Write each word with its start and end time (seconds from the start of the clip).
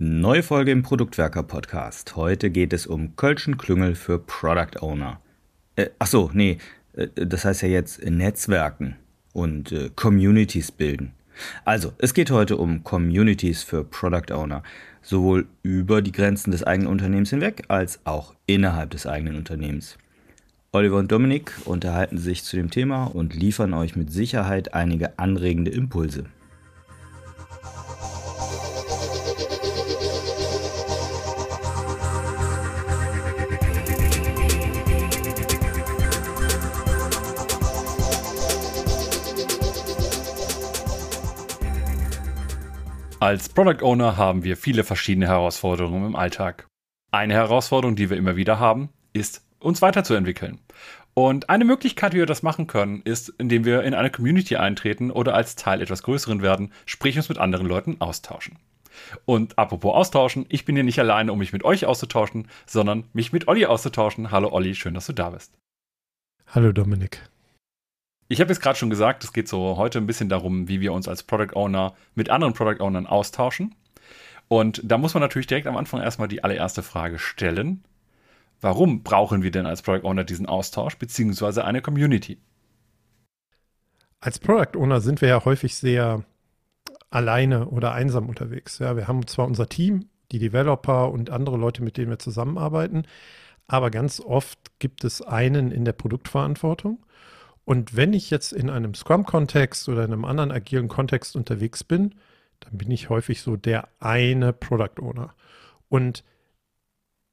Neue 0.00 0.44
Folge 0.44 0.70
im 0.70 0.84
Produktwerker 0.84 1.42
Podcast. 1.42 2.14
Heute 2.14 2.50
geht 2.50 2.72
es 2.72 2.86
um 2.86 3.16
Kölschen 3.16 3.58
Klüngel 3.58 3.96
für 3.96 4.20
Product 4.20 4.80
Owner. 4.80 5.20
Äh, 5.74 5.88
ach 5.98 6.06
nee, 6.34 6.58
äh, 6.92 7.08
das 7.16 7.44
heißt 7.44 7.62
ja 7.62 7.68
jetzt 7.68 8.04
Netzwerken 8.04 8.94
und 9.32 9.72
äh, 9.72 9.90
Communities 9.96 10.70
bilden. 10.70 11.14
Also, 11.64 11.94
es 11.98 12.14
geht 12.14 12.30
heute 12.30 12.58
um 12.58 12.84
Communities 12.84 13.64
für 13.64 13.82
Product 13.82 14.32
Owner, 14.32 14.62
sowohl 15.02 15.48
über 15.64 16.00
die 16.00 16.12
Grenzen 16.12 16.52
des 16.52 16.62
eigenen 16.62 16.92
Unternehmens 16.92 17.30
hinweg 17.30 17.64
als 17.66 17.98
auch 18.04 18.36
innerhalb 18.46 18.90
des 18.90 19.04
eigenen 19.04 19.34
Unternehmens. 19.34 19.98
Oliver 20.70 20.98
und 20.98 21.10
Dominik 21.10 21.50
unterhalten 21.64 22.18
sich 22.18 22.44
zu 22.44 22.54
dem 22.54 22.70
Thema 22.70 23.06
und 23.06 23.34
liefern 23.34 23.74
euch 23.74 23.96
mit 23.96 24.12
Sicherheit 24.12 24.74
einige 24.74 25.18
anregende 25.18 25.72
Impulse. 25.72 26.26
Als 43.20 43.48
Product 43.48 43.82
Owner 43.82 44.16
haben 44.16 44.44
wir 44.44 44.56
viele 44.56 44.84
verschiedene 44.84 45.26
Herausforderungen 45.26 46.06
im 46.06 46.14
Alltag. 46.14 46.68
Eine 47.10 47.34
Herausforderung, 47.34 47.96
die 47.96 48.10
wir 48.10 48.16
immer 48.16 48.36
wieder 48.36 48.60
haben, 48.60 48.90
ist, 49.12 49.42
uns 49.58 49.82
weiterzuentwickeln. 49.82 50.60
Und 51.14 51.50
eine 51.50 51.64
Möglichkeit, 51.64 52.14
wie 52.14 52.18
wir 52.18 52.26
das 52.26 52.44
machen 52.44 52.68
können, 52.68 53.02
ist, 53.02 53.30
indem 53.38 53.64
wir 53.64 53.82
in 53.82 53.94
eine 53.94 54.10
Community 54.10 54.54
eintreten 54.54 55.10
oder 55.10 55.34
als 55.34 55.56
Teil 55.56 55.82
etwas 55.82 56.04
Größeren 56.04 56.42
werden, 56.42 56.72
sprich 56.86 57.16
uns 57.16 57.28
mit 57.28 57.38
anderen 57.38 57.66
Leuten 57.66 57.96
austauschen. 58.00 58.56
Und 59.24 59.58
apropos 59.58 59.96
austauschen, 59.96 60.46
ich 60.48 60.64
bin 60.64 60.76
hier 60.76 60.84
nicht 60.84 61.00
alleine, 61.00 61.32
um 61.32 61.40
mich 61.40 61.52
mit 61.52 61.64
euch 61.64 61.86
auszutauschen, 61.86 62.46
sondern 62.66 63.02
mich 63.14 63.32
mit 63.32 63.48
Olli 63.48 63.66
auszutauschen. 63.66 64.30
Hallo 64.30 64.52
Olli, 64.52 64.76
schön, 64.76 64.94
dass 64.94 65.06
du 65.06 65.12
da 65.12 65.30
bist. 65.30 65.58
Hallo 66.46 66.70
Dominik. 66.70 67.28
Ich 68.30 68.40
habe 68.42 68.50
jetzt 68.50 68.60
gerade 68.60 68.78
schon 68.78 68.90
gesagt, 68.90 69.24
es 69.24 69.32
geht 69.32 69.48
so 69.48 69.78
heute 69.78 69.98
ein 69.98 70.06
bisschen 70.06 70.28
darum, 70.28 70.68
wie 70.68 70.80
wir 70.80 70.92
uns 70.92 71.08
als 71.08 71.22
Product 71.22 71.56
Owner 71.56 71.94
mit 72.14 72.28
anderen 72.28 72.52
Product 72.52 72.82
Ownern 72.82 73.06
austauschen. 73.06 73.74
Und 74.48 74.82
da 74.84 74.98
muss 74.98 75.14
man 75.14 75.22
natürlich 75.22 75.46
direkt 75.46 75.66
am 75.66 75.78
Anfang 75.78 76.02
erstmal 76.02 76.28
die 76.28 76.44
allererste 76.44 76.82
Frage 76.82 77.18
stellen. 77.18 77.84
Warum 78.60 79.02
brauchen 79.02 79.42
wir 79.42 79.50
denn 79.50 79.64
als 79.64 79.80
Product 79.80 80.06
Owner 80.06 80.24
diesen 80.24 80.46
Austausch 80.46 80.98
beziehungsweise 80.98 81.64
eine 81.64 81.80
Community? 81.80 82.38
Als 84.20 84.38
Product 84.38 84.76
Owner 84.76 85.00
sind 85.00 85.22
wir 85.22 85.28
ja 85.28 85.44
häufig 85.44 85.76
sehr 85.76 86.24
alleine 87.08 87.68
oder 87.68 87.92
einsam 87.92 88.28
unterwegs. 88.28 88.78
Ja, 88.78 88.94
wir 88.96 89.08
haben 89.08 89.26
zwar 89.26 89.46
unser 89.46 89.68
Team, 89.68 90.10
die 90.32 90.38
Developer 90.38 91.10
und 91.10 91.30
andere 91.30 91.56
Leute, 91.56 91.82
mit 91.82 91.96
denen 91.96 92.10
wir 92.10 92.18
zusammenarbeiten, 92.18 93.04
aber 93.66 93.90
ganz 93.90 94.20
oft 94.20 94.58
gibt 94.78 95.04
es 95.04 95.22
einen 95.22 95.70
in 95.70 95.86
der 95.86 95.92
Produktverantwortung 95.92 96.98
und 97.68 97.94
wenn 97.94 98.14
ich 98.14 98.30
jetzt 98.30 98.54
in 98.54 98.70
einem 98.70 98.94
Scrum-Kontext 98.94 99.90
oder 99.90 100.02
in 100.02 100.14
einem 100.14 100.24
anderen 100.24 100.50
agilen 100.52 100.88
Kontext 100.88 101.36
unterwegs 101.36 101.84
bin, 101.84 102.14
dann 102.60 102.78
bin 102.78 102.90
ich 102.90 103.10
häufig 103.10 103.42
so 103.42 103.56
der 103.56 103.90
eine 104.00 104.54
Product 104.54 105.02
Owner. 105.02 105.34
Und 105.90 106.24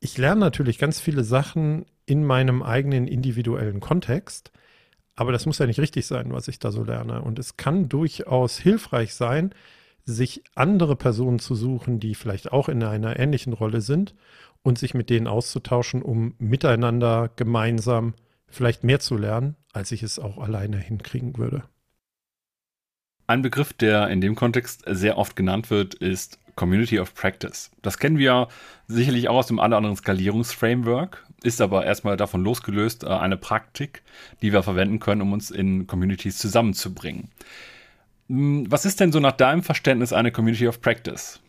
ich 0.02 0.18
lerne 0.18 0.42
natürlich 0.42 0.78
ganz 0.78 1.00
viele 1.00 1.24
Sachen 1.24 1.86
in 2.06 2.26
meinem 2.26 2.64
eigenen 2.64 3.08
individuellen 3.08 3.80
Kontext, 3.80 4.52
aber 5.16 5.32
das 5.32 5.46
muss 5.46 5.60
ja 5.60 5.68
nicht 5.68 5.80
richtig 5.80 6.06
sein, 6.06 6.34
was 6.34 6.50
ich 6.50 6.60
da 6.60 6.70
so 6.70 6.84
lerne. 6.84 7.22
Und 7.22 7.40
es 7.40 7.56
kann 7.56 7.88
durchaus 7.88 8.58
hilfreich 8.58 9.14
sein, 9.14 9.56
sich 10.04 10.44
andere 10.54 10.98
Personen 10.98 11.40
zu 11.40 11.56
suchen, 11.56 12.02
die 12.02 12.14
vielleicht 12.14 12.52
auch 12.52 12.68
in 12.68 12.84
einer 12.84 13.18
ähnlichen 13.18 13.54
Rolle 13.54 13.80
sind 13.80 14.16
und 14.64 14.80
sich 14.80 14.94
mit 14.94 15.10
denen 15.10 15.28
auszutauschen, 15.28 16.02
um 16.02 16.36
miteinander 16.40 17.32
gemeinsam 17.38 18.16
vielleicht 18.56 18.84
mehr 18.84 19.00
zu 19.00 19.18
lernen, 19.18 19.56
als 19.74 19.92
ich 19.92 20.04
es 20.04 20.20
auch 20.20 20.38
alleine 20.38 20.78
hinkriegen 20.78 21.38
würde. 21.38 21.64
Ein 23.28 23.42
Begriff, 23.42 23.74
der 23.74 24.08
in 24.10 24.22
dem 24.22 24.36
Kontext 24.36 24.84
sehr 24.88 25.18
oft 25.18 25.36
genannt 25.36 25.70
wird, 25.70 25.96
ist 25.96 26.40
Community 26.56 27.00
of 27.00 27.14
Practice. 27.14 27.72
Das 27.82 27.98
kennen 27.98 28.18
wir 28.18 28.48
sicherlich 28.88 29.28
auch 29.28 29.38
aus 29.38 29.48
dem 29.48 29.60
anderen 29.60 29.96
Skalierungsframework, 29.96 31.26
ist 31.44 31.60
aber 31.60 31.86
erstmal 31.86 32.18
davon 32.18 32.44
losgelöst 32.44 33.04
äh, 33.04 33.08
eine 33.08 33.38
Praktik, 33.38 34.04
die 34.42 34.54
wir 34.54 34.64
verwenden 34.64 35.00
können, 35.00 35.22
um 35.22 35.34
uns 35.34 35.52
in 35.52 35.88
Communities 35.88 36.38
zusammenzubringen. 36.38 37.32
Hm, 38.30 38.72
was 38.72 38.86
ist 38.86 39.00
denn 39.00 39.12
so 39.12 39.20
nach 39.20 39.34
deinem 39.34 39.64
Verständnis 39.64 40.14
eine 40.14 40.32
Community 40.32 40.68
of 40.68 40.80
Practice? 40.82 41.40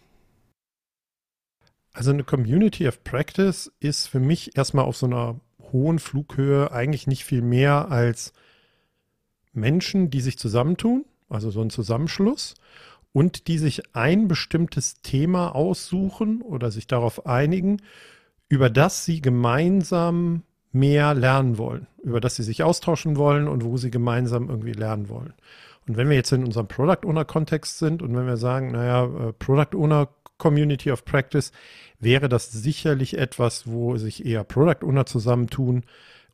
Also 1.93 2.11
eine 2.11 2.25
Community 2.25 2.89
of 2.89 3.05
Practice 3.05 3.73
ist 3.81 4.09
für 4.09 4.21
mich 4.21 4.57
erstmal 4.57 4.85
auf 4.85 4.97
so 4.97 5.07
einer 5.07 5.41
hohen 5.73 5.99
Flughöhe 5.99 6.73
eigentlich 6.73 7.07
nicht 7.07 7.25
viel 7.25 7.43
mehr 7.43 7.91
als 7.91 8.33
Menschen, 9.53 10.11
die 10.11 10.21
sich 10.21 10.39
zusammentun, 10.39 11.05
also 11.29 11.51
so 11.51 11.61
ein 11.63 11.71
Zusammenschluss, 11.71 12.55
und 13.13 13.49
die 13.49 13.57
sich 13.57 13.95
ein 13.95 14.29
bestimmtes 14.29 15.01
Thema 15.01 15.55
aussuchen 15.55 16.43
oder 16.43 16.71
sich 16.71 16.87
darauf 16.87 17.25
einigen, 17.25 17.81
über 18.49 18.69
das 18.69 19.05
sie 19.07 19.23
gemeinsam 19.23 20.43
mehr 20.71 21.15
lernen 21.15 21.57
wollen, 21.57 21.87
über 22.03 22.21
das 22.21 22.37
sie 22.37 22.43
sich 22.43 22.63
austauschen 22.63 23.17
wollen 23.17 23.49
und 23.49 23.65
wo 23.65 23.79
sie 23.79 23.91
gemeinsam 23.91 24.51
irgendwie 24.51 24.73
lernen 24.73 25.09
wollen. 25.09 25.33
Und 25.89 25.97
wenn 25.97 26.09
wir 26.11 26.17
jetzt 26.17 26.33
in 26.33 26.45
unserem 26.45 26.69
Product 26.69 27.07
Owner 27.07 27.25
Kontext 27.25 27.79
sind 27.79 28.03
und 28.03 28.15
wenn 28.15 28.27
wir 28.27 28.37
sagen, 28.37 28.73
naja, 28.73 29.05
äh, 29.05 29.33
Product 29.33 29.75
Owner 29.77 30.09
Community 30.39 30.91
of 30.91 31.05
Practice, 31.05 31.53
wäre 31.99 32.29
das 32.29 32.51
sicherlich 32.51 33.19
etwas, 33.19 33.67
wo 33.67 33.97
sich 33.97 34.25
eher 34.25 34.45
Product 34.45 34.85
Owner 34.85 35.07
zusammentun 35.07 35.85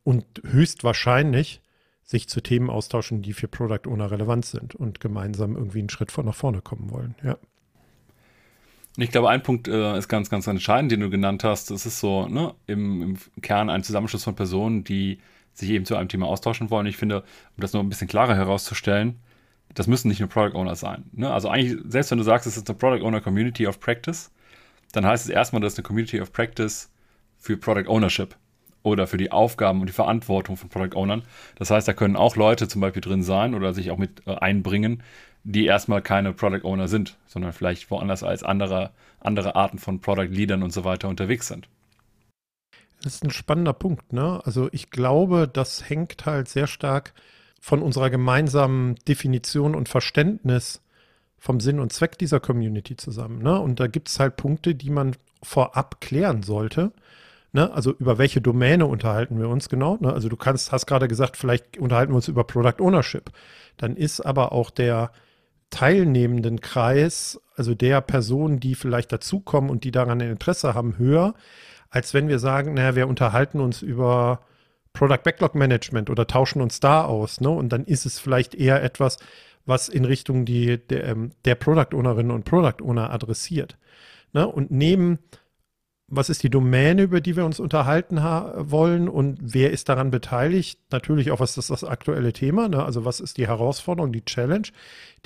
und 0.03 0.25
höchstwahrscheinlich 0.45 1.61
sich 2.03 2.27
zu 2.27 2.41
Themen 2.41 2.69
austauschen, 2.69 3.21
die 3.21 3.33
für 3.33 3.47
Product 3.47 3.87
Owner 3.87 4.11
relevant 4.11 4.45
sind 4.45 4.75
und 4.75 4.99
gemeinsam 4.99 5.55
irgendwie 5.55 5.79
einen 5.79 5.89
Schritt 5.89 6.11
von 6.11 6.25
nach 6.25 6.35
vorne 6.35 6.61
kommen 6.61 6.91
wollen. 6.91 7.15
Ja. 7.23 7.37
Ich 8.97 9.09
glaube, 9.09 9.29
ein 9.29 9.41
Punkt 9.41 9.67
äh, 9.67 9.97
ist 9.97 10.07
ganz, 10.07 10.29
ganz 10.29 10.45
entscheidend, 10.45 10.91
den 10.91 10.99
du 10.99 11.09
genannt 11.09 11.43
hast. 11.43 11.71
Es 11.71 11.85
ist 11.85 11.99
so 11.99 12.27
ne, 12.27 12.53
im, 12.67 13.01
im, 13.01 13.17
Kern 13.41 13.69
ein 13.69 13.83
Zusammenschluss 13.83 14.23
von 14.23 14.35
Personen, 14.35 14.83
die 14.83 15.19
sich 15.53 15.69
eben 15.71 15.85
zu 15.85 15.95
einem 15.95 16.09
Thema 16.09 16.27
austauschen 16.27 16.69
wollen. 16.69 16.85
Ich 16.85 16.97
finde, 16.97 17.21
um 17.21 17.61
das 17.61 17.73
noch 17.73 17.79
ein 17.79 17.89
bisschen 17.89 18.07
klarer 18.07 18.35
herauszustellen, 18.35 19.19
das 19.73 19.87
müssen 19.87 20.09
nicht 20.09 20.19
nur 20.19 20.29
Product 20.29 20.55
Owner 20.55 20.75
sein. 20.75 21.05
Ne? 21.13 21.31
Also 21.31 21.49
eigentlich, 21.49 21.79
selbst 21.87 22.11
wenn 22.11 22.19
du 22.19 22.23
sagst, 22.23 22.45
es 22.45 22.57
ist 22.57 22.69
eine 22.69 22.77
Product 22.77 23.03
Owner 23.03 23.21
Community 23.21 23.65
of 23.65 23.79
Practice, 23.79 24.31
dann 24.93 25.05
heißt 25.05 25.25
es 25.25 25.29
erstmal, 25.29 25.61
das 25.61 25.73
ist 25.73 25.79
eine 25.79 25.83
Community 25.83 26.21
of 26.21 26.31
Practice 26.31 26.89
für 27.37 27.57
Product 27.57 27.89
Ownership 27.89 28.35
oder 28.83 29.07
für 29.07 29.17
die 29.17 29.31
Aufgaben 29.31 29.81
und 29.81 29.87
die 29.87 29.93
Verantwortung 29.93 30.55
von 30.55 30.69
Product 30.69 30.95
Ownern. 30.95 31.23
Das 31.55 31.71
heißt, 31.71 31.87
da 31.87 31.93
können 31.93 32.15
auch 32.15 32.35
Leute 32.35 32.67
zum 32.67 32.81
Beispiel 32.81 33.01
drin 33.01 33.23
sein 33.23 33.55
oder 33.55 33.73
sich 33.73 33.91
auch 33.91 33.97
mit 33.97 34.25
äh, 34.27 34.35
einbringen, 34.35 35.03
die 35.43 35.65
erstmal 35.65 36.01
keine 36.01 36.31
Product 36.31 36.63
Owner 36.63 36.87
sind, 36.87 37.17
sondern 37.27 37.51
vielleicht 37.53 37.89
woanders 37.91 38.23
als 38.23 38.43
andere, 38.43 38.91
andere 39.19 39.55
Arten 39.55 39.79
von 39.79 39.99
Product 39.99 40.29
Leadern 40.29 40.63
und 40.63 40.71
so 40.71 40.83
weiter 40.83 41.09
unterwegs 41.09 41.47
sind. 41.47 41.67
Das 43.01 43.15
ist 43.15 43.23
ein 43.23 43.31
spannender 43.31 43.73
Punkt, 43.73 44.13
ne? 44.13 44.41
Also 44.45 44.69
ich 44.71 44.89
glaube, 44.89 45.49
das 45.51 45.89
hängt 45.89 46.25
halt 46.25 46.47
sehr 46.47 46.67
stark 46.67 47.13
von 47.59 47.81
unserer 47.81 48.09
gemeinsamen 48.09 48.95
Definition 49.07 49.75
und 49.75 49.89
Verständnis 49.89 50.82
vom 51.43 51.59
Sinn 51.59 51.81
und 51.81 51.91
Zweck 51.91 52.17
dieser 52.17 52.39
Community 52.39 52.95
zusammen. 52.95 53.43
Ne? 53.43 53.59
Und 53.59 53.81
da 53.81 53.87
gibt 53.87 54.07
es 54.07 54.17
halt 54.17 54.37
Punkte, 54.37 54.75
die 54.75 54.89
man 54.89 55.17
vorab 55.43 55.99
klären 55.99 56.41
sollte. 56.41 56.93
Ne? 57.51 57.69
Also 57.73 57.91
über 57.91 58.17
welche 58.17 58.39
Domäne 58.39 58.85
unterhalten 58.85 59.37
wir 59.37 59.49
uns 59.49 59.67
genau? 59.67 59.97
Ne? 59.99 60.13
Also 60.13 60.29
du 60.29 60.37
kannst, 60.37 60.71
hast 60.71 60.85
gerade 60.85 61.09
gesagt, 61.09 61.35
vielleicht 61.35 61.77
unterhalten 61.77 62.13
wir 62.13 62.15
uns 62.15 62.29
über 62.29 62.45
Product 62.45 62.79
Ownership. 62.79 63.29
Dann 63.75 63.97
ist 63.97 64.21
aber 64.21 64.53
auch 64.53 64.69
der 64.69 65.11
teilnehmenden 65.69 66.61
Kreis, 66.61 67.41
also 67.57 67.75
der 67.75 67.99
Personen, 67.99 68.61
die 68.61 68.73
vielleicht 68.73 69.11
dazukommen 69.11 69.69
und 69.69 69.83
die 69.83 69.91
daran 69.91 70.21
Interesse 70.21 70.73
haben, 70.73 70.97
höher, 70.97 71.33
als 71.89 72.13
wenn 72.13 72.29
wir 72.29 72.39
sagen, 72.39 72.75
naja, 72.75 72.95
wir 72.95 73.09
unterhalten 73.09 73.59
uns 73.59 73.81
über 73.81 74.39
Product 74.93 75.23
Backlog 75.25 75.55
Management 75.55 76.09
oder 76.09 76.25
tauschen 76.25 76.61
uns 76.61 76.79
da 76.79 77.03
aus. 77.03 77.41
Ne? 77.41 77.49
Und 77.49 77.67
dann 77.67 77.83
ist 77.83 78.05
es 78.05 78.17
vielleicht 78.17 78.55
eher 78.55 78.81
etwas, 78.81 79.17
was 79.65 79.89
in 79.89 80.05
Richtung 80.05 80.45
die, 80.45 80.77
der, 80.77 81.05
ähm, 81.05 81.31
der 81.45 81.55
Product 81.55 81.95
Ownerinnen 81.95 82.31
und 82.31 82.45
Product 82.45 82.83
Owner 82.83 83.11
adressiert. 83.11 83.77
Ne? 84.33 84.47
Und 84.47 84.71
neben, 84.71 85.19
was 86.07 86.29
ist 86.29 86.43
die 86.43 86.49
Domäne, 86.49 87.03
über 87.03 87.21
die 87.21 87.35
wir 87.35 87.45
uns 87.45 87.59
unterhalten 87.59 88.17
wollen 88.17 89.07
und 89.07 89.39
wer 89.41 89.71
ist 89.71 89.89
daran 89.89 90.11
beteiligt? 90.11 90.79
Natürlich 90.91 91.31
auch, 91.31 91.39
was 91.39 91.57
ist 91.57 91.69
das 91.69 91.83
aktuelle 91.83 92.33
Thema? 92.33 92.67
Ne? 92.67 92.83
Also 92.83 93.05
was 93.05 93.19
ist 93.19 93.37
die 93.37 93.47
Herausforderung, 93.47 94.11
die 94.11 94.25
Challenge, 94.25 94.67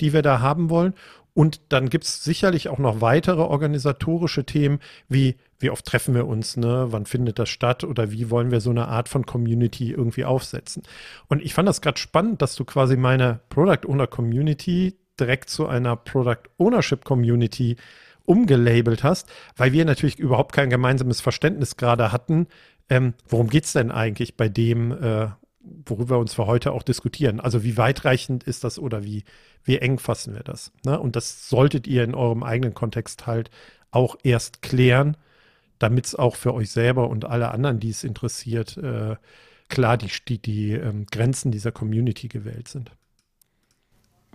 die 0.00 0.12
wir 0.12 0.22
da 0.22 0.40
haben 0.40 0.70
wollen? 0.70 0.94
Und 1.34 1.60
dann 1.68 1.88
gibt 1.88 2.04
es 2.04 2.24
sicherlich 2.24 2.68
auch 2.68 2.78
noch 2.78 3.00
weitere 3.00 3.42
organisatorische 3.42 4.44
Themen, 4.44 4.80
wie 5.08 5.36
wie 5.58 5.70
oft 5.70 5.84
treffen 5.84 6.14
wir 6.14 6.26
uns, 6.26 6.56
ne? 6.56 6.86
Wann 6.90 7.04
findet 7.06 7.38
das 7.38 7.48
statt 7.48 7.82
oder 7.84 8.12
wie 8.12 8.30
wollen 8.30 8.50
wir 8.50 8.60
so 8.60 8.70
eine 8.70 8.88
Art 8.88 9.08
von 9.08 9.26
Community 9.26 9.90
irgendwie 9.92 10.24
aufsetzen? 10.24 10.82
Und 11.28 11.42
ich 11.42 11.54
fand 11.54 11.68
das 11.68 11.80
gerade 11.80 11.98
spannend, 11.98 12.42
dass 12.42 12.54
du 12.54 12.64
quasi 12.64 12.96
meine 12.96 13.40
Product 13.48 13.88
Owner 13.88 14.06
Community 14.06 14.96
direkt 15.18 15.50
zu 15.50 15.66
einer 15.66 15.96
Product 15.96 16.48
Ownership 16.58 17.04
Community 17.04 17.76
umgelabelt 18.24 19.02
hast, 19.02 19.28
weil 19.56 19.72
wir 19.72 19.84
natürlich 19.84 20.18
überhaupt 20.18 20.52
kein 20.52 20.70
gemeinsames 20.70 21.20
Verständnis 21.20 21.76
gerade 21.76 22.12
hatten. 22.12 22.46
Ähm, 22.88 23.14
worum 23.28 23.48
geht 23.48 23.64
es 23.64 23.72
denn 23.72 23.90
eigentlich 23.90 24.36
bei 24.36 24.48
dem, 24.48 24.92
äh, 24.92 25.28
worüber 25.60 26.16
wir 26.16 26.20
uns 26.20 26.34
für 26.34 26.46
heute 26.46 26.72
auch 26.72 26.82
diskutieren? 26.82 27.40
Also 27.40 27.64
wie 27.64 27.76
weitreichend 27.76 28.44
ist 28.44 28.64
das 28.64 28.78
oder 28.78 29.02
wie, 29.02 29.24
wie 29.64 29.78
eng 29.78 29.98
fassen 29.98 30.34
wir 30.34 30.42
das? 30.42 30.72
Ne? 30.84 31.00
Und 31.00 31.16
das 31.16 31.48
solltet 31.48 31.86
ihr 31.86 32.04
in 32.04 32.14
eurem 32.14 32.42
eigenen 32.42 32.74
Kontext 32.74 33.26
halt 33.26 33.50
auch 33.90 34.16
erst 34.22 34.62
klären, 34.62 35.16
damit 35.78 36.06
es 36.06 36.14
auch 36.14 36.36
für 36.36 36.54
euch 36.54 36.70
selber 36.70 37.08
und 37.08 37.24
alle 37.24 37.50
anderen, 37.50 37.80
die 37.80 37.90
es 37.90 38.04
interessiert, 38.04 38.76
äh, 38.76 39.16
klar 39.68 39.96
die, 39.96 40.08
die, 40.28 40.40
die 40.40 40.72
ähm, 40.72 41.06
Grenzen 41.10 41.50
dieser 41.50 41.72
Community 41.72 42.28
gewählt 42.28 42.68
sind. 42.68 42.90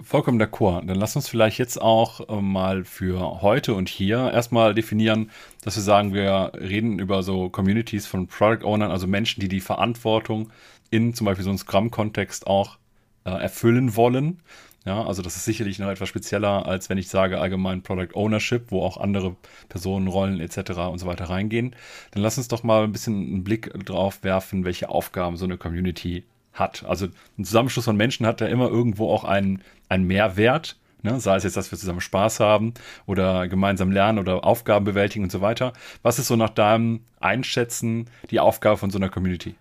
Vollkommen 0.02 0.42
d'accord. 0.42 0.88
Dann 0.88 0.98
lass 0.98 1.16
uns 1.16 1.30
vielleicht 1.30 1.60
jetzt 1.60 1.80
auch 1.80 2.28
äh, 2.28 2.42
mal 2.42 2.84
für 2.84 3.42
heute 3.42 3.76
und 3.76 3.90
hier 3.90 4.32
erstmal 4.32 4.74
definieren, 4.74 5.30
dass 5.62 5.76
wir 5.76 5.84
sagen, 5.84 6.14
wir 6.14 6.52
reden 6.56 6.98
über 6.98 7.22
so 7.22 7.50
Communities 7.50 8.08
von 8.08 8.28
Product 8.28 8.66
Ownern, 8.66 8.92
also 8.92 9.06
Menschen, 9.06 9.42
die 9.42 9.48
die 9.48 9.62
Verantwortung 9.62 10.50
in 10.90 11.14
zum 11.14 11.26
Beispiel 11.26 11.44
so 11.44 11.52
einem 11.52 11.60
Scrum-Kontext 11.60 12.48
auch 12.48 12.78
äh, 13.26 13.30
erfüllen 13.30 13.96
wollen. 13.96 14.42
Ja, 14.86 15.06
also 15.06 15.22
das 15.22 15.38
ist 15.38 15.46
sicherlich 15.46 15.80
noch 15.80 15.88
etwas 15.90 16.10
spezieller, 16.10 16.66
als 16.66 16.90
wenn 16.90 16.98
ich 16.98 17.08
sage 17.08 17.40
allgemein 17.40 17.84
Product 17.84 18.16
Ownership, 18.16 18.66
wo 18.70 18.82
auch 18.82 18.98
andere 18.98 19.38
Personen, 19.70 20.08
Rollen 20.08 20.42
etc. 20.42 20.72
und 20.92 21.00
so 21.00 21.06
weiter 21.06 21.26
reingehen. 21.26 21.74
Dann 22.12 22.22
lass 22.22 22.38
uns 22.38 22.50
doch 22.50 22.64
mal 22.64 22.84
ein 22.84 22.92
bisschen 22.92 23.16
einen 23.16 23.44
Blick 23.46 23.72
drauf 23.86 24.24
werfen, 24.24 24.66
welche 24.66 24.90
Aufgaben 24.90 25.38
so 25.38 25.46
eine 25.46 25.58
Community 25.58 26.26
hat. 26.52 26.84
Also 26.86 27.08
ein 27.38 27.46
Zusammenschluss 27.46 27.86
von 27.86 27.96
Menschen 27.96 28.26
hat 28.26 28.42
ja 28.42 28.48
immer 28.48 28.68
irgendwo 28.68 29.10
auch 29.10 29.24
einen, 29.24 29.62
einen 29.88 30.06
Mehrwert. 30.06 30.78
Ne? 31.02 31.20
Sei 31.20 31.36
es 31.36 31.44
jetzt, 31.44 31.56
dass 31.56 31.72
wir 31.72 31.78
zusammen 31.78 32.02
Spaß 32.02 32.42
haben 32.42 32.74
oder 33.06 33.48
gemeinsam 33.48 33.92
lernen 33.92 34.20
oder 34.20 34.44
Aufgaben 34.44 34.86
bewältigen 34.86 35.24
und 35.24 35.32
so 35.32 35.40
weiter. 35.40 35.74
Was 36.02 36.20
ist 36.20 36.28
so 36.28 36.36
nach 36.36 36.50
deinem 36.50 37.02
Einschätzen 37.22 38.10
die 38.32 38.40
Aufgabe 38.42 38.78
von 38.78 38.90
so 38.90 38.98
einer 38.98 39.10
Community? 39.10 39.56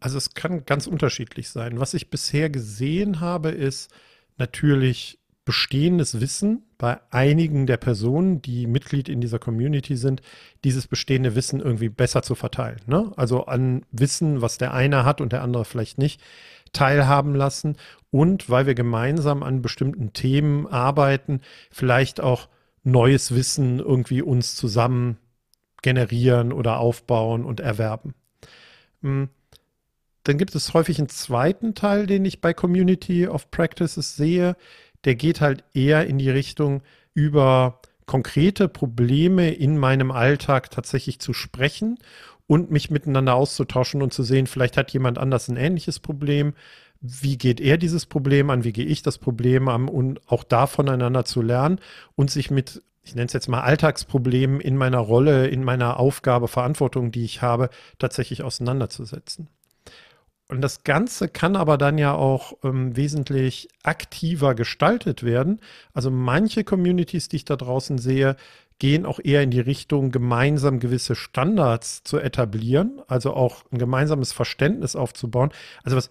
Also 0.00 0.18
es 0.18 0.34
kann 0.34 0.64
ganz 0.66 0.86
unterschiedlich 0.86 1.50
sein. 1.50 1.80
Was 1.80 1.94
ich 1.94 2.10
bisher 2.10 2.50
gesehen 2.50 3.20
habe, 3.20 3.50
ist 3.50 3.90
natürlich 4.36 5.18
bestehendes 5.46 6.20
Wissen 6.20 6.64
bei 6.76 6.98
einigen 7.10 7.66
der 7.66 7.76
Personen, 7.76 8.42
die 8.42 8.66
Mitglied 8.66 9.08
in 9.08 9.20
dieser 9.20 9.38
Community 9.38 9.96
sind, 9.96 10.20
dieses 10.64 10.88
bestehende 10.88 11.34
Wissen 11.34 11.60
irgendwie 11.60 11.88
besser 11.88 12.22
zu 12.22 12.34
verteilen. 12.34 12.80
Ne? 12.86 13.12
Also 13.16 13.46
an 13.46 13.86
Wissen, 13.92 14.42
was 14.42 14.58
der 14.58 14.74
eine 14.74 15.04
hat 15.04 15.20
und 15.20 15.32
der 15.32 15.42
andere 15.42 15.64
vielleicht 15.64 15.98
nicht, 15.98 16.20
teilhaben 16.72 17.34
lassen. 17.34 17.76
Und 18.10 18.50
weil 18.50 18.66
wir 18.66 18.74
gemeinsam 18.74 19.42
an 19.42 19.62
bestimmten 19.62 20.12
Themen 20.12 20.66
arbeiten, 20.66 21.40
vielleicht 21.70 22.20
auch 22.20 22.48
neues 22.82 23.34
Wissen 23.34 23.78
irgendwie 23.78 24.22
uns 24.22 24.56
zusammen 24.56 25.16
generieren 25.80 26.52
oder 26.52 26.78
aufbauen 26.78 27.44
und 27.44 27.60
erwerben. 27.60 28.14
Hm. 29.02 29.28
Dann 30.26 30.38
gibt 30.38 30.56
es 30.56 30.74
häufig 30.74 30.98
einen 30.98 31.08
zweiten 31.08 31.76
Teil, 31.76 32.08
den 32.08 32.24
ich 32.24 32.40
bei 32.40 32.52
Community 32.52 33.28
of 33.28 33.52
Practices 33.52 34.16
sehe. 34.16 34.56
Der 35.04 35.14
geht 35.14 35.40
halt 35.40 35.62
eher 35.72 36.08
in 36.08 36.18
die 36.18 36.30
Richtung, 36.30 36.82
über 37.14 37.80
konkrete 38.06 38.68
Probleme 38.68 39.52
in 39.52 39.78
meinem 39.78 40.10
Alltag 40.10 40.72
tatsächlich 40.72 41.20
zu 41.20 41.32
sprechen 41.32 42.00
und 42.48 42.72
mich 42.72 42.90
miteinander 42.90 43.34
auszutauschen 43.34 44.02
und 44.02 44.12
zu 44.12 44.24
sehen, 44.24 44.48
vielleicht 44.48 44.76
hat 44.76 44.90
jemand 44.90 45.16
anders 45.18 45.46
ein 45.46 45.56
ähnliches 45.56 46.00
Problem. 46.00 46.54
Wie 47.00 47.38
geht 47.38 47.60
er 47.60 47.78
dieses 47.78 48.06
Problem 48.06 48.50
an? 48.50 48.64
Wie 48.64 48.72
gehe 48.72 48.84
ich 48.84 49.02
das 49.02 49.18
Problem 49.18 49.68
an? 49.68 49.88
Und 49.88 50.20
auch 50.28 50.42
da 50.42 50.66
voneinander 50.66 51.24
zu 51.24 51.40
lernen 51.40 51.78
und 52.16 52.32
sich 52.32 52.50
mit, 52.50 52.82
ich 53.04 53.14
nenne 53.14 53.26
es 53.26 53.32
jetzt 53.32 53.48
mal 53.48 53.60
Alltagsproblemen 53.60 54.60
in 54.60 54.76
meiner 54.76 54.98
Rolle, 54.98 55.46
in 55.46 55.62
meiner 55.62 56.00
Aufgabe, 56.00 56.48
Verantwortung, 56.48 57.12
die 57.12 57.24
ich 57.24 57.42
habe, 57.42 57.70
tatsächlich 58.00 58.42
auseinanderzusetzen. 58.42 59.48
Und 60.48 60.60
das 60.60 60.84
Ganze 60.84 61.28
kann 61.28 61.56
aber 61.56 61.76
dann 61.76 61.98
ja 61.98 62.14
auch 62.14 62.52
ähm, 62.62 62.96
wesentlich 62.96 63.68
aktiver 63.82 64.54
gestaltet 64.54 65.24
werden. 65.24 65.60
Also 65.92 66.10
manche 66.10 66.62
Communities, 66.62 67.28
die 67.28 67.36
ich 67.36 67.44
da 67.44 67.56
draußen 67.56 67.98
sehe, 67.98 68.36
gehen 68.78 69.06
auch 69.06 69.18
eher 69.22 69.42
in 69.42 69.50
die 69.50 69.60
Richtung, 69.60 70.12
gemeinsam 70.12 70.78
gewisse 70.78 71.14
Standards 71.16 72.04
zu 72.04 72.18
etablieren, 72.18 73.00
also 73.08 73.32
auch 73.32 73.64
ein 73.72 73.78
gemeinsames 73.78 74.32
Verständnis 74.32 74.94
aufzubauen. 74.94 75.50
Also 75.82 75.96
was 75.96 76.10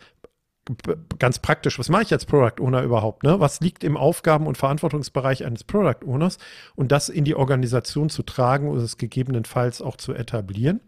ganz 1.19 1.39
praktisch, 1.39 1.77
was 1.77 1.89
mache 1.89 2.03
ich 2.03 2.11
als 2.11 2.25
Product 2.25 2.59
Owner 2.59 2.81
überhaupt? 2.81 3.23
Ne? 3.23 3.39
Was 3.39 3.61
liegt 3.61 3.83
im 3.83 3.97
Aufgaben- 3.97 4.47
und 4.47 4.57
Verantwortungsbereich 4.57 5.45
eines 5.45 5.63
Product 5.63 6.05
Owners 6.05 6.39
und 6.75 6.91
das 6.91 7.07
in 7.07 7.23
die 7.23 7.35
Organisation 7.35 8.09
zu 8.09 8.23
tragen 8.23 8.67
oder 8.69 8.81
es 8.81 8.97
gegebenenfalls 8.97 9.81
auch 9.81 9.95
zu 9.95 10.13
etablieren? 10.13 10.81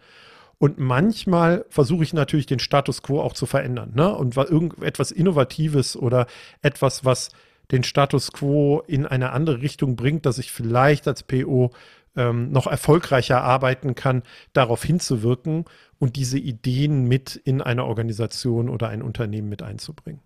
Und 0.59 0.79
manchmal 0.79 1.65
versuche 1.69 2.03
ich 2.03 2.13
natürlich 2.13 2.47
den 2.47 2.59
Status 2.59 3.03
quo 3.03 3.21
auch 3.21 3.33
zu 3.33 3.45
verändern. 3.45 3.91
Ne? 3.95 4.13
Und 4.13 4.35
irgendetwas 4.37 5.11
Innovatives 5.11 5.95
oder 5.95 6.25
etwas, 6.61 7.05
was 7.05 7.29
den 7.71 7.83
Status 7.83 8.31
quo 8.31 8.81
in 8.87 9.05
eine 9.05 9.31
andere 9.31 9.61
Richtung 9.61 9.95
bringt, 9.95 10.25
dass 10.25 10.39
ich 10.39 10.51
vielleicht 10.51 11.07
als 11.07 11.23
PO 11.23 11.71
ähm, 12.15 12.51
noch 12.51 12.65
erfolgreicher 12.65 13.43
arbeiten 13.43 13.93
kann, 13.93 14.23
darauf 14.53 14.83
hinzuwirken 14.83 15.65
und 15.99 16.15
diese 16.15 16.39
Ideen 16.39 17.07
mit 17.07 17.35
in 17.35 17.61
eine 17.61 17.85
Organisation 17.85 18.69
oder 18.69 18.89
ein 18.89 19.01
Unternehmen 19.01 19.49
mit 19.49 19.61
einzubringen. 19.61 20.21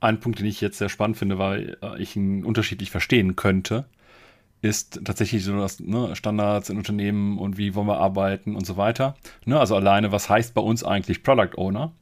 Ein 0.00 0.20
Punkt, 0.20 0.38
den 0.38 0.46
ich 0.46 0.60
jetzt 0.60 0.78
sehr 0.78 0.88
spannend 0.88 1.16
finde, 1.16 1.38
weil 1.38 1.76
äh, 1.82 2.00
ich 2.00 2.16
ihn 2.16 2.44
unterschiedlich 2.44 2.90
verstehen 2.90 3.36
könnte, 3.36 3.86
ist 4.60 5.00
tatsächlich 5.04 5.44
so 5.44 5.56
das 5.58 5.80
ne, 5.80 6.16
Standards 6.16 6.70
in 6.70 6.78
Unternehmen 6.78 7.38
und 7.38 7.58
wie 7.58 7.74
wollen 7.74 7.86
wir 7.86 7.98
arbeiten 7.98 8.56
und 8.56 8.66
so 8.66 8.76
weiter. 8.76 9.16
Ne, 9.44 9.58
also 9.58 9.76
alleine, 9.76 10.12
was 10.12 10.28
heißt 10.28 10.54
bei 10.54 10.60
uns 10.60 10.84
eigentlich 10.84 11.22
Product 11.22 11.56
Owner? 11.56 11.92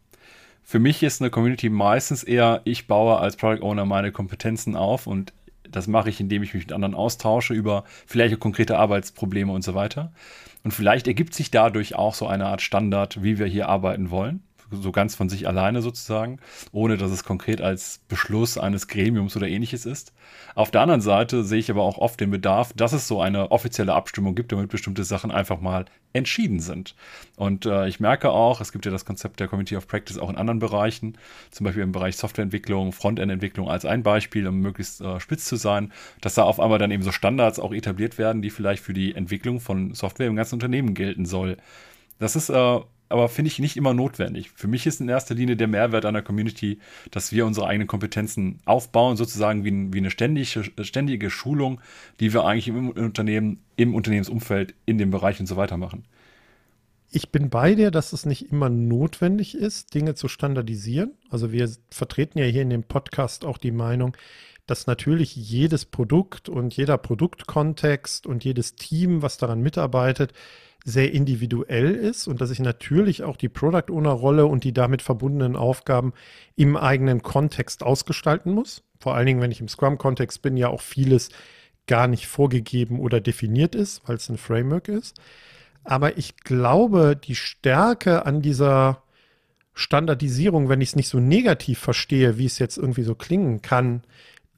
Für 0.63 0.79
mich 0.79 1.03
ist 1.03 1.21
eine 1.21 1.31
Community 1.31 1.69
meistens 1.69 2.25
eher, 2.25 2.63
ich 2.65 2.87
baue 2.87 3.19
als 3.19 3.37
Product 3.37 3.63
Owner 3.63 3.85
meine 3.85 4.11
Kompetenzen 4.11 4.75
auf 4.75 5.07
und 5.07 5.33
das 5.71 5.87
mache 5.87 6.09
ich, 6.09 6.21
indem 6.21 6.43
ich 6.43 6.55
mich 6.55 6.65
mit 6.65 6.73
anderen 6.73 6.95
austausche 6.95 7.55
über 7.55 7.85
vielleicht 8.07 8.39
konkrete 8.41 8.79
Arbeitsprobleme 8.79 9.53
und 9.53 9.63
so 9.63 9.75
weiter. 9.75 10.13
Und 10.65 10.73
vielleicht 10.73 11.07
ergibt 11.07 11.35
sich 11.35 11.51
dadurch 11.51 11.95
auch 11.95 12.15
so 12.15 12.27
eine 12.27 12.47
Art 12.47 12.63
Standard, 12.63 13.23
wie 13.23 13.39
wir 13.39 13.47
hier 13.47 13.69
arbeiten 13.69 14.11
wollen 14.11 14.43
so 14.71 14.93
ganz 14.93 15.15
von 15.15 15.29
sich 15.29 15.47
alleine 15.47 15.83
sozusagen, 15.83 16.39
ohne 16.73 16.97
dass 16.97 17.11
es 17.11 17.25
konkret 17.25 17.61
als 17.61 18.01
Beschluss 18.09 18.59
eines 18.59 18.89
Gremiums 18.89 19.37
oder 19.37 19.49
ähnliches 19.49 19.87
ist. 19.87 20.13
Auf 20.55 20.71
der 20.71 20.81
anderen 20.81 21.01
Seite 21.01 21.45
sehe 21.45 21.59
ich 21.59 21.71
aber 21.71 21.83
auch 21.83 21.99
oft 21.99 22.21
den 22.21 22.31
Bedarf, 22.31 22.73
dass 22.75 22.93
es 22.93 23.09
so 23.09 23.21
eine 23.21 23.51
offizielle 23.51 23.95
Abstimmung 23.95 24.35
gibt, 24.35 24.53
damit 24.53 24.71
bestimmte 24.71 25.05
Sachen 25.05 25.31
einfach 25.31 25.61
mal 25.61 25.87
entschieden 26.13 26.61
sind. 26.61 26.95
Und 27.37 27.67
äh, 27.67 27.89
ich 27.89 28.01
merke 28.01 28.31
auch, 28.31 28.61
es 28.61 28.73
gibt 28.73 28.87
ja 28.87 28.91
das 28.91 29.05
Konzept 29.05 29.39
der 29.39 29.49
Community 29.49 29.77
of 29.77 29.87
Practice 29.87 30.19
auch 30.19 30.31
in 30.31 30.37
anderen 30.37 30.59
Bereichen, 30.59 31.19
zum 31.51 31.65
Beispiel 31.65 31.83
im 31.83 31.93
Bereich 31.93 32.17
Softwareentwicklung, 32.17 32.93
Frontend-Entwicklung 32.93 33.69
als 33.69 33.85
ein 33.85 34.03
Beispiel, 34.03 34.47
um 34.47 34.61
möglichst 34.61 35.01
äh, 35.01 35.21
spitz 35.21 35.45
zu 35.45 35.57
sein, 35.57 35.93
dass 36.21 36.35
da 36.35 36.45
auf 36.45 36.59
einmal 36.59 36.79
dann 36.79 36.91
eben 36.91 37.03
so 37.03 37.13
Standards 37.13 37.59
auch 37.59 37.73
etabliert 37.73 38.19
werden, 38.19 38.43
die 38.43 38.51
vielleicht 38.51 38.83
für 38.83 38.95
die 38.95 39.15
Entwicklung 39.15 39.61
von 39.61 39.95
Software 39.95 40.27
im 40.27 40.37
ganzen 40.37 40.55
Unternehmen 40.55 40.95
gelten 40.95 41.27
soll. 41.27 41.59
Das 42.19 42.35
ist 42.35 42.49
äh, 42.49 42.81
aber 43.09 43.29
finde 43.29 43.49
ich 43.49 43.59
nicht 43.59 43.77
immer 43.77 43.95
notwendig. 43.95 44.51
Für 44.55 44.69
mich 44.69 44.87
ist 44.87 45.01
in 45.01 45.09
erster 45.09 45.35
Linie 45.35 45.57
der 45.57 45.69
Mehrwert 45.69 46.05
einer 46.05 46.23
Community, 46.23 46.79
dass 47.11 47.33
wir 47.33 47.47
unsere 47.47 47.67
eigenen 47.67 47.87
Kompetenzen 47.87 48.61
aufbauen, 48.65 49.17
sozusagen 49.17 49.65
wie, 49.65 49.93
wie 49.93 49.99
eine 49.99 50.11
ständige, 50.11 50.65
ständige 50.85 51.31
Schulung, 51.31 51.81
die 52.21 52.33
wir 52.33 52.45
eigentlich 52.45 52.69
im 52.69 52.91
Unternehmen, 52.91 53.61
im 53.77 53.95
Unternehmensumfeld, 53.95 54.75
in 54.87 54.99
dem 54.99 55.11
Bereich 55.11 55.39
und 55.41 55.47
so 55.47 55.57
weiter 55.57 55.77
machen. 55.77 56.05
Ich 57.11 57.31
bin 57.31 57.51
bei 57.51 57.75
dir, 57.75 57.91
dass 57.91 58.13
es 58.13 58.27
nicht 58.27 58.51
immer 58.51 58.69
notwendig 58.69 59.55
ist, 59.55 59.95
Dinge 59.95 60.15
zu 60.15 60.27
standardisieren. 60.27 61.13
Also 61.31 61.53
wir 61.53 61.71
vertreten 61.91 62.39
ja 62.39 62.45
hier 62.45 62.63
in 62.63 62.71
dem 62.71 62.83
Podcast 62.83 63.45
auch 63.45 63.59
die 63.59 63.71
Meinung, 63.71 64.17
dass 64.67 64.87
natürlich 64.87 65.37
jedes 65.37 65.85
Produkt 65.85 66.49
und 66.49 66.77
jeder 66.77 66.99
Produktkontext 66.99 68.27
und 68.27 68.45
jedes 68.45 68.75
Team, 68.75 69.23
was 69.23 69.39
daran 69.39 69.61
mitarbeitet, 69.61 70.33
sehr 70.85 71.13
individuell 71.13 71.95
ist 71.95 72.29
und 72.29 72.41
dass 72.41 72.51
ich 72.53 72.61
natürlich 72.61 73.25
auch 73.25 73.37
die 73.37 73.49
Product 73.49 73.91
Owner 73.91 74.11
Rolle 74.11 74.47
und 74.47 74.63
die 74.63 74.73
damit 74.73 75.03
verbundenen 75.03 75.57
Aufgaben 75.57 76.13
im 76.55 76.77
eigenen 76.77 77.23
Kontext 77.23 77.83
ausgestalten 77.83 78.53
muss. 78.53 78.85
Vor 79.01 79.15
allen 79.17 79.27
Dingen, 79.27 79.41
wenn 79.41 79.51
ich 79.51 79.61
im 79.61 79.69
Scrum-Kontext 79.69 80.43
bin, 80.43 80.57
ja 80.57 80.69
auch 80.69 80.81
vieles 80.81 81.31
gar 81.89 82.07
nicht 82.07 82.29
vorgegeben 82.29 83.01
oder 83.01 83.21
definiert 83.21 83.75
ist, 83.75 84.03
weil 84.07 84.17
es 84.17 84.29
ein 84.29 84.39
Framework 84.39 84.89
ist. 84.89 85.19
Aber 85.83 86.19
ich 86.19 86.37
glaube, 86.37 87.17
die 87.17 87.37
Stärke 87.37 88.27
an 88.27 88.41
dieser 88.41 89.03
Standardisierung, 89.75 90.69
wenn 90.69 90.81
ich 90.81 90.91
es 90.91 90.97
nicht 90.97 91.09
so 91.09 91.21
negativ 91.21 91.79
verstehe, 91.79 92.39
wie 92.39 92.47
es 92.47 92.59
jetzt 92.59 92.79
irgendwie 92.79 93.03
so 93.03 93.15
klingen 93.15 93.61
kann, 93.61 94.03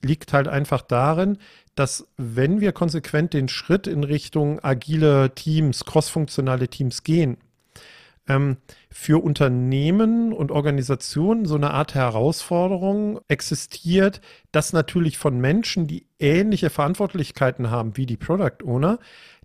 liegt 0.03 0.33
halt 0.33 0.49
einfach 0.49 0.83
darin, 0.83 1.39
dass 1.75 2.09
wenn 2.17 2.61
wir 2.61 2.73
konsequent 2.73 3.35
den 3.35 3.49
Schritt 3.49 3.87
in 3.87 4.05
Richtung 4.05 4.63
agile 4.63 5.35
Teams, 5.35 5.85
crossfunktionale 5.85 6.69
Teams 6.69 7.03
gehen, 7.05 7.37
ähm, 8.29 8.59
für 8.91 9.23
Unternehmen 9.23 10.33
und 10.33 10.51
Organisationen 10.51 11.47
so 11.47 11.55
eine 11.55 11.71
Art 11.71 11.95
Herausforderung 11.95 13.21
existiert, 13.29 14.21
dass 14.53 14.73
natürlich 14.73 15.19
von 15.19 15.41
Menschen, 15.41 15.87
die 15.87 16.07
ähnliche 16.19 16.71
Verantwortlichkeiten 16.71 17.71
haben 17.71 17.97
wie 17.97 18.07
die 18.07 18.17
Product 18.17 18.65
Owner, 18.65 18.99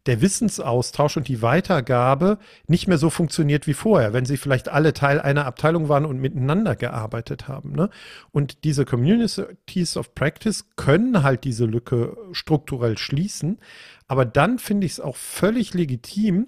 der 0.06 0.22
Wissensaustausch 0.22 1.18
und 1.18 1.28
die 1.28 1.42
Weitergabe 1.42 2.38
nicht 2.68 2.88
mehr 2.88 2.98
so 2.98 3.10
funktioniert 3.10 3.68
wie 3.68 3.74
vorher, 3.74 4.14
wenn 4.14 4.26
sie 4.26 4.38
vielleicht 4.38 4.70
alle 4.70 4.94
Teil 4.94 5.22
einer 5.22 5.46
Abteilung 5.46 5.88
waren 5.90 6.06
und 6.06 6.20
miteinander 6.20 6.76
gearbeitet 6.76 7.48
haben. 7.48 7.72
Ne? 7.72 7.90
Und 8.32 8.64
diese 8.64 8.86
Communities 8.86 9.98
of 9.98 10.14
Practice 10.14 10.66
können 10.76 11.24
halt 11.24 11.46
diese 11.46 11.66
Lücke 11.66 12.18
strukturell 12.34 12.98
schließen. 12.98 13.60
Aber 14.08 14.26
dann 14.26 14.60
finde 14.60 14.86
ich 14.86 14.94
es 14.94 15.00
auch 15.00 15.16
völlig 15.16 15.74
legitim, 15.74 16.48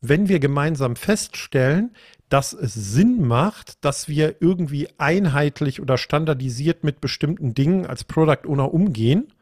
wenn 0.00 0.28
wir 0.28 0.38
gemeinsam 0.38 0.96
feststellen, 0.96 1.94
dass 2.28 2.52
es 2.52 2.74
Sinn 2.74 3.22
macht, 3.22 3.84
dass 3.84 4.08
wir 4.08 4.36
irgendwie 4.40 4.88
einheitlich 4.98 5.80
oder 5.80 5.98
standardisiert 5.98 6.84
mit 6.84 7.00
bestimmten 7.00 7.54
Dingen 7.54 7.86
als 7.86 8.04
Product 8.04 8.46
Owner 8.46 8.72
umgehen 8.72 9.32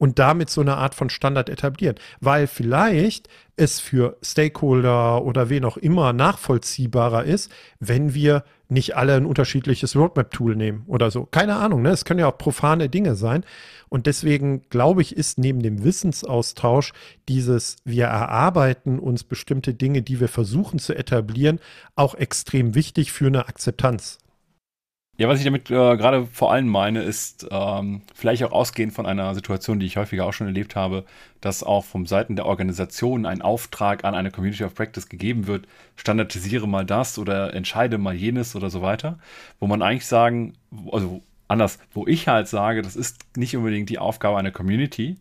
und 0.00 0.18
damit 0.18 0.48
so 0.48 0.62
eine 0.62 0.78
Art 0.78 0.94
von 0.94 1.10
Standard 1.10 1.50
etablieren. 1.50 1.96
Weil 2.20 2.46
vielleicht 2.46 3.28
es 3.56 3.80
für 3.80 4.16
Stakeholder 4.22 5.22
oder 5.22 5.50
wen 5.50 5.66
auch 5.66 5.76
immer 5.76 6.14
nachvollziehbarer 6.14 7.24
ist, 7.24 7.52
wenn 7.80 8.14
wir 8.14 8.44
nicht 8.70 8.96
alle 8.96 9.14
ein 9.14 9.26
unterschiedliches 9.26 9.94
Roadmap-Tool 9.94 10.56
nehmen 10.56 10.84
oder 10.86 11.10
so. 11.10 11.26
Keine 11.26 11.56
Ahnung, 11.56 11.82
ne? 11.82 11.90
Es 11.90 12.06
können 12.06 12.20
ja 12.20 12.28
auch 12.28 12.38
profane 12.38 12.88
Dinge 12.88 13.14
sein. 13.14 13.44
Und 13.90 14.06
deswegen 14.06 14.62
glaube 14.70 15.02
ich, 15.02 15.14
ist 15.14 15.38
neben 15.38 15.60
dem 15.60 15.84
Wissensaustausch 15.84 16.92
dieses, 17.28 17.76
wir 17.84 18.06
erarbeiten 18.06 18.98
uns 19.00 19.22
bestimmte 19.22 19.74
Dinge, 19.74 20.00
die 20.00 20.18
wir 20.18 20.28
versuchen 20.28 20.78
zu 20.78 20.94
etablieren, 20.94 21.60
auch 21.94 22.14
extrem 22.14 22.74
wichtig 22.74 23.12
für 23.12 23.26
eine 23.26 23.48
Akzeptanz. 23.48 24.18
Ja, 25.20 25.28
was 25.28 25.38
ich 25.38 25.44
damit 25.44 25.70
äh, 25.70 25.74
gerade 25.98 26.24
vor 26.24 26.50
allem 26.50 26.66
meine, 26.66 27.02
ist 27.02 27.46
ähm, 27.50 28.00
vielleicht 28.14 28.42
auch 28.42 28.52
ausgehend 28.52 28.94
von 28.94 29.04
einer 29.04 29.34
Situation, 29.34 29.78
die 29.78 29.84
ich 29.84 29.98
häufiger 29.98 30.24
auch 30.24 30.32
schon 30.32 30.46
erlebt 30.46 30.76
habe, 30.76 31.04
dass 31.42 31.62
auch 31.62 31.84
vom 31.84 32.06
Seiten 32.06 32.36
der 32.36 32.46
Organisation 32.46 33.26
ein 33.26 33.42
Auftrag 33.42 34.06
an 34.06 34.14
eine 34.14 34.30
Community 34.30 34.64
of 34.64 34.74
Practice 34.74 35.10
gegeben 35.10 35.46
wird, 35.46 35.66
standardisiere 35.96 36.66
mal 36.66 36.86
das 36.86 37.18
oder 37.18 37.52
entscheide 37.52 37.98
mal 37.98 38.14
jenes 38.14 38.56
oder 38.56 38.70
so 38.70 38.80
weiter, 38.80 39.18
wo 39.58 39.66
man 39.66 39.82
eigentlich 39.82 40.06
sagen, 40.06 40.54
also 40.90 41.20
anders, 41.48 41.78
wo 41.92 42.06
ich 42.06 42.26
halt 42.26 42.48
sage, 42.48 42.80
das 42.80 42.96
ist 42.96 43.18
nicht 43.36 43.54
unbedingt 43.54 43.90
die 43.90 43.98
Aufgabe 43.98 44.38
einer 44.38 44.52
Community, 44.52 45.18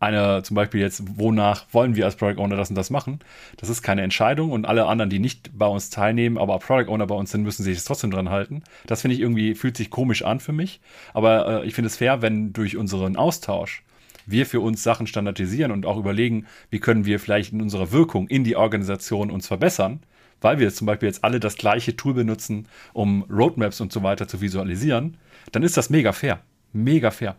eine, 0.00 0.42
zum 0.42 0.54
Beispiel 0.54 0.80
jetzt, 0.80 1.02
wonach 1.18 1.66
wollen 1.72 1.96
wir 1.96 2.04
als 2.04 2.16
Product 2.16 2.40
Owner 2.40 2.56
das 2.56 2.70
und 2.70 2.76
das 2.76 2.90
machen. 2.90 3.18
Das 3.56 3.68
ist 3.68 3.82
keine 3.82 4.02
Entscheidung 4.02 4.52
und 4.52 4.64
alle 4.66 4.86
anderen, 4.86 5.10
die 5.10 5.18
nicht 5.18 5.50
bei 5.58 5.66
uns 5.66 5.90
teilnehmen, 5.90 6.38
aber 6.38 6.58
Product 6.58 6.88
Owner 6.88 7.06
bei 7.06 7.16
uns 7.16 7.32
sind, 7.32 7.42
müssen 7.42 7.64
sich 7.64 7.76
das 7.76 7.84
trotzdem 7.84 8.10
dran 8.10 8.30
halten. 8.30 8.62
Das 8.86 9.02
finde 9.02 9.16
ich 9.16 9.20
irgendwie, 9.20 9.54
fühlt 9.54 9.76
sich 9.76 9.90
komisch 9.90 10.22
an 10.22 10.38
für 10.38 10.52
mich. 10.52 10.80
Aber 11.14 11.62
äh, 11.62 11.66
ich 11.66 11.74
finde 11.74 11.88
es 11.88 11.96
fair, 11.96 12.22
wenn 12.22 12.52
durch 12.52 12.76
unseren 12.76 13.16
Austausch 13.16 13.82
wir 14.24 14.46
für 14.46 14.60
uns 14.60 14.82
Sachen 14.82 15.06
standardisieren 15.06 15.72
und 15.72 15.86
auch 15.86 15.96
überlegen, 15.96 16.46
wie 16.70 16.80
können 16.80 17.04
wir 17.04 17.18
vielleicht 17.18 17.52
in 17.52 17.62
unserer 17.62 17.92
Wirkung 17.92 18.28
in 18.28 18.44
die 18.44 18.56
Organisation 18.56 19.30
uns 19.30 19.46
verbessern, 19.46 20.00
weil 20.40 20.58
wir 20.58 20.72
zum 20.72 20.86
Beispiel 20.86 21.08
jetzt 21.08 21.24
alle 21.24 21.40
das 21.40 21.56
gleiche 21.56 21.96
Tool 21.96 22.14
benutzen, 22.14 22.68
um 22.92 23.24
Roadmaps 23.30 23.80
und 23.80 23.92
so 23.92 24.02
weiter 24.02 24.28
zu 24.28 24.40
visualisieren, 24.40 25.16
dann 25.50 25.62
ist 25.62 25.76
das 25.76 25.90
mega 25.90 26.12
fair. 26.12 26.40
Mega 26.72 27.10
fair. 27.10 27.36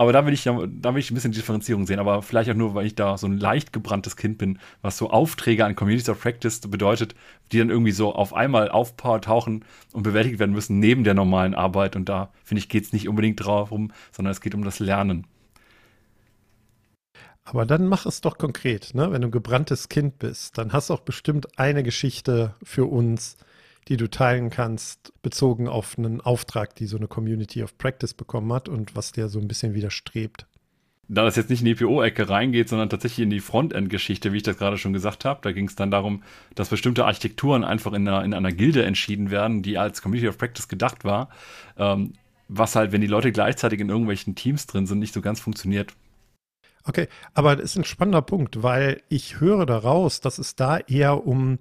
Aber 0.00 0.12
da 0.12 0.24
will 0.24 0.32
ich, 0.32 0.44
da 0.44 0.54
will 0.94 1.00
ich 1.00 1.10
ein 1.10 1.14
bisschen 1.14 1.32
Differenzierung 1.32 1.84
sehen, 1.84 1.98
aber 1.98 2.22
vielleicht 2.22 2.48
auch 2.48 2.54
nur, 2.54 2.74
weil 2.74 2.86
ich 2.86 2.94
da 2.94 3.18
so 3.18 3.26
ein 3.26 3.36
leicht 3.36 3.72
gebranntes 3.72 4.16
Kind 4.16 4.38
bin, 4.38 4.60
was 4.80 4.96
so 4.96 5.10
Aufträge 5.10 5.64
an 5.64 5.74
Communities 5.74 6.08
of 6.08 6.20
Practice 6.20 6.60
bedeutet, 6.60 7.16
die 7.50 7.58
dann 7.58 7.68
irgendwie 7.68 7.90
so 7.90 8.14
auf 8.14 8.32
einmal 8.32 8.68
auftauchen 8.68 9.64
und 9.92 10.02
bewältigt 10.04 10.38
werden 10.38 10.52
müssen 10.52 10.78
neben 10.78 11.02
der 11.02 11.14
normalen 11.14 11.54
Arbeit. 11.54 11.96
Und 11.96 12.08
da, 12.08 12.30
finde 12.44 12.60
ich, 12.60 12.68
geht 12.68 12.84
es 12.84 12.92
nicht 12.92 13.08
unbedingt 13.08 13.40
darum, 13.40 13.90
sondern 14.12 14.30
es 14.30 14.40
geht 14.40 14.54
um 14.54 14.62
das 14.62 14.78
Lernen. 14.78 15.26
Aber 17.42 17.66
dann 17.66 17.88
mach 17.88 18.06
es 18.06 18.20
doch 18.20 18.38
konkret, 18.38 18.94
ne? 18.94 19.10
Wenn 19.10 19.22
du 19.22 19.28
ein 19.28 19.32
gebranntes 19.32 19.88
Kind 19.88 20.18
bist, 20.20 20.58
dann 20.58 20.72
hast 20.72 20.90
du 20.90 20.94
auch 20.94 21.00
bestimmt 21.00 21.58
eine 21.58 21.82
Geschichte 21.82 22.54
für 22.62 22.84
uns, 22.84 23.36
die 23.88 23.96
du 23.96 24.08
teilen 24.08 24.50
kannst, 24.50 25.12
bezogen 25.22 25.68
auf 25.68 25.96
einen 25.98 26.20
Auftrag, 26.20 26.74
die 26.74 26.86
so 26.86 26.96
eine 26.96 27.08
Community 27.08 27.62
of 27.62 27.78
Practice 27.78 28.14
bekommen 28.14 28.52
hat 28.52 28.68
und 28.68 28.94
was 28.94 29.12
der 29.12 29.28
so 29.28 29.38
ein 29.38 29.48
bisschen 29.48 29.74
widerstrebt. 29.74 30.46
Da 31.10 31.24
das 31.24 31.36
jetzt 31.36 31.48
nicht 31.48 31.60
in 31.60 31.66
die 31.66 31.74
PO-Ecke 31.74 32.28
reingeht, 32.28 32.68
sondern 32.68 32.90
tatsächlich 32.90 33.24
in 33.24 33.30
die 33.30 33.40
Frontend-Geschichte, 33.40 34.34
wie 34.34 34.38
ich 34.38 34.42
das 34.42 34.58
gerade 34.58 34.76
schon 34.76 34.92
gesagt 34.92 35.24
habe, 35.24 35.40
da 35.42 35.52
ging 35.52 35.66
es 35.66 35.74
dann 35.74 35.90
darum, 35.90 36.22
dass 36.54 36.68
bestimmte 36.68 37.06
Architekturen 37.06 37.64
einfach 37.64 37.94
in 37.94 38.06
einer, 38.06 38.22
in 38.24 38.34
einer 38.34 38.52
Gilde 38.52 38.84
entschieden 38.84 39.30
werden, 39.30 39.62
die 39.62 39.78
als 39.78 40.02
Community 40.02 40.28
of 40.28 40.36
Practice 40.36 40.68
gedacht 40.68 41.04
war, 41.04 41.30
ähm, 41.78 42.12
was 42.48 42.76
halt, 42.76 42.92
wenn 42.92 43.00
die 43.00 43.06
Leute 43.06 43.32
gleichzeitig 43.32 43.80
in 43.80 43.88
irgendwelchen 43.88 44.34
Teams 44.34 44.66
drin 44.66 44.86
sind, 44.86 44.98
nicht 44.98 45.14
so 45.14 45.22
ganz 45.22 45.40
funktioniert. 45.40 45.94
Okay, 46.84 47.08
aber 47.32 47.56
das 47.56 47.66
ist 47.66 47.76
ein 47.76 47.84
spannender 47.84 48.22
Punkt, 48.22 48.62
weil 48.62 49.02
ich 49.08 49.40
höre 49.40 49.64
daraus, 49.64 50.20
dass 50.20 50.38
es 50.38 50.56
da 50.56 50.78
eher 50.78 51.26
um 51.26 51.58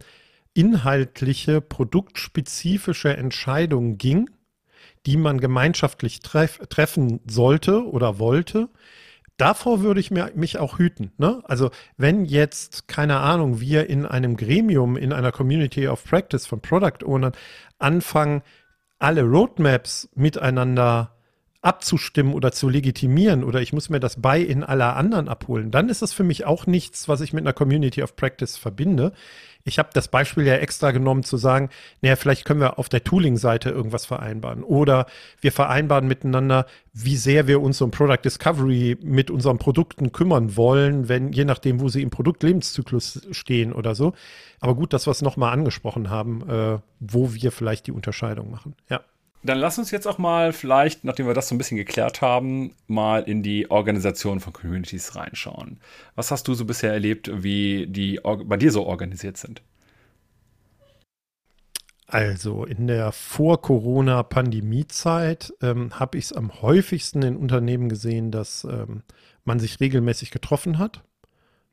inhaltliche, 0.57 1.61
produktspezifische 1.61 3.15
Entscheidungen 3.15 3.99
ging, 3.99 4.29
die 5.05 5.15
man 5.15 5.39
gemeinschaftlich 5.39 6.21
treff, 6.21 6.59
treffen 6.69 7.19
sollte 7.27 7.85
oder 7.85 8.17
wollte. 8.17 8.69
Davor 9.37 9.81
würde 9.81 9.99
ich 9.99 10.09
mir, 10.09 10.31
mich 10.33 10.57
auch 10.57 10.79
hüten. 10.79 11.11
Ne? 11.19 11.41
Also 11.43 11.69
wenn 11.95 12.25
jetzt, 12.25 12.87
keine 12.87 13.19
Ahnung, 13.19 13.61
wir 13.61 13.87
in 13.87 14.07
einem 14.07 14.35
Gremium, 14.35 14.97
in 14.97 15.13
einer 15.13 15.31
Community 15.31 15.87
of 15.87 16.03
Practice 16.03 16.47
von 16.47 16.59
Product 16.59 17.05
Ownern 17.05 17.33
anfangen, 17.77 18.41
alle 18.97 19.21
Roadmaps 19.21 20.09
miteinander 20.15 21.11
abzustimmen 21.61 22.33
oder 22.33 22.51
zu 22.51 22.69
legitimieren 22.69 23.43
oder 23.43 23.61
ich 23.61 23.73
muss 23.73 23.89
mir 23.89 23.99
das 23.99 24.21
bei 24.21 24.39
in 24.39 24.63
aller 24.63 24.95
anderen 24.95 25.27
abholen, 25.27 25.69
dann 25.69 25.89
ist 25.89 26.01
das 26.01 26.13
für 26.13 26.23
mich 26.23 26.45
auch 26.45 26.65
nichts, 26.65 27.07
was 27.07 27.21
ich 27.21 27.33
mit 27.33 27.43
einer 27.43 27.53
Community 27.53 28.01
of 28.01 28.15
Practice 28.15 28.57
verbinde. 28.57 29.11
Ich 29.63 29.79
habe 29.79 29.89
das 29.93 30.07
Beispiel 30.07 30.45
ja 30.45 30.55
extra 30.55 30.91
genommen 30.91 31.23
zu 31.23 31.37
sagen, 31.37 31.69
naja, 32.01 32.15
vielleicht 32.15 32.45
können 32.45 32.59
wir 32.59 32.79
auf 32.79 32.89
der 32.89 33.03
Tooling-Seite 33.03 33.69
irgendwas 33.69 34.05
vereinbaren 34.05 34.63
oder 34.63 35.07
wir 35.41 35.51
vereinbaren 35.51 36.07
miteinander, 36.07 36.65
wie 36.93 37.15
sehr 37.15 37.47
wir 37.47 37.61
uns 37.61 37.81
um 37.81 37.91
Product 37.91 38.21
Discovery 38.23 38.97
mit 39.01 39.29
unseren 39.29 39.57
Produkten 39.57 40.11
kümmern 40.11 40.55
wollen, 40.55 41.09
wenn 41.09 41.31
je 41.31 41.45
nachdem, 41.45 41.79
wo 41.79 41.89
sie 41.89 42.01
im 42.01 42.09
Produktlebenszyklus 42.09 43.27
stehen 43.31 43.73
oder 43.73 43.93
so. 43.93 44.13
Aber 44.59 44.75
gut, 44.75 44.93
dass 44.93 45.05
wir 45.07 45.11
es 45.11 45.21
nochmal 45.21 45.53
angesprochen 45.53 46.09
haben, 46.09 46.49
äh, 46.49 46.79
wo 46.99 47.33
wir 47.33 47.51
vielleicht 47.51 47.87
die 47.87 47.91
Unterscheidung 47.91 48.49
machen. 48.49 48.75
Ja. 48.89 49.01
Dann 49.47 49.57
lass 49.59 49.77
uns 49.77 49.91
jetzt 49.91 50.07
auch 50.07 50.17
mal 50.17 50.51
vielleicht, 50.51 51.05
nachdem 51.05 51.25
wir 51.25 51.33
das 51.33 51.47
so 51.47 51.55
ein 51.55 51.57
bisschen 51.57 51.77
geklärt 51.77 52.21
haben, 52.21 52.75
mal 52.87 53.23
in 53.23 53.43
die 53.43 53.71
Organisation 53.71 54.41
von 54.41 54.51
Communities 54.51 55.15
reinschauen. 55.15 55.79
Was 56.15 56.31
hast 56.31 56.49
du 56.49 56.53
so 56.53 56.65
bisher 56.65 56.91
erlebt, 56.91 57.31
wie 57.33 57.87
die 57.87 58.19
bei 58.23 58.57
dir 58.57 58.73
so 58.73 58.85
organisiert 58.85 59.37
sind? 59.37 59.61
Also 62.07 62.65
in 62.65 62.87
der 62.87 63.13
Vor-Corona-Pandemie-Zeit 63.13 65.53
ähm, 65.61 65.97
habe 65.97 66.17
ich 66.17 66.25
es 66.25 66.33
am 66.33 66.61
häufigsten 66.61 67.21
in 67.21 67.37
Unternehmen 67.37 67.87
gesehen, 67.87 68.31
dass 68.31 68.65
ähm, 68.65 69.03
man 69.45 69.59
sich 69.59 69.79
regelmäßig 69.79 70.31
getroffen 70.31 70.77
hat. 70.77 71.05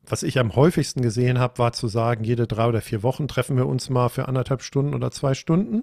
Was 0.07 0.23
ich 0.23 0.39
am 0.39 0.55
häufigsten 0.55 1.03
gesehen 1.03 1.41
habe, 1.41 1.59
war 1.59 1.73
zu 1.73 1.89
sagen, 1.89 2.23
jede 2.23 2.47
drei 2.47 2.69
oder 2.69 2.83
vier 2.83 3.03
Wochen 3.03 3.27
treffen 3.27 3.57
wir 3.57 3.67
uns 3.67 3.91
mal 3.91 4.11
für 4.11 4.29
anderthalb 4.29 4.63
Stunden 4.63 4.95
oder 4.95 5.11
zwei 5.11 5.35
Stunden 5.35 5.83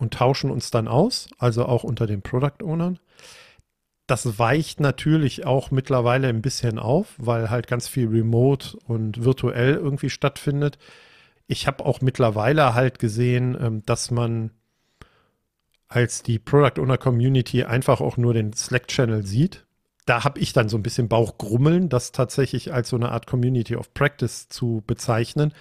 und 0.00 0.14
tauschen 0.14 0.50
uns 0.50 0.70
dann 0.70 0.88
aus, 0.88 1.28
also 1.38 1.66
auch 1.66 1.84
unter 1.84 2.06
den 2.06 2.22
Product 2.22 2.64
Ownern. 2.64 2.98
Das 4.06 4.38
weicht 4.38 4.80
natürlich 4.80 5.46
auch 5.46 5.70
mittlerweile 5.70 6.28
ein 6.28 6.42
bisschen 6.42 6.78
auf, 6.78 7.14
weil 7.18 7.50
halt 7.50 7.68
ganz 7.68 7.86
viel 7.86 8.08
remote 8.08 8.76
und 8.88 9.22
virtuell 9.24 9.74
irgendwie 9.74 10.10
stattfindet. 10.10 10.78
Ich 11.46 11.66
habe 11.66 11.84
auch 11.84 12.00
mittlerweile 12.00 12.74
halt 12.74 12.98
gesehen, 12.98 13.56
ähm, 13.60 13.82
dass 13.86 14.10
man 14.10 14.50
als 15.86 16.22
die 16.22 16.38
Product 16.38 16.80
Owner 16.80 16.98
Community 16.98 17.64
einfach 17.64 18.00
auch 18.00 18.16
nur 18.16 18.32
den 18.32 18.52
Slack-Channel 18.52 19.24
sieht. 19.24 19.66
Da 20.06 20.24
habe 20.24 20.40
ich 20.40 20.52
dann 20.52 20.68
so 20.68 20.78
ein 20.78 20.82
bisschen 20.82 21.08
Bauchgrummeln, 21.08 21.88
das 21.88 22.10
tatsächlich 22.12 22.72
als 22.72 22.88
so 22.88 22.96
eine 22.96 23.12
Art 23.12 23.26
Community 23.26 23.76
of 23.76 23.92
Practice 23.92 24.48
zu 24.48 24.82
bezeichnen, 24.86 25.52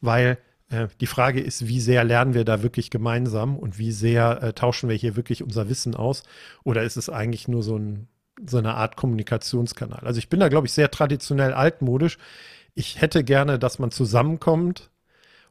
weil 0.00 0.38
äh, 0.72 0.88
die 1.00 1.06
Frage 1.06 1.40
ist, 1.40 1.68
wie 1.68 1.80
sehr 1.80 2.02
lernen 2.02 2.34
wir 2.34 2.44
da 2.44 2.62
wirklich 2.62 2.90
gemeinsam 2.90 3.56
und 3.56 3.78
wie 3.78 3.92
sehr 3.92 4.42
äh, 4.42 4.52
tauschen 4.52 4.88
wir 4.88 4.96
hier 4.96 5.16
wirklich 5.16 5.42
unser 5.42 5.68
Wissen 5.68 5.94
aus? 5.94 6.22
Oder 6.64 6.82
ist 6.82 6.96
es 6.96 7.08
eigentlich 7.08 7.46
nur 7.46 7.62
so, 7.62 7.76
ein, 7.76 8.08
so 8.44 8.58
eine 8.58 8.74
Art 8.74 8.96
Kommunikationskanal? 8.96 10.00
Also 10.04 10.18
ich 10.18 10.28
bin 10.28 10.40
da, 10.40 10.48
glaube 10.48 10.66
ich, 10.66 10.72
sehr 10.72 10.90
traditionell 10.90 11.52
altmodisch. 11.52 12.18
Ich 12.74 13.00
hätte 13.00 13.22
gerne, 13.22 13.58
dass 13.58 13.78
man 13.78 13.90
zusammenkommt 13.90 14.90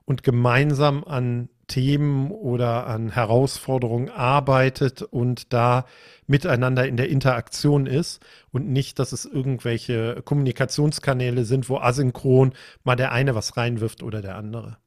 und 0.05 0.23
gemeinsam 0.23 1.03
an 1.03 1.49
Themen 1.67 2.31
oder 2.31 2.87
an 2.87 3.11
Herausforderungen 3.11 4.09
arbeitet 4.09 5.03
und 5.03 5.53
da 5.53 5.85
miteinander 6.27 6.85
in 6.87 6.97
der 6.97 7.09
Interaktion 7.09 7.85
ist 7.85 8.21
und 8.51 8.67
nicht, 8.67 8.99
dass 8.99 9.13
es 9.13 9.25
irgendwelche 9.25 10.21
Kommunikationskanäle 10.25 11.45
sind, 11.45 11.69
wo 11.69 11.77
asynchron 11.77 12.53
mal 12.83 12.95
der 12.95 13.11
eine 13.13 13.35
was 13.35 13.55
reinwirft 13.55 14.03
oder 14.03 14.21
der 14.21 14.35
andere. 14.35 14.79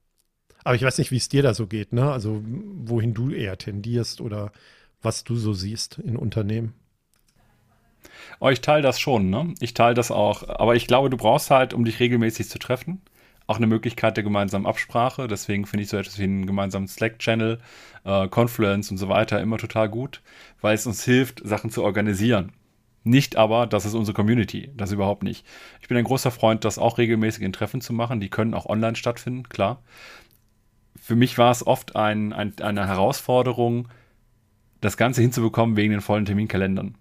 Aber 0.65 0.75
ich 0.75 0.83
weiß 0.83 0.99
nicht, 0.99 1.11
wie 1.11 1.19
es 1.19 1.29
dir 1.29 1.43
da 1.43 1.55
so 1.55 1.67
geht, 1.67 1.93
ne? 1.93 2.11
Also 2.11 2.43
wohin 2.45 3.15
du 3.15 3.31
eher 3.31 3.59
tendierst 3.59 4.21
oder 4.21 4.51
was 5.03 5.23
du 5.23 5.37
so 5.37 5.53
siehst 5.53 5.99
in 5.99 6.17
Unternehmen. 6.17 6.75
Oh, 8.41 8.49
ich 8.49 8.63
teile 8.63 8.83
das 8.83 8.99
schon, 8.99 9.31
ne? 9.31 9.55
Ich 9.61 9.75
teile 9.75 9.95
das 9.95 10.11
auch. 10.11 10.49
Aber 10.49 10.75
ich 10.75 10.87
glaube, 10.87 11.11
du 11.11 11.17
brauchst 11.17 11.51
halt, 11.51 11.75
um 11.75 11.85
dich 11.85 12.01
regelmäßig 12.01 12.49
zu 12.49 12.59
treffen, 12.59 13.03
auch 13.47 13.59
eine 13.59 13.67
Möglichkeit 13.67 14.17
der 14.17 14.25
gemeinsamen 14.25 14.67
Absprache. 14.67 15.29
Deswegen 15.29 15.67
finde 15.67 15.83
ich 15.85 15.91
so 15.91 15.99
etwas 15.99 16.19
wie 16.19 16.25
einen 16.25 16.47
gemeinsamen 16.47 16.89
Slack-Channel, 16.89 17.61
äh, 18.05 18.29
Confluence 18.29 18.91
und 18.91 18.97
so 18.97 19.09
weiter 19.09 19.41
immer 19.41 19.59
total 19.59 19.89
gut, 19.91 20.23
weil 20.63 20.75
es 20.75 20.87
uns 20.87 21.05
hilft, 21.05 21.43
Sachen 21.45 21.71
zu 21.71 21.83
organisieren. 21.83 22.53
Nicht 23.07 23.37
aber, 23.37 23.67
das 23.67 23.85
ist 23.85 23.93
unsere 23.93 24.15
Community, 24.15 24.71
das 24.75 24.91
überhaupt 24.91 25.25
nicht. 25.25 25.45
Ich 25.83 25.89
bin 25.89 25.99
ein 25.99 26.05
großer 26.05 26.31
Freund, 26.31 26.65
das 26.65 26.79
auch 26.79 26.97
regelmäßig 26.97 27.43
in 27.43 27.53
Treffen 27.53 27.83
zu 27.83 27.93
machen. 27.93 28.19
Die 28.19 28.31
können 28.31 28.55
auch 28.55 28.65
online 28.65 28.97
stattfinden, 28.97 29.47
klar. 29.51 29.83
Für 31.05 31.17
mich 31.17 31.37
war 31.37 31.51
es 31.51 31.67
oft 31.67 31.97
ein, 31.97 32.33
ein, 32.33 32.55
eine 32.63 32.89
Herausforderung, 32.89 33.89
das 34.81 34.97
Ganze 34.97 35.21
hinzubekommen 35.21 35.77
wegen 35.77 35.91
den 35.91 36.01
vollen 36.01 36.25
Terminkalendern. 36.25 36.95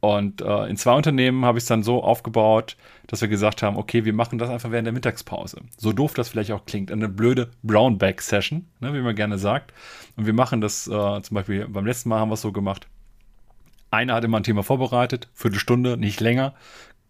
Und 0.00 0.40
äh, 0.40 0.64
in 0.64 0.78
zwei 0.78 0.94
Unternehmen 0.94 1.44
habe 1.44 1.58
ich 1.58 1.64
es 1.64 1.68
dann 1.68 1.82
so 1.82 2.02
aufgebaut, 2.02 2.78
dass 3.08 3.20
wir 3.20 3.28
gesagt 3.28 3.62
haben, 3.62 3.76
okay, 3.76 4.06
wir 4.06 4.14
machen 4.14 4.38
das 4.38 4.48
einfach 4.48 4.70
während 4.70 4.86
der 4.86 4.94
Mittagspause. 4.94 5.60
So 5.76 5.92
doof 5.92 6.14
das 6.14 6.30
vielleicht 6.30 6.50
auch 6.50 6.64
klingt. 6.64 6.90
Eine 6.90 7.10
blöde 7.10 7.50
Brownback-Session, 7.62 8.64
ne, 8.80 8.94
wie 8.94 9.02
man 9.02 9.14
gerne 9.14 9.36
sagt. 9.36 9.74
Und 10.16 10.24
wir 10.24 10.32
machen 10.32 10.62
das 10.62 10.86
äh, 10.86 11.20
zum 11.20 11.34
Beispiel, 11.34 11.68
beim 11.68 11.84
letzten 11.84 12.08
Mal 12.08 12.20
haben 12.20 12.30
wir 12.30 12.34
es 12.34 12.40
so 12.40 12.52
gemacht. 12.52 12.88
Einer 13.90 14.14
hat 14.14 14.24
immer 14.24 14.38
ein 14.38 14.44
Thema 14.44 14.62
vorbereitet, 14.62 15.28
Viertelstunde, 15.34 15.98
nicht 15.98 16.20
länger, 16.20 16.54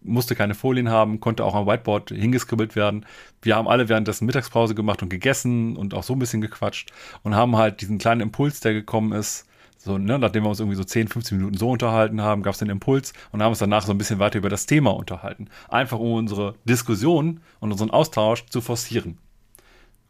musste 0.01 0.35
keine 0.35 0.55
Folien 0.55 0.89
haben, 0.89 1.19
konnte 1.19 1.43
auch 1.43 1.55
am 1.55 1.67
Whiteboard 1.67 2.09
hingeskribbelt 2.09 2.75
werden. 2.75 3.05
Wir 3.41 3.55
haben 3.55 3.67
alle 3.67 3.89
währenddessen 3.89 4.25
Mittagspause 4.25 4.75
gemacht 4.75 5.01
und 5.01 5.09
gegessen 5.09 5.75
und 5.75 5.93
auch 5.93 6.03
so 6.03 6.13
ein 6.13 6.19
bisschen 6.19 6.41
gequatscht 6.41 6.91
und 7.23 7.35
haben 7.35 7.57
halt 7.57 7.81
diesen 7.81 7.97
kleinen 7.97 8.21
Impuls, 8.21 8.59
der 8.59 8.73
gekommen 8.73 9.11
ist, 9.11 9.47
so, 9.87 9.97
ne, 9.97 10.19
nachdem 10.19 10.43
wir 10.43 10.49
uns 10.49 10.59
irgendwie 10.59 10.75
so 10.75 10.83
10, 10.83 11.07
15 11.07 11.37
Minuten 11.37 11.57
so 11.57 11.69
unterhalten 11.69 12.21
haben, 12.21 12.43
gab 12.43 12.53
es 12.53 12.59
den 12.59 12.69
Impuls 12.69 13.13
und 13.31 13.41
haben 13.41 13.51
uns 13.51 13.59
danach 13.59 13.85
so 13.85 13.91
ein 13.91 13.97
bisschen 13.97 14.19
weiter 14.19 14.39
über 14.39 14.49
das 14.49 14.65
Thema 14.65 14.93
unterhalten. 14.93 15.49
Einfach 15.69 15.99
um 15.99 16.13
unsere 16.13 16.55
Diskussion 16.65 17.39
und 17.59 17.71
unseren 17.71 17.91
Austausch 17.91 18.45
zu 18.47 18.59
forcieren. 18.59 19.17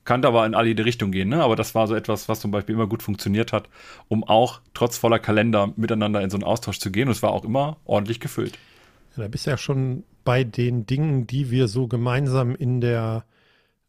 Kann 0.03 0.23
aber 0.23 0.45
in 0.45 0.55
alle 0.55 0.85
Richtung 0.85 1.11
gehen, 1.11 1.29
ne? 1.29 1.43
aber 1.43 1.57
das 1.57 1.75
war 1.75 1.85
so 1.85 1.93
etwas, 1.93 2.29
was 2.29 2.39
zum 2.39 2.49
Beispiel 2.49 2.75
immer 2.75 2.87
gut 2.87 3.03
funktioniert 3.03 3.51
hat, 3.51 3.67
um 4.07 4.23
auch 4.23 4.61
trotz 4.73 4.97
voller 4.97 5.19
Kalender 5.19 5.73
miteinander 5.75 6.21
in 6.21 6.29
so 6.29 6.37
einen 6.37 6.45
Austausch 6.45 6.79
zu 6.79 6.91
gehen 6.91 7.09
und 7.09 7.11
es 7.11 7.21
war 7.21 7.31
auch 7.31 7.43
immer 7.43 7.77
ordentlich 7.83 8.21
gefüllt. 8.21 8.57
Ja, 9.17 9.23
da 9.23 9.27
bist 9.27 9.45
du 9.45 9.51
ja 9.51 9.57
schon 9.57 10.03
bei 10.23 10.43
den 10.43 10.85
Dingen, 10.85 11.27
die 11.27 11.51
wir 11.51 11.67
so 11.67 11.87
gemeinsam 11.87 12.55
in 12.55 12.81
der 12.81 13.25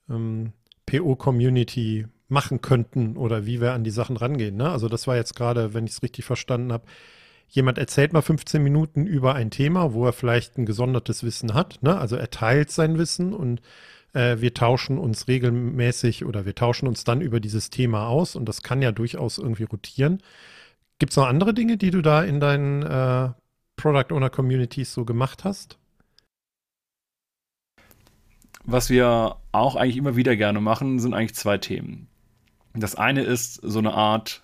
ähm, 0.09 0.53
PO-Community 0.87 2.07
machen 2.29 2.61
könnten 2.61 3.17
oder 3.17 3.47
wie 3.47 3.61
wir 3.61 3.73
an 3.73 3.85
die 3.85 3.91
Sachen 3.91 4.17
rangehen. 4.17 4.57
Ne? 4.57 4.71
Also 4.71 4.89
das 4.89 5.07
war 5.07 5.17
jetzt 5.17 5.35
gerade, 5.35 5.75
wenn 5.75 5.87
ich 5.87 5.93
es 5.93 6.03
richtig 6.03 6.25
verstanden 6.25 6.73
habe, 6.73 6.85
jemand 7.49 7.79
erzählt 7.79 8.13
mal 8.13 8.23
15 8.23 8.63
Minuten 8.63 9.07
über 9.07 9.35
ein 9.35 9.51
Thema, 9.51 9.95
wo 9.95 10.07
er 10.07 10.13
vielleicht 10.13 10.59
ein 10.59 10.67
gesondertes 10.67 11.25
Wissen 11.25 11.55
hat. 11.55 11.83
Ne? 11.83 11.97
Also 11.97 12.17
er 12.17 12.31
teilt 12.31 12.71
sein 12.71 12.99
Wissen 12.99 13.33
und 13.33 13.63
äh, 14.13 14.37
wir 14.41 14.55
tauschen 14.55 14.99
uns 14.99 15.29
regelmäßig 15.29 16.25
oder 16.25 16.45
wir 16.45 16.55
tauschen 16.55 16.89
uns 16.89 17.05
dann 17.05 17.21
über 17.21 17.41
dieses 17.41 17.71
Thema 17.71 18.07
aus 18.09 18.37
und 18.37 18.47
das 18.49 18.63
kann 18.63 18.83
ja 18.83 18.93
durchaus 18.93 19.39
irgendwie 19.39 19.65
rotieren. 19.65 20.23
Gibt 20.99 21.13
es 21.13 21.17
noch 21.17 21.27
andere 21.27 21.55
Dinge, 21.55 21.77
die 21.77 21.91
du 21.91 22.03
da 22.03 22.23
in 22.23 22.41
deinen 22.41 22.83
äh, 22.83 23.31
Product 23.79 24.13
Owner 24.13 24.29
Communities 24.29 24.93
so 24.93 25.07
gemacht 25.07 25.45
hast? 25.45 25.79
Was 28.65 28.91
wir 28.91 29.37
auch 29.53 29.77
eigentlich 29.77 29.97
immer 29.97 30.17
wieder 30.17 30.37
gerne 30.37 30.61
machen, 30.61 30.99
sind 30.99 31.15
eigentlich 31.15 31.35
zwei 31.35 31.57
Themen. 31.57 32.09
Das 32.75 32.97
eine 32.97 33.23
ist 33.23 33.55
so 33.55 33.79
eine 33.79 33.95
Art 33.95 34.43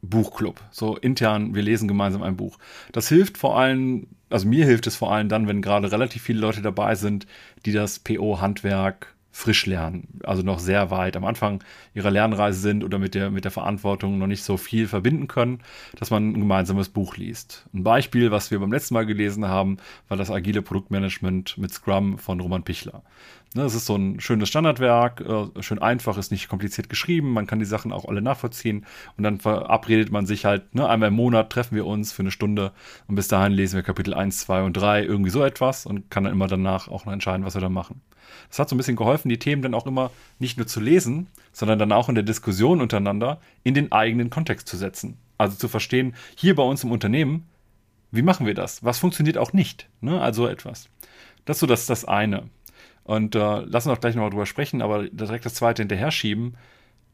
Buchclub, 0.00 0.62
so 0.70 0.96
intern, 0.96 1.56
wir 1.56 1.62
lesen 1.62 1.88
gemeinsam 1.88 2.22
ein 2.22 2.36
Buch. 2.36 2.58
Das 2.92 3.08
hilft 3.08 3.36
vor 3.36 3.58
allem, 3.58 4.06
also 4.30 4.46
mir 4.46 4.64
hilft 4.64 4.86
es 4.86 4.94
vor 4.94 5.12
allem 5.12 5.28
dann, 5.28 5.48
wenn 5.48 5.60
gerade 5.60 5.90
relativ 5.90 6.22
viele 6.22 6.38
Leute 6.38 6.62
dabei 6.62 6.94
sind, 6.94 7.26
die 7.66 7.72
das 7.72 7.98
PO-Handwerk 7.98 9.16
frisch 9.38 9.66
lernen, 9.66 10.18
also 10.24 10.42
noch 10.42 10.58
sehr 10.58 10.90
weit 10.90 11.16
am 11.16 11.24
Anfang 11.24 11.62
ihrer 11.94 12.10
Lernreise 12.10 12.58
sind 12.58 12.82
oder 12.82 12.98
mit 12.98 13.14
der, 13.14 13.30
mit 13.30 13.44
der 13.44 13.52
Verantwortung 13.52 14.18
noch 14.18 14.26
nicht 14.26 14.42
so 14.42 14.56
viel 14.56 14.88
verbinden 14.88 15.28
können, 15.28 15.60
dass 15.94 16.10
man 16.10 16.30
ein 16.30 16.40
gemeinsames 16.40 16.88
Buch 16.88 17.16
liest. 17.16 17.64
Ein 17.72 17.84
Beispiel, 17.84 18.32
was 18.32 18.50
wir 18.50 18.58
beim 18.58 18.72
letzten 18.72 18.94
Mal 18.94 19.06
gelesen 19.06 19.46
haben, 19.46 19.76
war 20.08 20.16
das 20.16 20.32
agile 20.32 20.60
Produktmanagement 20.60 21.56
mit 21.56 21.72
Scrum 21.72 22.18
von 22.18 22.40
Roman 22.40 22.64
Pichler. 22.64 23.04
Ne, 23.54 23.62
es 23.62 23.74
ist 23.74 23.86
so 23.86 23.96
ein 23.96 24.20
schönes 24.20 24.50
Standardwerk, 24.50 25.22
äh, 25.22 25.62
schön 25.62 25.78
einfach, 25.78 26.18
ist 26.18 26.30
nicht 26.30 26.48
kompliziert 26.48 26.90
geschrieben, 26.90 27.32
man 27.32 27.46
kann 27.46 27.58
die 27.58 27.64
Sachen 27.64 27.92
auch 27.92 28.04
alle 28.04 28.20
nachvollziehen 28.20 28.84
und 29.16 29.24
dann 29.24 29.40
verabredet 29.40 30.12
man 30.12 30.26
sich 30.26 30.44
halt, 30.44 30.74
ne, 30.74 30.86
einmal 30.86 31.08
im 31.08 31.14
Monat 31.14 31.48
treffen 31.48 31.74
wir 31.74 31.86
uns 31.86 32.12
für 32.12 32.20
eine 32.20 32.30
Stunde 32.30 32.72
und 33.06 33.14
bis 33.14 33.28
dahin 33.28 33.52
lesen 33.52 33.76
wir 33.76 33.82
Kapitel 33.82 34.12
1, 34.12 34.40
2 34.40 34.64
und 34.64 34.74
3, 34.74 35.02
irgendwie 35.02 35.30
so 35.30 35.42
etwas 35.42 35.86
und 35.86 36.10
kann 36.10 36.24
dann 36.24 36.34
immer 36.34 36.46
danach 36.46 36.88
auch 36.88 37.06
noch 37.06 37.12
entscheiden, 37.12 37.46
was 37.46 37.54
wir 37.54 37.62
da 37.62 37.70
machen. 37.70 38.02
Das 38.50 38.58
hat 38.58 38.68
so 38.68 38.74
ein 38.74 38.78
bisschen 38.78 38.96
geholfen, 38.96 39.30
die 39.30 39.38
Themen 39.38 39.62
dann 39.62 39.72
auch 39.72 39.86
immer 39.86 40.10
nicht 40.38 40.58
nur 40.58 40.66
zu 40.66 40.80
lesen, 40.80 41.28
sondern 41.52 41.78
dann 41.78 41.92
auch 41.92 42.10
in 42.10 42.14
der 42.14 42.24
Diskussion 42.24 42.82
untereinander 42.82 43.40
in 43.64 43.72
den 43.72 43.92
eigenen 43.92 44.28
Kontext 44.28 44.68
zu 44.68 44.76
setzen. 44.76 45.16
Also 45.38 45.56
zu 45.56 45.68
verstehen, 45.68 46.14
hier 46.36 46.54
bei 46.54 46.62
uns 46.62 46.84
im 46.84 46.92
Unternehmen, 46.92 47.48
wie 48.10 48.22
machen 48.22 48.46
wir 48.46 48.54
das? 48.54 48.84
Was 48.84 48.98
funktioniert 48.98 49.38
auch 49.38 49.54
nicht? 49.54 49.88
Ne? 50.02 50.20
Also 50.20 50.46
etwas. 50.46 50.90
Das 51.44 51.56
ist 51.56 51.60
so 51.60 51.66
das, 51.66 51.86
das 51.86 52.04
eine. 52.04 52.50
Und 53.08 53.34
äh, 53.34 53.60
lassen 53.60 53.88
wir 53.88 53.94
auch 53.94 54.00
gleich 54.00 54.14
nochmal 54.14 54.28
drüber 54.28 54.44
sprechen, 54.44 54.82
aber 54.82 55.08
direkt 55.08 55.46
das 55.46 55.54
zweite 55.54 55.80
hinterher 55.80 56.10
schieben. 56.10 56.56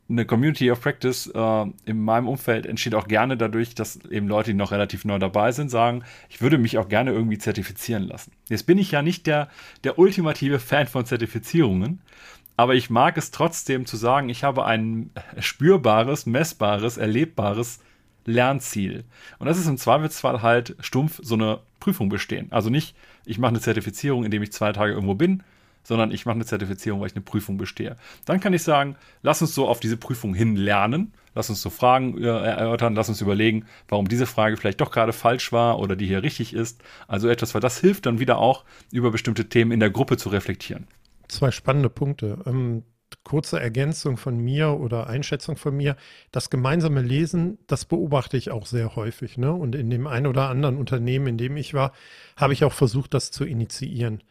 Eine 0.08 0.26
Community 0.26 0.68
of 0.72 0.80
Practice 0.80 1.30
äh, 1.32 1.66
in 1.84 2.02
meinem 2.02 2.26
Umfeld 2.26 2.66
entsteht 2.66 2.96
auch 2.96 3.06
gerne 3.06 3.36
dadurch, 3.36 3.76
dass 3.76 4.04
eben 4.06 4.26
Leute, 4.26 4.50
die 4.50 4.56
noch 4.56 4.72
relativ 4.72 5.04
neu 5.04 5.20
dabei 5.20 5.52
sind, 5.52 5.70
sagen, 5.70 6.02
ich 6.28 6.42
würde 6.42 6.58
mich 6.58 6.78
auch 6.78 6.88
gerne 6.88 7.12
irgendwie 7.12 7.38
zertifizieren 7.38 8.02
lassen. 8.02 8.32
Jetzt 8.48 8.64
bin 8.66 8.76
ich 8.76 8.90
ja 8.90 9.02
nicht 9.02 9.28
der, 9.28 9.48
der 9.84 9.96
ultimative 9.96 10.58
Fan 10.58 10.88
von 10.88 11.06
Zertifizierungen, 11.06 12.00
aber 12.56 12.74
ich 12.74 12.90
mag 12.90 13.16
es 13.16 13.30
trotzdem 13.30 13.86
zu 13.86 13.96
sagen, 13.96 14.28
ich 14.30 14.42
habe 14.42 14.64
ein 14.64 15.10
spürbares, 15.38 16.26
messbares, 16.26 16.96
erlebbares 16.96 17.78
Lernziel. 18.24 19.04
Und 19.38 19.46
das 19.46 19.58
ist 19.58 19.68
im 19.68 19.78
Zweifelsfall 19.78 20.42
halt 20.42 20.74
stumpf 20.80 21.20
so 21.22 21.36
eine 21.36 21.60
Prüfung 21.78 22.08
bestehen. 22.08 22.48
Also 22.50 22.68
nicht, 22.68 22.96
ich 23.26 23.38
mache 23.38 23.50
eine 23.50 23.60
Zertifizierung, 23.60 24.24
indem 24.24 24.42
ich 24.42 24.50
zwei 24.50 24.72
Tage 24.72 24.92
irgendwo 24.92 25.14
bin, 25.14 25.44
sondern 25.84 26.10
ich 26.10 26.26
mache 26.26 26.34
eine 26.34 26.44
Zertifizierung, 26.44 27.00
weil 27.00 27.06
ich 27.06 27.14
eine 27.14 27.24
Prüfung 27.24 27.56
bestehe. 27.56 27.96
Dann 28.24 28.40
kann 28.40 28.52
ich 28.52 28.64
sagen, 28.64 28.96
lass 29.22 29.40
uns 29.40 29.54
so 29.54 29.68
auf 29.68 29.78
diese 29.78 29.96
Prüfung 29.96 30.34
hin 30.34 30.56
lernen, 30.56 31.12
lass 31.34 31.50
uns 31.50 31.62
so 31.62 31.70
Fragen 31.70 32.18
äh, 32.18 32.26
erörtern, 32.26 32.94
lass 32.94 33.08
uns 33.08 33.20
überlegen, 33.20 33.66
warum 33.88 34.08
diese 34.08 34.26
Frage 34.26 34.56
vielleicht 34.56 34.80
doch 34.80 34.90
gerade 34.90 35.12
falsch 35.12 35.52
war 35.52 35.78
oder 35.78 35.94
die 35.94 36.06
hier 36.06 36.22
richtig 36.22 36.54
ist. 36.54 36.82
Also 37.06 37.28
etwas, 37.28 37.54
weil 37.54 37.60
das 37.60 37.78
hilft 37.78 38.06
dann 38.06 38.18
wieder 38.18 38.38
auch, 38.38 38.64
über 38.90 39.12
bestimmte 39.12 39.48
Themen 39.48 39.70
in 39.70 39.80
der 39.80 39.90
Gruppe 39.90 40.16
zu 40.16 40.30
reflektieren. 40.30 40.88
Zwei 41.28 41.50
spannende 41.50 41.90
Punkte. 41.90 42.38
Ähm, 42.46 42.82
kurze 43.22 43.60
Ergänzung 43.60 44.16
von 44.16 44.38
mir 44.38 44.78
oder 44.80 45.06
Einschätzung 45.06 45.56
von 45.56 45.76
mir. 45.76 45.96
Das 46.32 46.50
gemeinsame 46.50 47.02
Lesen, 47.02 47.58
das 47.66 47.84
beobachte 47.84 48.36
ich 48.36 48.50
auch 48.50 48.66
sehr 48.66 48.96
häufig. 48.96 49.38
Ne? 49.38 49.52
Und 49.52 49.74
in 49.74 49.90
dem 49.90 50.06
einen 50.06 50.26
oder 50.26 50.48
anderen 50.48 50.76
Unternehmen, 50.76 51.28
in 51.28 51.38
dem 51.38 51.56
ich 51.56 51.74
war, 51.74 51.92
habe 52.36 52.52
ich 52.52 52.64
auch 52.64 52.72
versucht, 52.72 53.14
das 53.14 53.30
zu 53.30 53.44
initiieren. 53.44 54.22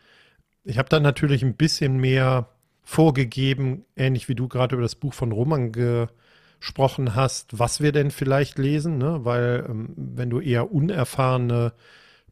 Ich 0.63 0.77
habe 0.77 0.89
dann 0.89 1.03
natürlich 1.03 1.43
ein 1.43 1.55
bisschen 1.55 1.97
mehr 1.97 2.49
vorgegeben, 2.83 3.85
ähnlich 3.95 4.29
wie 4.29 4.35
du 4.35 4.47
gerade 4.47 4.75
über 4.75 4.83
das 4.83 4.95
Buch 4.95 5.13
von 5.13 5.31
Roman 5.31 5.71
gesprochen 5.71 7.15
hast, 7.15 7.57
was 7.57 7.81
wir 7.81 7.91
denn 7.91 8.11
vielleicht 8.11 8.57
lesen, 8.57 8.97
ne? 8.97 9.23
weil 9.23 9.65
ähm, 9.69 9.93
wenn 9.95 10.29
du 10.29 10.39
eher 10.39 10.71
unerfahrene 10.71 11.73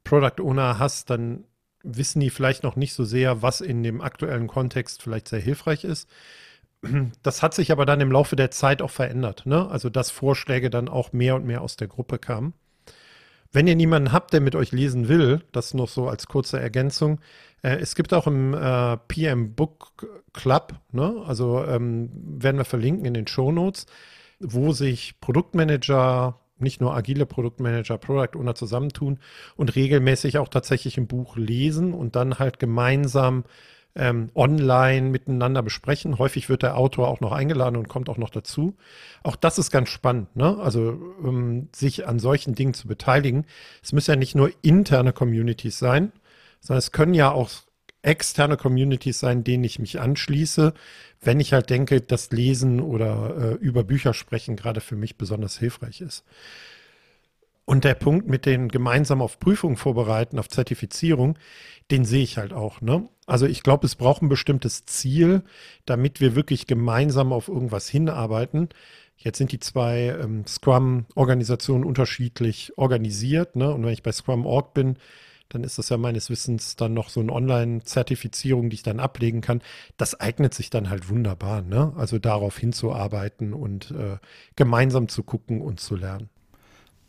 Product 0.03 0.41
Owner 0.41 0.79
hast, 0.79 1.09
dann 1.09 1.45
wissen 1.83 2.19
die 2.19 2.29
vielleicht 2.29 2.63
noch 2.63 2.75
nicht 2.75 2.93
so 2.93 3.03
sehr, 3.03 3.41
was 3.41 3.61
in 3.61 3.83
dem 3.83 4.01
aktuellen 4.01 4.47
Kontext 4.47 5.01
vielleicht 5.01 5.27
sehr 5.27 5.39
hilfreich 5.39 5.83
ist. 5.83 6.09
Das 7.21 7.43
hat 7.43 7.53
sich 7.53 7.71
aber 7.71 7.85
dann 7.85 8.01
im 8.01 8.11
Laufe 8.11 8.35
der 8.35 8.49
Zeit 8.49 8.81
auch 8.81 8.89
verändert. 8.89 9.45
Ne? 9.45 9.69
Also 9.69 9.89
dass 9.89 10.09
Vorschläge 10.09 10.69
dann 10.69 10.89
auch 10.89 11.13
mehr 11.13 11.35
und 11.35 11.45
mehr 11.45 11.61
aus 11.61 11.75
der 11.75 11.87
Gruppe 11.87 12.17
kamen. 12.17 12.53
Wenn 13.51 13.67
ihr 13.67 13.75
niemanden 13.75 14.13
habt, 14.13 14.33
der 14.33 14.41
mit 14.41 14.55
euch 14.55 14.71
lesen 14.71 15.07
will, 15.09 15.41
das 15.51 15.73
noch 15.73 15.89
so 15.89 16.07
als 16.07 16.27
kurze 16.27 16.59
Ergänzung, 16.59 17.19
äh, 17.61 17.77
es 17.77 17.95
gibt 17.95 18.13
auch 18.13 18.27
im 18.27 18.53
äh, 18.53 18.97
PM 19.07 19.55
Book 19.55 20.23
Club, 20.33 20.75
ne? 20.91 21.21
also 21.25 21.63
ähm, 21.65 22.09
werden 22.13 22.57
wir 22.57 22.65
verlinken 22.65 23.05
in 23.05 23.13
den 23.13 23.27
Show 23.27 23.51
Notes, 23.51 23.87
wo 24.39 24.71
sich 24.71 25.19
Produktmanager, 25.19 26.39
nicht 26.59 26.79
nur 26.79 26.95
agile 26.95 27.25
Produktmanager, 27.25 27.97
Product 27.97 28.37
Owner 28.37 28.55
zusammentun 28.55 29.19
und 29.57 29.75
regelmäßig 29.75 30.37
auch 30.37 30.47
tatsächlich 30.47 30.97
ein 30.97 31.07
Buch 31.07 31.35
lesen 31.35 31.93
und 31.93 32.15
dann 32.15 32.39
halt 32.39 32.59
gemeinsam 32.59 33.43
ähm, 33.95 34.29
online 34.35 35.09
miteinander 35.09 35.61
besprechen. 35.61 36.17
Häufig 36.17 36.49
wird 36.49 36.63
der 36.63 36.77
Autor 36.77 37.07
auch 37.07 37.19
noch 37.19 37.31
eingeladen 37.31 37.75
und 37.75 37.89
kommt 37.89 38.09
auch 38.09 38.17
noch 38.17 38.29
dazu. 38.29 38.75
Auch 39.23 39.35
das 39.35 39.57
ist 39.57 39.71
ganz 39.71 39.89
spannend, 39.89 40.35
ne? 40.35 40.57
Also 40.59 40.99
ähm, 41.23 41.69
sich 41.75 42.07
an 42.07 42.19
solchen 42.19 42.55
Dingen 42.55 42.73
zu 42.73 42.87
beteiligen. 42.87 43.45
Es 43.83 43.93
müssen 43.93 44.11
ja 44.11 44.17
nicht 44.17 44.35
nur 44.35 44.51
interne 44.61 45.13
Communities 45.13 45.77
sein, 45.79 46.11
sondern 46.59 46.79
es 46.79 46.91
können 46.91 47.13
ja 47.13 47.31
auch 47.31 47.49
externe 48.03 48.57
Communities 48.57 49.19
sein, 49.19 49.43
denen 49.43 49.63
ich 49.63 49.79
mich 49.79 49.99
anschließe, 49.99 50.73
wenn 51.21 51.39
ich 51.39 51.53
halt 51.53 51.69
denke, 51.69 52.01
dass 52.01 52.31
Lesen 52.31 52.79
oder 52.79 53.35
äh, 53.37 53.53
über 53.55 53.83
Bücher 53.83 54.13
sprechen 54.13 54.55
gerade 54.55 54.81
für 54.81 54.95
mich 54.95 55.17
besonders 55.17 55.59
hilfreich 55.59 56.01
ist. 56.01 56.23
Und 57.65 57.83
der 57.83 57.93
Punkt 57.93 58.27
mit 58.27 58.45
den 58.45 58.69
gemeinsam 58.69 59.21
auf 59.21 59.39
Prüfungen 59.39 59.77
vorbereiten, 59.77 60.39
auf 60.39 60.49
Zertifizierung, 60.49 61.37
den 61.91 62.05
sehe 62.05 62.23
ich 62.23 62.37
halt 62.37 62.53
auch. 62.53 62.81
Ne? 62.81 63.07
Also 63.27 63.45
ich 63.45 63.63
glaube, 63.63 63.85
es 63.85 63.95
braucht 63.95 64.21
ein 64.21 64.29
bestimmtes 64.29 64.85
Ziel, 64.85 65.43
damit 65.85 66.19
wir 66.21 66.35
wirklich 66.35 66.67
gemeinsam 66.67 67.31
auf 67.31 67.47
irgendwas 67.47 67.87
hinarbeiten. 67.87 68.69
Jetzt 69.15 69.37
sind 69.37 69.51
die 69.51 69.59
zwei 69.59 70.17
ähm, 70.21 70.45
Scrum-Organisationen 70.47 71.85
unterschiedlich 71.85 72.77
organisiert. 72.77 73.55
Ne? 73.55 73.71
Und 73.71 73.85
wenn 73.85 73.93
ich 73.93 74.03
bei 74.03 74.11
Scrum.org 74.11 74.73
bin, 74.73 74.97
dann 75.53 75.63
ist 75.63 75.77
das 75.77 75.89
ja 75.89 75.97
meines 75.97 76.29
Wissens 76.29 76.75
dann 76.75 76.93
noch 76.93 77.09
so 77.09 77.19
eine 77.19 77.31
Online-Zertifizierung, 77.31 78.69
die 78.69 78.75
ich 78.75 78.83
dann 78.83 78.99
ablegen 78.99 79.41
kann. 79.41 79.61
Das 79.97 80.19
eignet 80.19 80.53
sich 80.53 80.69
dann 80.69 80.89
halt 80.89 81.09
wunderbar, 81.09 81.61
ne? 81.61 81.93
Also 81.97 82.19
darauf 82.19 82.57
hinzuarbeiten 82.57 83.53
und 83.53 83.91
äh, 83.91 84.17
gemeinsam 84.55 85.09
zu 85.09 85.23
gucken 85.23 85.61
und 85.61 85.79
zu 85.79 85.95
lernen. 85.95 86.29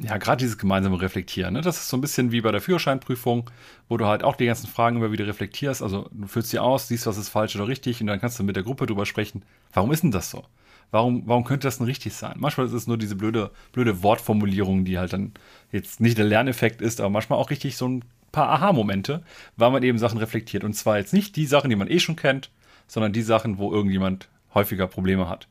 Ja, 0.03 0.19
gerade 0.19 0.39
dieses 0.39 0.59
gemeinsame 0.59 1.01
Reflektieren, 1.01 1.55
ne? 1.55 1.61
das 1.61 1.77
ist 1.77 1.89
so 1.89 1.97
ein 1.97 2.01
bisschen 2.01 2.33
wie 2.33 2.41
bei 2.41 2.51
der 2.51 2.61
Führerscheinprüfung, 2.61 3.49
wo 3.89 3.97
du 3.97 4.07
halt 4.07 4.25
auch 4.25 4.35
die 4.35 4.47
ganzen 4.47 4.67
Fragen 4.67 4.97
immer 4.97 5.13
wieder 5.13 5.29
reflektierst. 5.29 5.81
Also 5.81 6.09
du 6.11 6.27
füllst 6.27 6.51
sie 6.51 6.59
aus, 6.59 6.89
siehst, 6.89 7.07
was 7.07 7.19
ist 7.19 7.29
falsch 7.29 7.55
oder 7.55 7.69
richtig 7.69 8.01
und 8.01 8.09
dann 8.09 8.21
kannst 8.21 8.37
du 8.39 8.43
mit 8.43 8.57
der 8.57 8.65
Gruppe 8.65 8.87
drüber 8.87 9.07
sprechen. 9.07 9.45
Warum 9.73 9.93
ist 9.93 10.03
denn 10.03 10.11
das 10.11 10.29
so? 10.29 10.45
Warum, 10.91 11.23
warum 11.27 11.45
könnte 11.45 11.69
das 11.69 11.79
denn 11.79 11.87
richtig 11.87 12.15
sein? 12.15 12.35
Manchmal 12.37 12.67
ist 12.67 12.73
es 12.73 12.89
nur 12.89 12.99
diese 12.99 13.15
blöde, 13.15 13.53
blöde 13.71 14.03
Wortformulierung, 14.03 14.85
die 14.85 14.99
halt 14.99 15.13
dann 15.13 15.33
jetzt 15.71 16.01
nicht 16.01 16.19
der 16.19 16.25
Lerneffekt 16.25 16.83
ist, 16.83 17.01
aber 17.01 17.09
manchmal 17.09 17.39
auch 17.39 17.51
richtig 17.51 17.77
so 17.77 17.89
ein 17.89 18.05
paar 18.33 18.49
Aha-Momente, 18.49 19.23
weil 19.57 19.71
man 19.71 19.85
eben 19.85 19.99
Sachen 19.99 20.19
reflektiert. 20.19 20.65
Und 20.65 20.75
zwar 20.75 20.99
jetzt 20.99 21.13
nicht 21.13 21.37
die 21.37 21.47
Sachen, 21.47 21.71
die 21.71 21.77
man 21.77 21.89
eh 21.89 22.01
schon 22.01 22.17
kennt, 22.17 22.51
sondern 22.89 23.13
die 23.13 23.23
Sachen, 23.23 23.59
wo 23.59 23.73
irgendjemand 23.73 24.29
häufiger 24.53 24.89
Probleme 24.89 25.29
hat. 25.29 25.49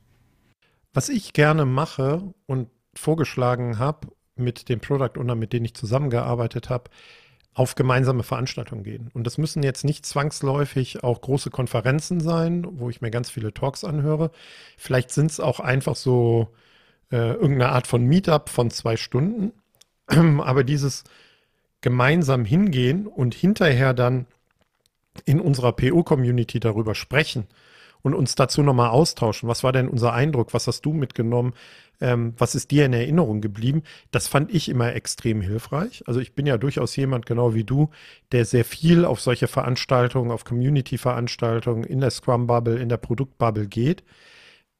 Was 0.93 1.07
ich 1.07 1.31
gerne 1.31 1.65
mache 1.65 2.33
und 2.47 2.69
vorgeschlagen 2.93 3.79
habe 3.79 4.09
mit 4.35 4.69
dem 4.69 4.79
Product 4.79 5.19
Owner, 5.19 5.35
mit 5.35 5.53
denen 5.53 5.65
ich 5.65 5.73
zusammengearbeitet 5.73 6.69
habe, 6.69 6.89
auf 7.53 7.75
gemeinsame 7.75 8.23
Veranstaltungen 8.23 8.83
gehen. 8.83 9.11
Und 9.13 9.27
das 9.27 9.37
müssen 9.37 9.61
jetzt 9.61 9.83
nicht 9.83 10.05
zwangsläufig 10.05 11.03
auch 11.03 11.19
große 11.19 11.49
Konferenzen 11.49 12.21
sein, 12.21 12.65
wo 12.79 12.89
ich 12.89 13.01
mir 13.01 13.11
ganz 13.11 13.29
viele 13.29 13.53
Talks 13.53 13.83
anhöre. 13.83 14.31
Vielleicht 14.77 15.11
sind 15.11 15.31
es 15.31 15.39
auch 15.39 15.59
einfach 15.59 15.97
so 15.97 16.47
äh, 17.11 17.33
irgendeine 17.33 17.69
Art 17.69 17.87
von 17.87 18.05
Meetup 18.05 18.49
von 18.49 18.71
zwei 18.71 18.95
Stunden. 18.95 19.51
Aber 20.07 20.63
dieses 20.63 21.03
gemeinsam 21.81 22.45
hingehen 22.45 23.07
und 23.07 23.33
hinterher 23.33 23.93
dann 23.93 24.27
in 25.25 25.41
unserer 25.41 25.73
PO-Community 25.73 26.61
darüber 26.61 26.95
sprechen 26.95 27.47
und 28.01 28.13
uns 28.13 28.35
dazu 28.35 28.63
nochmal 28.63 28.89
austauschen. 28.89 29.49
Was 29.49 29.63
war 29.63 29.71
denn 29.71 29.87
unser 29.87 30.13
Eindruck? 30.13 30.53
Was 30.53 30.67
hast 30.67 30.81
du 30.81 30.93
mitgenommen? 30.93 31.53
Ähm, 31.99 32.33
was 32.37 32.55
ist 32.55 32.71
dir 32.71 32.85
in 32.85 32.93
Erinnerung 32.93 33.41
geblieben? 33.41 33.83
Das 34.11 34.27
fand 34.27 34.53
ich 34.53 34.69
immer 34.69 34.93
extrem 34.95 35.41
hilfreich. 35.41 36.03
Also 36.07 36.19
ich 36.19 36.33
bin 36.33 36.47
ja 36.47 36.57
durchaus 36.57 36.95
jemand, 36.95 37.25
genau 37.25 37.53
wie 37.53 37.63
du, 37.63 37.89
der 38.31 38.45
sehr 38.45 38.65
viel 38.65 39.05
auf 39.05 39.21
solche 39.21 39.47
Veranstaltungen, 39.47 40.31
auf 40.31 40.43
Community-Veranstaltungen 40.43 41.83
in 41.83 41.99
der 41.99 42.09
Scrum-Bubble, 42.09 42.79
in 42.79 42.89
der 42.89 42.97
Produkt-Bubble 42.97 43.67
geht 43.67 44.03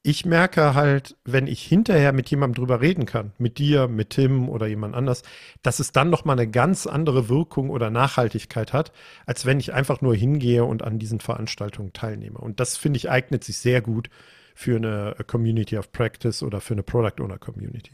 ich 0.04 0.26
merke 0.26 0.74
halt, 0.74 1.16
wenn 1.26 1.46
ich 1.46 1.62
hinterher 1.62 2.12
mit 2.12 2.30
jemandem 2.32 2.56
drüber 2.56 2.82
reden 2.82 3.06
kann, 3.06 3.34
mit 3.38 3.60
dir, 3.60 3.88
mit 3.88 4.12
Tim 4.12 4.50
oder 4.50 4.66
jemand 4.66 4.96
anders, 4.96 5.22
dass 5.62 5.80
es 5.80 5.92
dann 5.92 6.10
nochmal 6.10 6.40
eine 6.40 6.50
ganz 6.50 6.88
andere 6.88 7.30
Wirkung 7.30 7.70
oder 7.70 7.92
Nachhaltigkeit 7.92 8.74
hat, 8.74 8.92
als 9.28 9.46
wenn 9.46 9.60
ich 9.60 9.74
einfach 9.74 10.02
nur 10.02 10.16
hingehe 10.16 10.66
und 10.66 10.82
an 10.82 10.98
diesen 10.98 11.20
Veranstaltungen 11.20 11.94
teilnehme. 11.94 12.40
Und 12.40 12.60
das 12.60 12.78
finde 12.78 12.98
ich 12.98 13.12
eignet 13.12 13.44
sich 13.44 13.60
sehr 13.60 13.82
gut 13.82 14.10
für 14.56 14.76
eine 14.76 15.16
Community 15.28 15.78
of 15.78 15.92
Practice 15.92 16.42
oder 16.42 16.62
für 16.62 16.74
eine 16.74 16.84
Product 16.84 17.22
Owner 17.22 17.38
Community. 17.38 17.92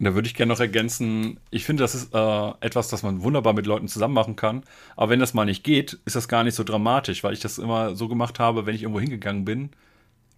Da 0.00 0.14
würde 0.14 0.26
ich 0.26 0.34
gerne 0.34 0.52
noch 0.52 0.60
ergänzen, 0.60 1.38
ich 1.50 1.64
finde, 1.64 1.82
das 1.82 1.94
ist 1.94 2.12
äh, 2.12 2.50
etwas, 2.60 2.88
das 2.88 3.02
man 3.02 3.22
wunderbar 3.22 3.52
mit 3.54 3.64
Leuten 3.64 3.88
zusammen 3.88 4.14
machen 4.14 4.36
kann. 4.36 4.64
Aber 4.96 5.10
wenn 5.10 5.20
das 5.20 5.34
mal 5.34 5.44
nicht 5.44 5.64
geht, 5.64 6.00
ist 6.04 6.16
das 6.16 6.28
gar 6.28 6.44
nicht 6.44 6.56
so 6.56 6.64
dramatisch, 6.64 7.22
weil 7.24 7.32
ich 7.32 7.40
das 7.40 7.58
immer 7.58 7.94
so 7.94 8.08
gemacht 8.08 8.40
habe, 8.40 8.66
wenn 8.66 8.74
ich 8.74 8.82
irgendwo 8.82 9.00
hingegangen 9.00 9.44
bin, 9.44 9.70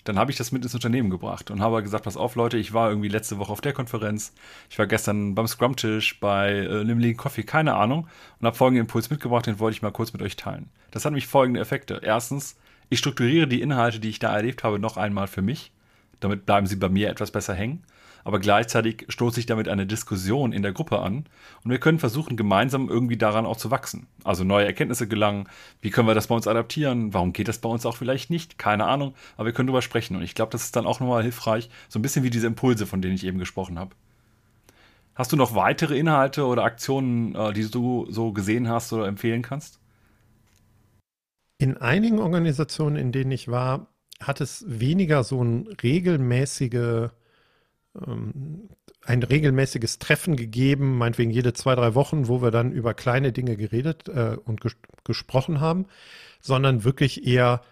dann 0.09 0.19
habe 0.19 0.31
ich 0.31 0.37
das 0.37 0.53
mit 0.53 0.62
ins 0.62 0.75
Unternehmen 0.75 1.11
gebracht 1.11 1.51
und 1.51 1.61
habe 1.61 1.83
gesagt, 1.83 2.05
pass 2.05 2.16
auf 2.16 2.35
Leute, 2.35 2.57
ich 2.57 2.73
war 2.73 2.88
irgendwie 2.88 3.09
letzte 3.09 3.38
Woche 3.38 3.53
auf 3.53 3.61
der 3.61 3.73
Konferenz, 3.73 4.33
ich 4.71 4.79
war 4.79 4.87
gestern 4.87 5.35
beim 5.35 5.47
Scrum-Tisch, 5.47 6.21
bei 6.21 6.51
äh, 6.51 6.83
Limley 6.83 7.14
Coffee, 7.14 7.42
keine 7.42 7.75
Ahnung, 7.75 8.09
und 8.38 8.47
habe 8.47 8.57
folgenden 8.57 8.87
Impuls 8.87 9.11
mitgebracht, 9.11 9.47
den 9.47 9.59
wollte 9.59 9.77
ich 9.77 9.83
mal 9.83 9.92
kurz 9.92 10.12
mit 10.12 10.23
euch 10.23 10.37
teilen. 10.37 10.71
Das 10.90 11.05
hat 11.05 11.12
nämlich 11.12 11.27
folgende 11.27 11.61
Effekte. 11.61 12.01
Erstens, 12.03 12.57
ich 12.88 12.99
strukturiere 12.99 13.49
die 13.49 13.61
Inhalte, 13.61 14.01
die 14.01 14.11
ich 14.11 14.19
da 14.19 14.35
erlebt 14.35 14.64
habe, 14.64 14.79
noch 14.79 14.97
einmal 14.97 15.27
für 15.27 15.42
mich. 15.42 15.73
Damit 16.21 16.47
bleiben 16.47 16.66
sie 16.66 16.77
bei 16.77 16.88
mir 16.88 17.11
etwas 17.11 17.31
besser 17.31 17.55
hängen 17.55 17.83
aber 18.27 18.41
gleichzeitig 18.41 19.07
stoße 19.09 19.39
ich 19.39 19.47
damit 19.47 19.69
eine 19.69 19.87
Diskussion 19.87 20.51
in 20.53 20.62
der 20.62 20.73
Gruppe 20.73 20.99
an 20.99 21.27
und 21.62 21.71
wir 21.71 21.79
können 21.79 22.01
versuchen, 22.01 22.37
gemeinsam 22.37 22.89
irgendwie 22.89 23.17
daran 23.17 23.47
auch 23.47 23.57
zu 23.57 23.71
wachsen. 23.71 24.09
Also 24.25 24.43
neue 24.43 24.67
Erkenntnisse 24.67 25.07
gelangen, 25.07 25.49
wie 25.81 25.91
können 25.91 26.09
wir 26.09 26.15
das 26.17 26.27
bei 26.27 26.35
uns 26.35 26.49
adaptieren, 26.49 27.15
warum 27.15 27.33
geht 27.33 27.47
das 27.47 27.59
bei 27.59 27.69
uns 27.69 27.87
auch 27.87 27.97
vielleicht 27.97 28.29
nicht, 28.29 28.59
keine 28.59 28.87
Ahnung, 28.87 29.15
aber 29.37 29.47
wir 29.47 29.53
können 29.53 29.69
drüber 29.69 29.81
sprechen 29.81 30.17
und 30.17 30.23
ich 30.23 30.35
glaube, 30.35 30.51
das 30.51 30.65
ist 30.65 30.75
dann 30.75 30.87
auch 30.87 30.99
nochmal 30.99 31.23
hilfreich, 31.23 31.71
so 31.89 32.01
ein 32.01 32.03
bisschen 32.03 32.25
wie 32.25 32.31
diese 32.31 32.49
Impulse, 32.49 32.85
von 32.85 33.01
denen 33.01 33.15
ich 33.15 33.23
eben 33.23 33.39
gesprochen 33.39 33.79
habe. 33.79 33.95
Hast 35.15 35.31
du 35.31 35.37
noch 35.37 35.55
weitere 35.55 35.97
Inhalte 35.97 36.47
oder 36.47 36.65
Aktionen, 36.65 37.33
äh, 37.37 37.53
die 37.53 37.71
du 37.71 38.09
so 38.11 38.33
gesehen 38.33 38.69
hast 38.69 38.93
oder 38.93 39.07
empfehlen 39.07 39.43
kannst? 39.43 39.79
In 41.59 41.77
einigen 41.77 42.19
Organisationen, 42.19 42.97
in 42.97 43.12
denen 43.12 43.31
ich 43.31 43.47
war, 43.47 43.87
hat 44.21 44.41
es 44.41 44.65
weniger 44.67 45.23
so 45.23 45.45
ein 45.45 45.69
regelmäßige 45.81 47.11
ein 49.04 49.22
regelmäßiges 49.22 49.98
Treffen 49.98 50.37
gegeben, 50.37 50.98
meinetwegen 50.98 51.30
jede 51.30 51.52
zwei, 51.52 51.74
drei 51.74 51.94
Wochen, 51.94 52.28
wo 52.28 52.42
wir 52.42 52.50
dann 52.50 52.72
über 52.72 52.94
kleine 52.94 53.32
Dinge 53.32 53.56
geredet 53.56 54.09
äh, 54.09 54.37
und 54.44 54.61
ges 54.61 54.76
gesprochen 55.04 55.61
haben, 55.61 55.87
sondern 56.40 56.82
wirklich 56.82 57.26
eher 57.26 57.62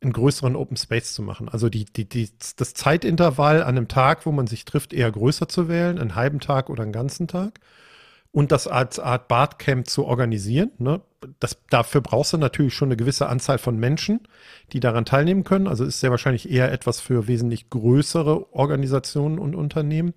einen 0.00 0.12
größeren 0.12 0.56
Open 0.56 0.76
Space 0.76 1.12
zu 1.12 1.22
machen. 1.22 1.48
Also 1.48 1.68
die, 1.68 1.84
die, 1.84 2.08
die, 2.08 2.30
das 2.56 2.74
Zeitintervall 2.74 3.62
an 3.62 3.76
einem 3.76 3.88
Tag, 3.88 4.26
wo 4.26 4.32
man 4.32 4.46
sich 4.46 4.64
trifft, 4.64 4.92
eher 4.92 5.10
größer 5.10 5.48
zu 5.48 5.68
wählen, 5.68 5.98
einen 5.98 6.14
halben 6.14 6.40
Tag 6.40 6.70
oder 6.70 6.82
einen 6.82 6.92
ganzen 6.92 7.28
Tag 7.28 7.60
und 8.32 8.52
das 8.52 8.68
als 8.68 8.98
Art 8.98 9.28
Bartcamp 9.28 9.88
zu 9.88 10.04
organisieren. 10.04 10.70
Ne? 10.78 11.00
Das, 11.40 11.58
dafür 11.68 12.00
brauchst 12.00 12.32
du 12.32 12.38
natürlich 12.38 12.74
schon 12.74 12.88
eine 12.88 12.96
gewisse 12.96 13.28
Anzahl 13.28 13.58
von 13.58 13.78
Menschen, 13.78 14.20
die 14.72 14.80
daran 14.80 15.04
teilnehmen 15.04 15.44
können. 15.44 15.66
Also 15.66 15.84
ist 15.84 16.00
sehr 16.00 16.10
wahrscheinlich 16.10 16.50
eher 16.50 16.70
etwas 16.72 17.00
für 17.00 17.26
wesentlich 17.26 17.70
größere 17.70 18.54
Organisationen 18.54 19.38
und 19.38 19.54
Unternehmen. 19.54 20.14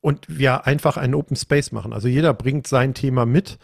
Und 0.00 0.26
wir 0.28 0.66
einfach 0.66 0.96
einen 0.96 1.14
Open 1.14 1.36
Space 1.36 1.72
machen. 1.72 1.92
Also 1.92 2.08
jeder 2.08 2.34
bringt 2.34 2.66
sein 2.66 2.94
Thema 2.94 3.24
mit. 3.24 3.58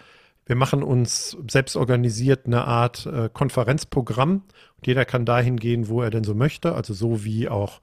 Wir 0.46 0.56
machen 0.56 0.82
uns 0.82 1.36
selbst 1.48 1.76
organisiert 1.76 2.46
eine 2.46 2.64
Art 2.64 3.06
äh, 3.06 3.28
Konferenzprogramm 3.32 4.44
und 4.76 4.86
jeder 4.86 5.04
kann 5.04 5.24
dahin 5.24 5.58
gehen, 5.58 5.88
wo 5.88 6.00
er 6.00 6.10
denn 6.10 6.24
so 6.24 6.34
möchte. 6.34 6.74
Also 6.74 6.94
so 6.94 7.24
wie 7.24 7.48
auch 7.48 7.80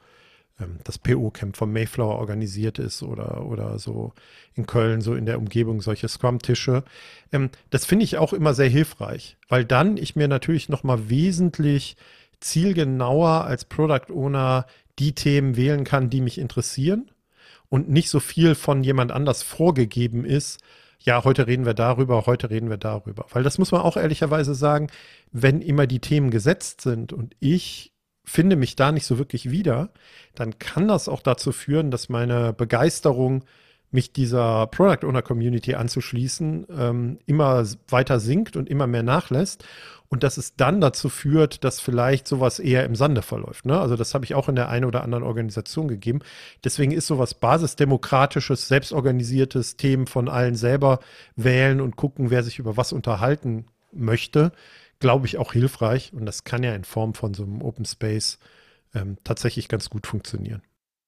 ähm, 0.59 0.79
das 0.83 0.97
PO-Camp 0.97 1.55
vom 1.57 1.71
Mayflower 1.71 2.15
organisiert 2.15 2.79
ist 2.79 3.03
oder, 3.03 3.45
oder 3.45 3.79
so 3.79 4.13
in 4.53 4.65
Köln, 4.65 5.01
so 5.01 5.15
in 5.15 5.25
der 5.25 5.37
Umgebung, 5.37 5.81
solche 5.81 6.07
Scrum-Tische. 6.07 6.83
Ähm, 7.31 7.49
das 7.69 7.85
finde 7.85 8.05
ich 8.05 8.17
auch 8.17 8.33
immer 8.33 8.53
sehr 8.53 8.69
hilfreich, 8.69 9.37
weil 9.49 9.65
dann 9.65 9.97
ich 9.97 10.15
mir 10.15 10.27
natürlich 10.27 10.69
nochmal 10.69 11.09
wesentlich 11.09 11.97
zielgenauer 12.39 13.45
als 13.45 13.65
Product 13.65 14.11
Owner 14.13 14.65
die 14.99 15.13
Themen 15.13 15.57
wählen 15.57 15.83
kann, 15.83 16.09
die 16.09 16.21
mich 16.21 16.37
interessieren 16.37 17.11
und 17.69 17.89
nicht 17.89 18.09
so 18.09 18.19
viel 18.19 18.55
von 18.55 18.83
jemand 18.83 19.11
anders 19.11 19.43
vorgegeben 19.43 20.23
ist, 20.23 20.59
ja, 20.99 21.23
heute 21.23 21.45
reden 21.45 21.65
wir 21.65 21.75
darüber, 21.75 22.25
heute 22.25 22.49
reden 22.49 22.69
wir 22.69 22.77
darüber. 22.77 23.25
Weil 23.29 23.43
das 23.43 23.59
muss 23.59 23.71
man 23.71 23.81
auch 23.81 23.95
ehrlicherweise 23.95 24.55
sagen, 24.55 24.87
wenn 25.31 25.61
immer 25.61 25.85
die 25.85 25.99
Themen 25.99 26.31
gesetzt 26.31 26.81
sind 26.81 27.13
und 27.13 27.35
ich 27.39 27.93
finde 28.25 28.55
mich 28.55 28.75
da 28.75 28.91
nicht 28.91 29.05
so 29.05 29.17
wirklich 29.17 29.49
wieder, 29.49 29.89
dann 30.33 30.59
kann 30.59 30.87
das 30.87 31.07
auch 31.07 31.21
dazu 31.21 31.51
führen, 31.51 31.91
dass 31.91 32.09
meine 32.09 32.53
Begeisterung, 32.53 33.43
mich 33.91 34.13
dieser 34.13 34.67
Product 34.67 35.07
Owner 35.07 35.23
Community 35.23 35.73
anzuschließen, 35.73 36.67
ähm, 36.77 37.19
immer 37.25 37.65
weiter 37.87 38.19
sinkt 38.19 38.55
und 38.55 38.69
immer 38.69 38.85
mehr 38.85 39.03
nachlässt. 39.03 39.65
Und 40.07 40.21
dass 40.21 40.37
es 40.37 40.55
dann 40.55 40.81
dazu 40.81 41.09
führt, 41.09 41.63
dass 41.63 41.79
vielleicht 41.79 42.27
sowas 42.27 42.59
eher 42.59 42.85
im 42.85 42.95
Sande 42.95 43.23
verläuft. 43.23 43.65
Ne? 43.65 43.79
Also 43.79 43.95
das 43.95 44.13
habe 44.13 44.23
ich 44.23 44.35
auch 44.35 44.47
in 44.47 44.55
der 44.55 44.69
einen 44.69 44.85
oder 44.85 45.03
anderen 45.03 45.23
Organisation 45.23 45.87
gegeben. 45.87 46.19
Deswegen 46.63 46.91
ist 46.91 47.07
sowas 47.07 47.33
basisdemokratisches, 47.33 48.67
selbstorganisiertes 48.67 49.77
Themen 49.77 50.05
von 50.05 50.29
allen 50.29 50.55
selber 50.55 50.99
wählen 51.35 51.81
und 51.81 51.95
gucken, 51.95 52.29
wer 52.29 52.43
sich 52.43 52.59
über 52.59 52.77
was 52.77 52.93
unterhalten 52.93 53.65
möchte, 53.91 54.51
glaube 54.99 55.27
ich, 55.27 55.37
auch 55.37 55.53
hilfreich. 55.53 56.13
Und 56.13 56.25
das 56.25 56.43
kann 56.43 56.63
ja 56.63 56.73
in 56.73 56.83
Form 56.83 57.13
von 57.13 57.33
so 57.33 57.43
einem 57.43 57.61
Open 57.61 57.85
Space 57.85 58.39
ähm, 58.93 59.17
tatsächlich 59.23 59.67
ganz 59.67 59.89
gut 59.89 60.07
funktionieren. 60.07 60.61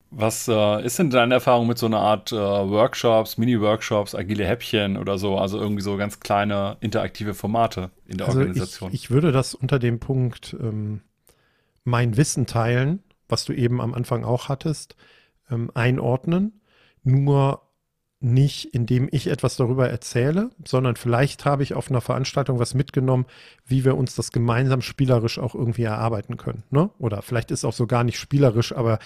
Was 0.10 0.48
äh, 0.48 0.86
ist 0.86 1.00
denn 1.00 1.10
deine 1.10 1.34
Erfahrung 1.34 1.68
mit 1.68 1.78
so 1.78 1.86
einer 1.86 2.00
Art 2.00 2.32
äh, 2.32 2.36
Workshops, 2.36 3.38
Mini-Workshops, 3.38 4.16
agile 4.16 4.46
Häppchen 4.46 4.98
oder 4.98 5.18
so? 5.18 5.38
Also 5.38 5.60
irgendwie 5.60 5.82
so 5.82 5.98
ganz 5.98 6.22
kleine 6.22 6.78
interaktive 6.80 7.34
Formate 7.34 7.92
in 8.06 8.18
der 8.18 8.28
also 8.28 8.40
Organisation. 8.40 8.90
Ich, 8.94 9.04
ich 9.04 9.12
würde 9.12 9.34
das 9.34 9.54
unter 9.54 9.80
dem 9.80 10.00
Punkt 10.00 10.56
ähm, 10.62 11.02
mein 11.84 12.16
Wissen 12.16 12.46
teilen, 12.46 13.04
was 13.28 13.44
du 13.44 13.54
eben 13.54 13.82
am 13.82 13.94
Anfang 13.94 14.24
auch 14.24 14.48
hattest, 14.48 14.96
ähm, 15.52 15.72
einordnen. 15.74 16.62
Nur 17.04 17.67
nicht, 18.34 18.74
indem 18.74 19.10
ich 19.12 19.28
etwas 19.28 19.56
darüber 19.56 19.90
erzähle, 19.90 20.50
sondern 20.66 20.96
vielleicht 20.96 21.46
habe 21.46 21.64
ich 21.64 21.74
auf 21.74 21.90
einer 21.90 22.02
Veranstaltung 22.02 22.60
was 22.60 22.74
mitgenommen, 22.74 23.26
wie 23.66 23.86
wir 23.86 23.98
uns 23.98 24.16
das 24.16 24.32
gemeinsam 24.32 24.82
spielerisch 24.82 25.40
auch 25.40 25.56
irgendwie 25.56 25.84
erarbeiten 25.84 26.38
können. 26.38 26.64
Ne? 26.70 26.90
Oder 27.00 27.22
vielleicht 27.22 27.52
ist 27.52 27.66
auch 27.66 27.74
so 27.74 27.88
gar 27.88 28.04
nicht 28.04 28.20
spielerisch, 28.20 28.74
aber 28.74 29.00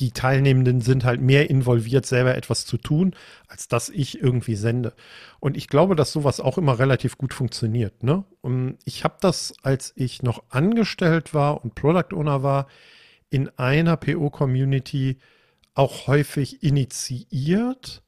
die 0.00 0.12
Teilnehmenden 0.12 0.80
sind 0.80 1.04
halt 1.04 1.20
mehr 1.20 1.50
involviert, 1.50 2.06
selber 2.06 2.36
etwas 2.36 2.64
zu 2.64 2.78
tun, 2.78 3.14
als 3.48 3.68
dass 3.68 3.88
ich 3.88 4.20
irgendwie 4.22 4.56
sende. 4.56 4.94
Und 5.40 5.56
ich 5.56 5.68
glaube, 5.68 5.96
dass 5.96 6.12
sowas 6.12 6.40
auch 6.40 6.58
immer 6.58 6.78
relativ 6.78 7.18
gut 7.18 7.34
funktioniert. 7.34 8.02
Ne? 8.02 8.24
Und 8.40 8.78
ich 8.84 9.04
habe 9.04 9.16
das, 9.20 9.54
als 9.62 9.92
ich 9.96 10.22
noch 10.22 10.42
angestellt 10.48 11.34
war 11.34 11.64
und 11.64 11.74
Product 11.74 12.14
Owner 12.14 12.42
war, 12.42 12.66
in 13.30 13.50
einer 13.58 13.96
PO-Community 13.96 15.18
auch 15.74 16.08
häufig 16.08 16.62
initiiert 16.62 18.02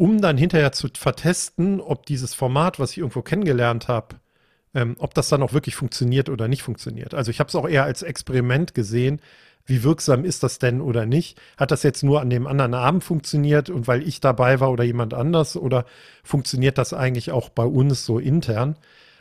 um 0.00 0.22
dann 0.22 0.38
hinterher 0.38 0.72
zu 0.72 0.88
vertesten, 0.94 1.78
ob 1.78 2.06
dieses 2.06 2.32
Format, 2.32 2.78
was 2.78 2.92
ich 2.92 2.98
irgendwo 2.98 3.20
kennengelernt 3.20 3.86
habe, 3.86 4.16
ähm, 4.72 4.96
ob 4.98 5.12
das 5.12 5.28
dann 5.28 5.42
auch 5.42 5.52
wirklich 5.52 5.76
funktioniert 5.76 6.30
oder 6.30 6.48
nicht 6.48 6.62
funktioniert. 6.62 7.12
Also 7.12 7.30
ich 7.30 7.38
habe 7.38 7.48
es 7.48 7.54
auch 7.54 7.68
eher 7.68 7.84
als 7.84 8.00
Experiment 8.00 8.72
gesehen. 8.72 9.20
Wie 9.66 9.82
wirksam 9.82 10.24
ist 10.24 10.42
das 10.42 10.58
denn 10.58 10.80
oder 10.80 11.04
nicht? 11.04 11.38
Hat 11.58 11.70
das 11.70 11.82
jetzt 11.82 12.02
nur 12.02 12.22
an 12.22 12.30
dem 12.30 12.46
anderen 12.46 12.72
Abend 12.72 13.04
funktioniert 13.04 13.68
und 13.68 13.88
weil 13.88 14.02
ich 14.08 14.20
dabei 14.20 14.58
war 14.58 14.70
oder 14.70 14.84
jemand 14.84 15.12
anders 15.12 15.54
oder 15.54 15.84
funktioniert 16.24 16.78
das 16.78 16.94
eigentlich 16.94 17.30
auch 17.30 17.50
bei 17.50 17.66
uns 17.66 18.06
so 18.06 18.18
intern? 18.18 18.76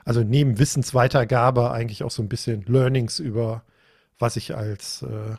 Also 0.06 0.22
neben 0.22 0.60
Wissensweitergabe 0.60 1.72
eigentlich 1.72 2.04
auch 2.04 2.12
so 2.12 2.24
ein 2.24 2.30
bisschen 2.30 2.64
Learnings 2.68 3.20
über, 3.20 3.64
was 4.18 4.38
ich 4.38 4.56
als 4.56 5.02
äh, 5.02 5.36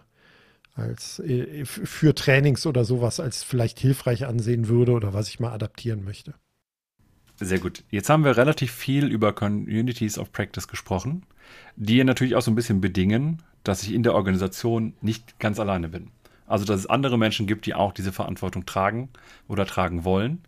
als 0.75 1.19
äh, 1.21 1.65
für 1.65 2.15
Trainings 2.15 2.67
oder 2.67 2.85
sowas 2.85 3.21
als 3.21 3.43
vielleicht 3.43 3.79
hilfreich 3.79 4.27
ansehen 4.27 4.69
würde 4.69 4.93
oder 4.93 5.13
was 5.13 5.29
ich 5.29 5.41
mal 5.41 5.53
adaptieren 5.53 6.05
möchte. 6.05 6.35
Sehr 7.37 7.59
gut. 7.59 7.85
Jetzt 7.91 8.11
haben 8.11 8.25
wir 8.25 8.37
relativ 8.37 8.71
viel 8.71 9.07
über 9.07 9.33
Communities 9.33 10.19
of 10.19 10.31
Practice 10.31 10.69
gesprochen, 10.69 11.25
die 11.77 12.05
natürlich 12.05 12.37
auch 12.37 12.43
so 12.43 12.51
ein 12.51 12.55
bisschen 12.55 12.83
bedingen, 12.83 13.43
dass 13.65 13.83
ich 13.83 13.95
in 13.95 14.03
der 14.03 14.15
Organisation 14.15 14.93
nicht 15.01 15.39
ganz 15.39 15.59
alleine 15.59 15.89
bin. 15.89 16.09
Also, 16.47 16.65
dass 16.65 16.81
es 16.81 16.87
andere 16.87 17.17
Menschen 17.17 17.47
gibt, 17.47 17.65
die 17.65 17.75
auch 17.75 17.93
diese 17.93 18.13
Verantwortung 18.13 18.67
tragen 18.67 19.09
oder 19.49 19.65
tragen 19.65 20.05
wollen. 20.05 20.43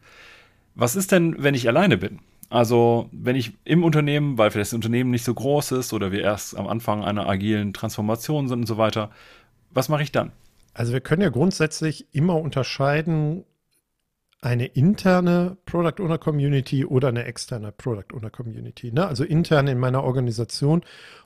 Was 0.74 0.96
ist 0.96 1.12
denn, 1.12 1.36
wenn 1.38 1.54
ich 1.54 1.68
alleine 1.68 1.96
bin? 1.96 2.18
Also, 2.50 3.08
wenn 3.12 3.36
ich 3.36 3.52
im 3.64 3.82
Unternehmen, 3.84 4.36
weil 4.36 4.50
vielleicht 4.50 4.72
das 4.72 4.74
Unternehmen 4.76 5.10
nicht 5.10 5.24
so 5.24 5.32
groß 5.32 5.72
ist 5.72 5.94
oder 5.94 6.12
wir 6.12 6.20
erst 6.20 6.56
am 6.56 6.66
Anfang 6.66 7.02
einer 7.02 7.26
agilen 7.26 7.72
Transformation 7.72 8.48
sind 8.48 8.60
und 8.60 8.66
so 8.66 8.76
weiter, 8.76 9.10
was 9.72 9.88
mache 9.88 10.02
ich 10.02 10.12
dann? 10.12 10.32
Also 10.74 10.92
wir 10.92 11.00
können 11.00 11.22
ja 11.22 11.28
grundsätzlich 11.28 12.14
immer 12.14 12.36
unterscheiden, 12.36 13.44
eine 14.40 14.66
interne 14.66 15.56
Product 15.66 16.02
Owner 16.02 16.18
Community 16.18 16.84
oder 16.84 17.08
eine 17.08 17.24
externe 17.24 17.70
Product 17.70 18.12
Owner 18.12 18.30
Community. 18.30 18.90
Ne? 18.90 19.06
Also 19.06 19.22
intern 19.22 19.68
in 19.68 19.78
meiner 19.78 20.02
Organisation 20.02 20.82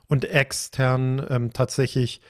und 0.07 0.25
extern 0.25 1.25
ähm, 1.29 1.51
tatsächlich 1.51 2.21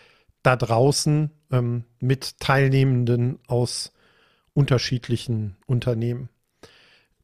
da 0.44 0.56
draußen 0.56 1.30
ähm, 1.52 1.84
mit 2.00 2.40
Teilnehmenden 2.40 3.40
aus 3.48 3.92
unterschiedlichen 4.54 5.58
Unternehmen. 5.66 6.30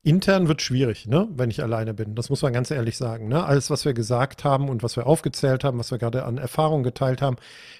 Intern 0.03 0.49
wird 0.49 0.61
schwierig, 0.61 1.07
ne, 1.07 1.29
wenn 1.31 1.49
ich 1.49 1.63
alleine 1.63 1.93
bin. 1.93 2.13
Das 2.13 2.29
muss 2.29 2.41
man 2.41 2.51
ganz 2.51 2.71
ehrlich 2.71 2.97
sagen. 2.97 3.29
Ne? 3.29 3.45
Alles, 3.45 3.69
was 3.69 3.85
wir 3.85 3.93
gesagt 3.93 4.43
haben 4.43 4.67
und 4.67 4.83
was 4.83 4.97
wir 4.97 5.07
aufgezählt 5.07 5.63
haben, 5.63 5.79
was 5.79 5.91
wir 5.91 5.97
gerade 5.97 6.25
an 6.25 6.37
Erfahrungen 6.37 6.83
geteilt 6.83 7.21
haben, 7.21 7.37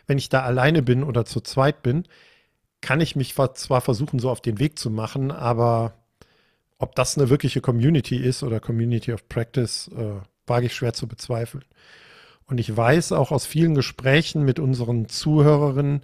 wenn 0.08 0.18
ich 0.18 0.30
da 0.30 0.44
alleine 0.44 0.82
bin 0.82 1.04
oder 1.04 1.26
zu 1.26 1.42
zweit 1.42 1.84
bin, 1.84 2.06
kann 2.80 3.02
ich 3.02 3.18
mich 3.18 3.36
zwar 3.36 3.82
versuchen, 3.82 4.20
so 4.20 4.30
auf 4.30 4.42
den 4.42 4.60
Weg 4.60 4.80
zu 4.80 4.90
machen, 4.90 5.32
aber 5.32 5.94
ob 6.78 6.96
das 6.96 7.18
eine 7.18 7.30
wirkliche 7.30 7.62
Community 7.62 8.18
ist 8.18 8.42
oder 8.44 8.60
Community 8.60 9.12
of 9.14 9.28
Practice, 9.28 9.90
äh, 9.90 10.22
wage 10.48 10.68
ich 10.68 10.76
schwer 10.76 10.94
zu 10.94 11.08
bezweifeln. 11.08 11.64
Und 12.46 12.58
ich 12.60 12.76
weiß 12.76 13.12
auch 13.14 13.32
aus 13.32 13.46
vielen 13.46 13.76
Gesprächen 13.76 14.44
mit 14.44 14.60
unseren 14.60 15.10
Zuhörerinnen, 15.10 16.02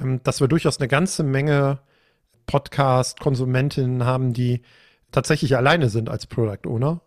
ähm, 0.00 0.20
dass 0.22 0.40
wir 0.40 0.48
durchaus 0.48 0.78
eine 0.78 0.88
ganze 0.88 1.22
Menge 1.24 1.80
Podcast-Konsumentinnen 2.46 4.04
haben, 4.04 4.32
die 4.32 4.62
tatsächlich 5.12 5.56
alleine 5.56 5.88
sind 5.88 6.08
als 6.08 6.26
Product 6.26 6.66
Owner. 6.66 7.00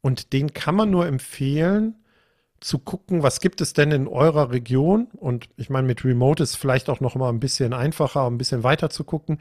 Und 0.00 0.32
den 0.32 0.52
kann 0.52 0.74
man 0.74 0.90
nur 0.90 1.06
empfehlen, 1.06 1.96
zu 2.60 2.78
gucken, 2.78 3.22
was 3.22 3.40
gibt 3.40 3.60
es 3.60 3.72
denn 3.74 3.90
in 3.90 4.08
eurer 4.08 4.50
Region? 4.50 5.08
Und 5.16 5.48
ich 5.56 5.70
meine, 5.70 5.86
mit 5.86 6.04
Remote 6.04 6.42
ist 6.42 6.56
vielleicht 6.56 6.88
auch 6.88 7.00
noch 7.00 7.14
mal 7.14 7.28
ein 7.28 7.40
bisschen 7.40 7.72
einfacher, 7.72 8.26
ein 8.26 8.38
bisschen 8.38 8.62
weiter 8.62 8.90
zu 8.90 9.04
gucken, 9.04 9.38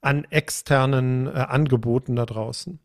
an 0.00 0.24
externen 0.30 1.26
äh, 1.26 1.30
Angeboten 1.30 2.16
da 2.16 2.26
draußen. 2.26 2.78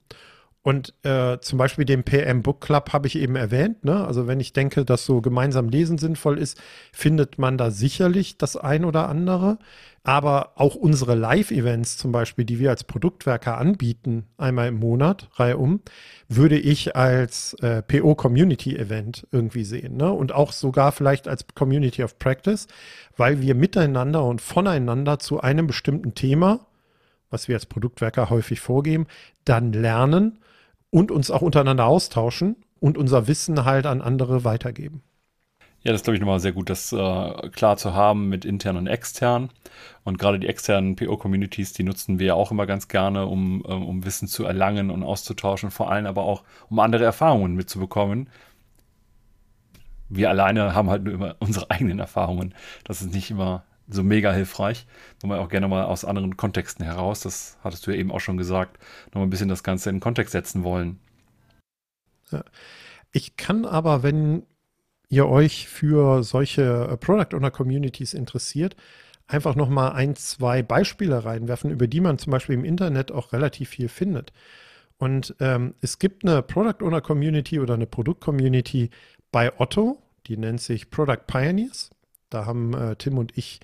Und 0.64 0.94
äh, 1.04 1.40
zum 1.40 1.58
Beispiel 1.58 1.86
den 1.86 2.04
PM 2.04 2.44
Book 2.44 2.62
Club 2.62 2.94
habe 2.94 3.08
ich 3.08 3.16
eben 3.16 3.36
erwähnt. 3.36 3.84
Ne? 3.84 4.06
Also 4.06 4.28
wenn 4.28 4.40
ich 4.40 4.54
denke, 4.54 4.86
dass 4.86 5.06
so 5.06 5.20
gemeinsam 5.20 5.70
Lesen 5.70 5.98
sinnvoll 5.98 6.38
ist, 6.38 6.62
findet 6.94 7.40
man 7.40 7.58
da 7.58 7.72
sicherlich 7.72 8.38
das 8.38 8.58
ein 8.58 8.86
oder 8.86 9.10
andere. 9.10 9.58
Aber 10.04 10.54
auch 10.56 10.76
unsere 10.76 11.16
Live-Events 11.16 11.98
zum 11.98 12.12
Beispiel, 12.12 12.46
die 12.46 12.60
wir 12.60 12.70
als 12.70 12.84
Produktwerker 12.84 13.58
anbieten, 13.58 14.26
einmal 14.38 14.68
im 14.68 14.80
Monat, 14.80 15.30
Reihe 15.34 15.58
um, 15.58 15.82
würde 16.28 16.60
ich 16.60 16.96
als 16.96 17.54
äh, 17.62 17.82
PO-Community-Event 17.82 19.28
irgendwie 19.32 19.64
sehen. 19.64 19.98
Ne? 19.98 20.12
Und 20.12 20.32
auch 20.32 20.52
sogar 20.52 20.92
vielleicht 20.92 21.28
als 21.28 21.46
Community 21.56 22.04
of 22.04 22.20
Practice, 22.20 22.68
weil 23.18 23.42
wir 23.42 23.56
miteinander 23.56 24.24
und 24.24 24.42
voneinander 24.42 25.18
zu 25.18 25.42
einem 25.42 25.66
bestimmten 25.66 26.14
Thema, 26.14 26.68
was 27.32 27.48
wir 27.48 27.56
als 27.56 27.66
Produktwerker 27.66 28.30
häufig 28.30 28.60
vorgeben, 28.60 29.08
dann 29.46 29.74
lernen 29.74 30.38
und 30.92 31.10
uns 31.10 31.32
auch 31.32 31.42
untereinander 31.42 31.88
austauschen 31.88 32.58
und 32.80 32.98
unser 32.98 33.28
Wissen 33.28 33.66
halt 33.66 33.88
an 33.88 34.02
andere 34.02 34.44
weitergeben. 34.44 35.02
Ja, 35.84 35.92
das 35.92 36.04
glaube 36.04 36.16
ich 36.16 36.22
nochmal 36.22 36.40
sehr 36.40 36.52
gut, 36.52 36.70
das 36.70 36.94
äh, 36.94 37.50
klar 37.50 37.76
zu 37.76 37.96
haben 37.96 38.30
mit 38.30 38.46
intern 38.46 38.78
und 38.78 38.86
extern. 38.86 39.50
Und 40.04 40.20
gerade 40.20 40.40
die 40.40 40.48
externen 40.48 40.96
PO-Communities, 40.96 41.74
die 41.74 41.82
nutzen 41.84 42.20
wir 42.20 42.28
ja 42.28 42.34
auch 42.36 42.52
immer 42.52 42.68
ganz 42.68 42.88
gerne, 42.88 43.26
um, 43.26 43.64
ähm, 43.68 43.88
um 43.88 44.06
Wissen 44.06 44.28
zu 44.28 44.46
erlangen 44.46 44.92
und 44.92 45.02
auszutauschen, 45.02 45.72
vor 45.72 45.92
allem 45.92 46.06
aber 46.06 46.24
auch, 46.24 46.44
um 46.70 46.78
andere 46.80 47.04
Erfahrungen 47.04 47.56
mitzubekommen. 47.56 48.30
Wir 50.08 50.30
alleine 50.30 50.76
haben 50.76 50.90
halt 50.90 51.04
nur 51.04 51.16
immer 51.16 51.36
unsere 51.40 51.72
eigenen 51.72 51.98
Erfahrungen. 51.98 52.54
Das 52.84 53.02
ist 53.02 53.12
nicht 53.12 53.32
immer 53.32 53.64
so 53.94 54.04
mega 54.04 54.32
hilfreich. 54.32 54.86
Nochmal 55.22 55.40
auch 55.40 55.50
gerne 55.50 55.68
mal 55.68 55.84
aus 55.86 56.06
anderen 56.06 56.38
Kontexten 56.38 56.86
heraus, 56.86 57.22
das 57.22 57.58
hattest 57.64 57.86
du 57.86 57.92
ja 57.92 57.98
eben 57.98 58.12
auch 58.12 58.20
schon 58.20 58.38
gesagt, 58.38 58.78
nochmal 59.08 59.28
ein 59.28 59.30
bisschen 59.30 59.50
das 59.50 59.64
Ganze 59.64 59.90
in 59.90 60.00
Kontext 60.00 60.32
setzen 60.32 60.64
wollen. 60.64 61.00
Ich 63.12 63.36
kann 63.36 63.66
aber, 63.66 64.04
wenn 64.04 64.44
ihr 65.10 65.28
euch 65.28 65.68
für 65.68 66.24
solche 66.24 66.88
äh, 66.90 66.98
Product 66.98 67.36
Owner 67.36 67.52
Communities 67.52 68.14
interessiert, 68.14 68.76
einfach 69.28 69.56
nochmal 69.56 69.92
ein, 69.94 70.16
zwei 70.16 70.64
Beispiele 70.64 71.26
reinwerfen, 71.26 71.70
über 71.70 71.88
die 71.88 72.02
man 72.02 72.18
zum 72.18 72.32
Beispiel 72.32 72.56
im 72.56 72.66
Internet 72.66 73.12
auch 73.12 73.34
relativ 73.34 73.70
viel 73.70 73.90
findet. 73.90 74.32
Und 74.98 75.36
ähm, 75.40 75.74
es 75.82 76.00
gibt 76.00 76.26
eine 76.26 76.42
Product 76.42 76.86
Owner 76.86 77.02
Community 77.02 77.60
oder 77.60 77.74
eine 77.74 77.88
Produkt 77.88 78.22
Community 78.22 78.90
bei 79.32 79.58
Otto, 79.60 80.02
die 80.28 80.38
nennt 80.38 80.62
sich 80.62 80.92
Product 80.92 81.26
Pioneers. 81.28 81.90
Da 82.34 82.46
haben 82.46 82.74
äh, 82.74 82.96
Tim 82.96 83.18
und 83.18 83.38
ich 83.38 83.60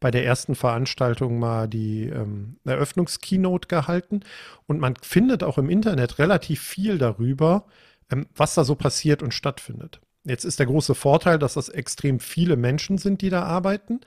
bei 0.00 0.10
der 0.10 0.24
ersten 0.24 0.54
Veranstaltung 0.54 1.38
mal 1.38 1.68
die 1.68 2.04
ähm, 2.04 2.56
Eröffnungskeynote 2.64 3.68
gehalten. 3.68 4.20
Und 4.66 4.78
man 4.80 4.94
findet 5.02 5.42
auch 5.42 5.58
im 5.58 5.70
Internet 5.70 6.18
relativ 6.18 6.60
viel 6.62 6.98
darüber, 6.98 7.64
ähm, 8.10 8.26
was 8.36 8.54
da 8.54 8.64
so 8.64 8.74
passiert 8.74 9.22
und 9.22 9.34
stattfindet. 9.34 10.00
Jetzt 10.24 10.44
ist 10.44 10.58
der 10.58 10.66
große 10.66 10.94
Vorteil, 10.94 11.38
dass 11.38 11.54
das 11.54 11.68
extrem 11.68 12.20
viele 12.20 12.56
Menschen 12.56 12.98
sind, 12.98 13.22
die 13.22 13.30
da 13.30 13.44
arbeiten 13.44 14.00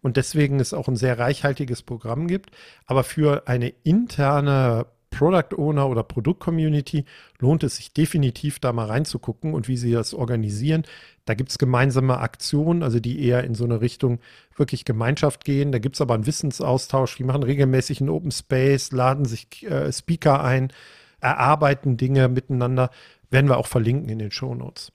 und 0.00 0.16
deswegen 0.16 0.58
es 0.58 0.72
auch 0.72 0.88
ein 0.88 0.96
sehr 0.96 1.18
reichhaltiges 1.18 1.82
Programm 1.82 2.28
gibt. 2.28 2.50
Aber 2.86 3.04
für 3.04 3.46
eine 3.46 3.68
interne 3.82 4.86
Product 5.10 5.56
Owner 5.56 5.88
oder 5.88 6.02
Produkt-Community 6.02 7.04
lohnt 7.38 7.62
es 7.62 7.76
sich 7.76 7.92
definitiv 7.92 8.58
da 8.58 8.72
mal 8.72 8.86
reinzugucken 8.86 9.54
und 9.54 9.68
wie 9.68 9.76
sie 9.76 9.92
das 9.92 10.14
organisieren. 10.14 10.84
Da 11.24 11.34
gibt 11.34 11.50
es 11.50 11.58
gemeinsame 11.58 12.18
Aktionen, 12.18 12.82
also 12.82 13.00
die 13.00 13.24
eher 13.24 13.44
in 13.44 13.54
so 13.54 13.64
eine 13.64 13.80
Richtung 13.80 14.20
wirklich 14.56 14.84
Gemeinschaft 14.84 15.44
gehen. 15.44 15.72
Da 15.72 15.78
gibt 15.78 15.96
es 15.96 16.00
aber 16.00 16.14
einen 16.14 16.26
Wissensaustausch. 16.26 17.16
Die 17.16 17.24
machen 17.24 17.42
regelmäßig 17.42 18.00
einen 18.00 18.10
Open 18.10 18.30
Space, 18.30 18.92
laden 18.92 19.24
sich 19.24 19.64
äh, 19.64 19.92
Speaker 19.92 20.42
ein, 20.44 20.72
erarbeiten 21.20 21.96
Dinge 21.96 22.28
miteinander. 22.28 22.90
Werden 23.30 23.48
wir 23.48 23.56
auch 23.56 23.66
verlinken 23.66 24.08
in 24.08 24.18
den 24.18 24.30
Show 24.30 24.54
Notes. 24.54 24.92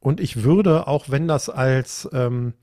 Und 0.00 0.20
ich 0.20 0.42
würde, 0.44 0.86
auch 0.86 1.10
wenn 1.10 1.26
das 1.26 1.50
als 1.50 2.08
ähm, 2.12 2.54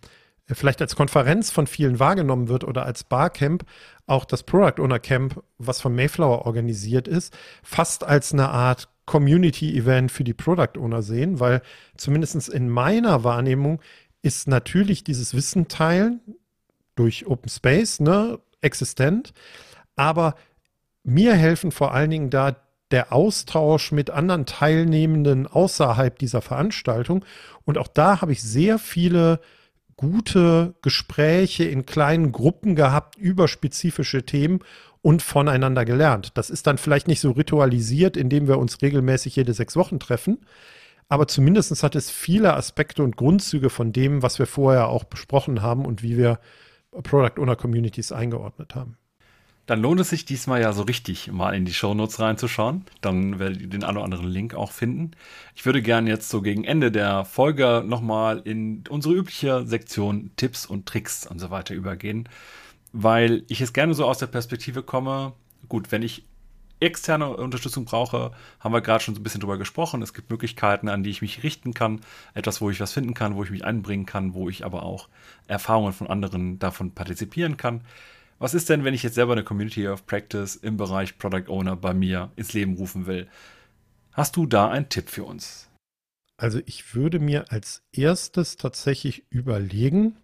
vielleicht 0.54 0.82
als 0.82 0.96
Konferenz 0.96 1.50
von 1.50 1.66
vielen 1.66 2.00
wahrgenommen 2.00 2.48
wird 2.48 2.64
oder 2.64 2.86
als 2.86 3.04
Barcamp, 3.04 3.66
auch 4.06 4.26
das 4.26 4.44
Product 4.44 4.82
Owner 4.82 5.00
Camp, 5.00 5.42
was 5.58 5.82
von 5.82 5.96
Mayflower 5.96 6.46
organisiert 6.46 7.08
ist, 7.08 7.36
fast 7.64 8.04
als 8.04 8.34
eine 8.34 8.50
Art 8.50 8.88
Community-Event 9.06 10.12
für 10.12 10.24
die 10.24 10.34
Product 10.34 10.78
Owner 10.80 11.02
sehen, 11.02 11.40
weil 11.40 11.62
zumindest 11.98 12.50
in 12.50 12.70
meiner 12.70 13.24
Wahrnehmung 13.24 13.82
ist 14.22 14.48
natürlich 14.48 15.04
dieses 15.04 15.34
Wissen 15.34 15.68
teilen 15.68 16.22
durch 16.96 17.28
Open 17.28 17.50
Space 17.50 18.00
ne, 18.00 18.40
existent, 18.62 19.34
aber 19.96 20.36
mir 21.04 21.36
helfen 21.36 21.72
vor 21.72 21.94
allen 21.94 22.10
Dingen 22.10 22.30
da 22.30 22.56
der 22.92 23.12
Austausch 23.12 23.92
mit 23.92 24.10
anderen 24.10 24.46
Teilnehmenden 24.46 25.48
außerhalb 25.48 26.18
dieser 26.20 26.42
Veranstaltung. 26.42 27.26
Und 27.64 27.78
auch 27.78 27.88
da 27.88 28.22
habe 28.22 28.32
ich 28.32 28.44
sehr 28.44 28.78
viele 28.80 29.40
gute 29.98 30.76
Gespräche 30.82 31.64
in 31.64 31.86
kleinen 31.86 32.32
Gruppen 32.32 32.76
gehabt 32.76 33.18
über 33.18 33.48
spezifische 33.48 34.26
Themen 34.26 34.60
und 35.02 35.22
voneinander 35.22 35.86
gelernt. 35.86 36.32
Das 36.36 36.50
ist 36.50 36.68
dann 36.68 36.78
vielleicht 36.78 37.08
nicht 37.08 37.22
so 37.22 37.32
ritualisiert, 37.32 38.18
indem 38.18 38.48
wir 38.48 38.58
uns 38.58 38.82
regelmäßig 38.82 39.36
jede 39.36 39.54
sechs 39.54 39.76
Wochen 39.76 40.00
treffen, 40.00 40.40
aber 41.08 41.28
zumindest 41.28 41.84
hat 41.84 41.96
es 41.96 42.10
viele 42.10 42.56
Aspekte 42.56 43.04
und 43.04 43.16
Grundzüge 43.16 43.70
von 43.70 43.94
dem, 43.94 44.24
was 44.24 44.40
wir 44.40 44.48
vorher 44.48 44.88
auch 44.88 45.04
besprochen 45.04 45.62
haben 45.62 45.86
und 45.86 46.02
wie 46.02 46.18
wir 46.18 46.40
Product 47.04 47.40
Owner 47.40 47.56
Communities 47.56 48.12
eingeordnet 48.12 48.74
haben. 48.74 48.98
Dann 49.66 49.82
lohnt 49.82 50.00
es 50.00 50.10
sich 50.10 50.26
diesmal 50.26 50.62
ja 50.62 50.74
so 50.74 50.84
richtig, 50.84 51.32
mal 51.32 51.56
in 51.56 51.66
die 51.66 51.74
Shownotes 51.74 52.20
reinzuschauen. 52.20 52.86
Dann 53.02 53.40
werdet 53.40 53.62
ihr 53.62 53.68
den 53.68 53.84
einen 53.84 53.98
oder 53.98 54.06
anderen 54.06 54.28
Link 54.28 54.54
auch 54.54 54.72
finden. 54.72 55.12
Ich 55.56 55.66
würde 55.66 55.82
gerne 55.82 56.10
jetzt 56.10 56.30
so 56.30 56.42
gegen 56.44 56.64
Ende 56.64 56.92
der 56.92 57.26
Folge 57.26 57.84
nochmal 57.86 58.42
in 58.46 58.84
unsere 58.90 59.16
übliche 59.16 59.66
Sektion 59.66 60.30
Tipps 60.36 60.68
und 60.68 60.86
Tricks 60.86 61.26
und 61.26 61.40
so 61.40 61.50
weiter 61.50 61.74
übergehen, 61.74 62.30
weil 62.94 63.44
ich 63.48 63.60
es 63.62 63.74
gerne 63.74 63.96
so 63.96 64.06
aus 64.06 64.20
der 64.20 64.28
Perspektive 64.28 64.84
komme. 64.84 65.34
Gut, 65.68 65.92
wenn 65.92 66.04
ich 66.04 66.26
externe 66.80 67.36
Unterstützung 67.36 67.86
brauche, 67.86 68.34
haben 68.60 68.74
wir 68.74 68.82
gerade 68.82 69.04
schon 69.04 69.16
so 69.16 69.22
ein 69.22 69.24
bisschen 69.24 69.42
drüber 69.42 69.58
gesprochen. 69.58 70.04
Es 70.04 70.14
gibt 70.14 70.30
Möglichkeiten, 70.30 70.90
an 70.90 71.04
die 71.04 71.10
ich 71.10 71.22
mich 71.24 71.42
richten 71.42 71.74
kann, 71.74 72.02
etwas, 72.36 72.62
wo 72.62 72.70
ich 72.70 72.80
was 72.80 72.94
finden 72.94 73.16
kann, 73.16 73.36
wo 73.36 73.44
ich 73.44 73.50
mich 73.50 73.66
einbringen 73.66 74.06
kann, 74.06 74.36
wo 74.36 74.50
ich 74.50 74.64
aber 74.64 74.84
auch 74.84 75.08
Erfahrungen 75.48 75.94
von 75.94 76.08
anderen 76.08 76.60
davon 76.60 76.92
partizipieren 76.92 77.58
kann. 77.58 77.82
Was 78.38 78.54
ist 78.54 78.70
denn, 78.70 78.84
wenn 78.84 78.94
ich 78.94 79.04
jetzt 79.04 79.16
selber 79.16 79.32
eine 79.32 79.44
Community 79.44 79.88
of 79.88 80.06
Practice 80.06 80.56
im 80.58 80.76
Bereich 80.76 81.18
Product 81.18 81.48
Owner 81.48 81.76
bei 81.76 81.94
mir 81.94 82.32
ins 82.36 82.54
Leben 82.54 82.76
rufen 82.76 83.06
will? 83.06 83.28
Hast 84.12 84.36
du 84.36 84.46
da 84.46 84.70
einen 84.70 84.90
Tipp 84.90 85.10
für 85.10 85.24
uns? 85.24 85.70
Also 86.38 86.60
ich 86.66 86.96
würde 86.96 87.20
mir 87.20 87.52
als 87.52 87.84
erstes 87.94 88.58
tatsächlich 88.58 89.26
überlegen, 89.30 90.18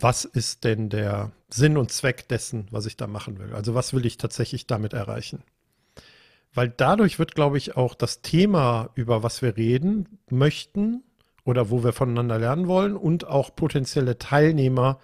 was 0.00 0.24
ist 0.24 0.64
denn 0.64 0.88
der 0.88 1.32
Sinn 1.48 1.76
und 1.76 1.92
Zweck 1.92 2.28
dessen, 2.28 2.66
was 2.70 2.86
ich 2.86 2.96
da 2.96 3.06
machen 3.06 3.38
will? 3.38 3.54
Also 3.54 3.74
was 3.74 3.94
will 3.94 4.06
ich 4.06 4.16
tatsächlich 4.16 4.66
damit 4.66 4.92
erreichen? 4.92 5.42
Weil 6.52 6.68
dadurch 6.68 7.18
wird, 7.18 7.34
glaube 7.34 7.58
ich, 7.58 7.76
auch 7.76 7.94
das 7.94 8.22
Thema, 8.22 8.90
über 8.94 9.22
was 9.22 9.42
wir 9.42 9.56
reden 9.56 10.18
möchten 10.30 11.04
oder 11.44 11.70
wo 11.70 11.84
wir 11.84 11.92
voneinander 11.92 12.38
lernen 12.38 12.66
wollen 12.66 12.96
und 12.96 13.26
auch 13.26 13.54
potenzielle 13.54 14.18
Teilnehmer 14.18 14.98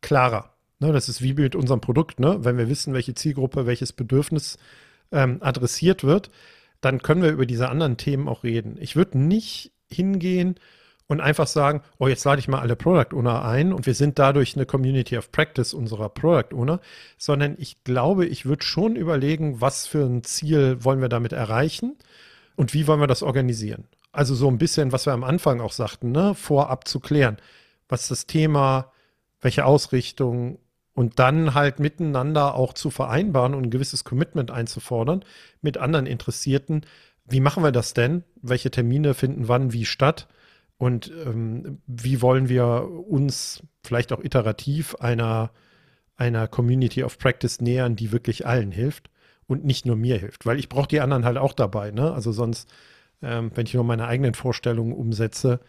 klarer. 0.00 0.53
Ne, 0.84 0.92
das 0.92 1.08
ist 1.08 1.22
wie 1.22 1.32
mit 1.32 1.56
unserem 1.56 1.80
Produkt. 1.80 2.20
Ne? 2.20 2.44
Wenn 2.44 2.58
wir 2.58 2.68
wissen, 2.68 2.92
welche 2.92 3.14
Zielgruppe, 3.14 3.64
welches 3.64 3.94
Bedürfnis 3.94 4.58
ähm, 5.12 5.38
adressiert 5.40 6.04
wird, 6.04 6.30
dann 6.82 7.00
können 7.00 7.22
wir 7.22 7.30
über 7.30 7.46
diese 7.46 7.70
anderen 7.70 7.96
Themen 7.96 8.28
auch 8.28 8.44
reden. 8.44 8.76
Ich 8.78 8.94
würde 8.94 9.16
nicht 9.18 9.72
hingehen 9.90 10.56
und 11.06 11.22
einfach 11.22 11.46
sagen, 11.46 11.80
oh, 11.98 12.06
jetzt 12.06 12.24
lade 12.24 12.38
ich 12.38 12.48
mal 12.48 12.60
alle 12.60 12.76
Product 12.76 13.16
Owner 13.16 13.46
ein 13.46 13.72
und 13.72 13.86
wir 13.86 13.94
sind 13.94 14.18
dadurch 14.18 14.56
eine 14.56 14.66
Community 14.66 15.16
of 15.16 15.32
Practice 15.32 15.72
unserer 15.72 16.10
Product 16.10 16.54
Owner, 16.54 16.80
sondern 17.16 17.56
ich 17.58 17.82
glaube, 17.84 18.26
ich 18.26 18.44
würde 18.44 18.64
schon 18.64 18.94
überlegen, 18.94 19.62
was 19.62 19.86
für 19.86 20.04
ein 20.04 20.22
Ziel 20.22 20.84
wollen 20.84 21.00
wir 21.00 21.08
damit 21.08 21.32
erreichen 21.32 21.96
und 22.56 22.74
wie 22.74 22.86
wollen 22.86 23.00
wir 23.00 23.06
das 23.06 23.22
organisieren. 23.22 23.84
Also 24.12 24.34
so 24.34 24.48
ein 24.48 24.58
bisschen, 24.58 24.92
was 24.92 25.06
wir 25.06 25.14
am 25.14 25.24
Anfang 25.24 25.62
auch 25.62 25.72
sagten, 25.72 26.12
ne, 26.12 26.34
vorab 26.34 26.86
zu 26.86 27.00
klären. 27.00 27.38
Was 27.88 28.08
das 28.08 28.26
Thema, 28.26 28.92
welche 29.40 29.64
Ausrichtung, 29.64 30.58
und 30.94 31.18
dann 31.18 31.54
halt 31.54 31.80
miteinander 31.80 32.54
auch 32.54 32.72
zu 32.72 32.90
vereinbaren 32.90 33.54
und 33.54 33.64
ein 33.64 33.70
gewisses 33.70 34.04
Commitment 34.04 34.50
einzufordern 34.50 35.24
mit 35.60 35.76
anderen 35.76 36.06
Interessierten. 36.06 36.86
Wie 37.26 37.40
machen 37.40 37.62
wir 37.62 37.72
das 37.72 37.94
denn? 37.94 38.22
Welche 38.40 38.70
Termine 38.70 39.14
finden 39.14 39.48
wann 39.48 39.72
wie 39.72 39.84
statt? 39.84 40.28
Und 40.78 41.10
ähm, 41.26 41.78
wie 41.86 42.22
wollen 42.22 42.48
wir 42.48 42.88
uns 43.08 43.62
vielleicht 43.82 44.12
auch 44.12 44.22
iterativ 44.22 44.94
einer, 44.96 45.50
einer 46.16 46.48
Community 46.48 47.02
of 47.02 47.18
Practice 47.18 47.60
nähern, 47.60 47.96
die 47.96 48.12
wirklich 48.12 48.46
allen 48.46 48.70
hilft 48.70 49.10
und 49.46 49.64
nicht 49.64 49.86
nur 49.86 49.96
mir 49.96 50.18
hilft? 50.18 50.46
Weil 50.46 50.58
ich 50.58 50.68
brauche 50.68 50.88
die 50.88 51.00
anderen 51.00 51.24
halt 51.24 51.38
auch 51.38 51.52
dabei. 51.52 51.90
Ne? 51.90 52.12
Also 52.12 52.32
sonst, 52.32 52.72
ähm, 53.22 53.50
wenn 53.54 53.66
ich 53.66 53.74
nur 53.74 53.84
meine 53.84 54.06
eigenen 54.06 54.34
Vorstellungen 54.34 54.92
umsetze, 54.92 55.60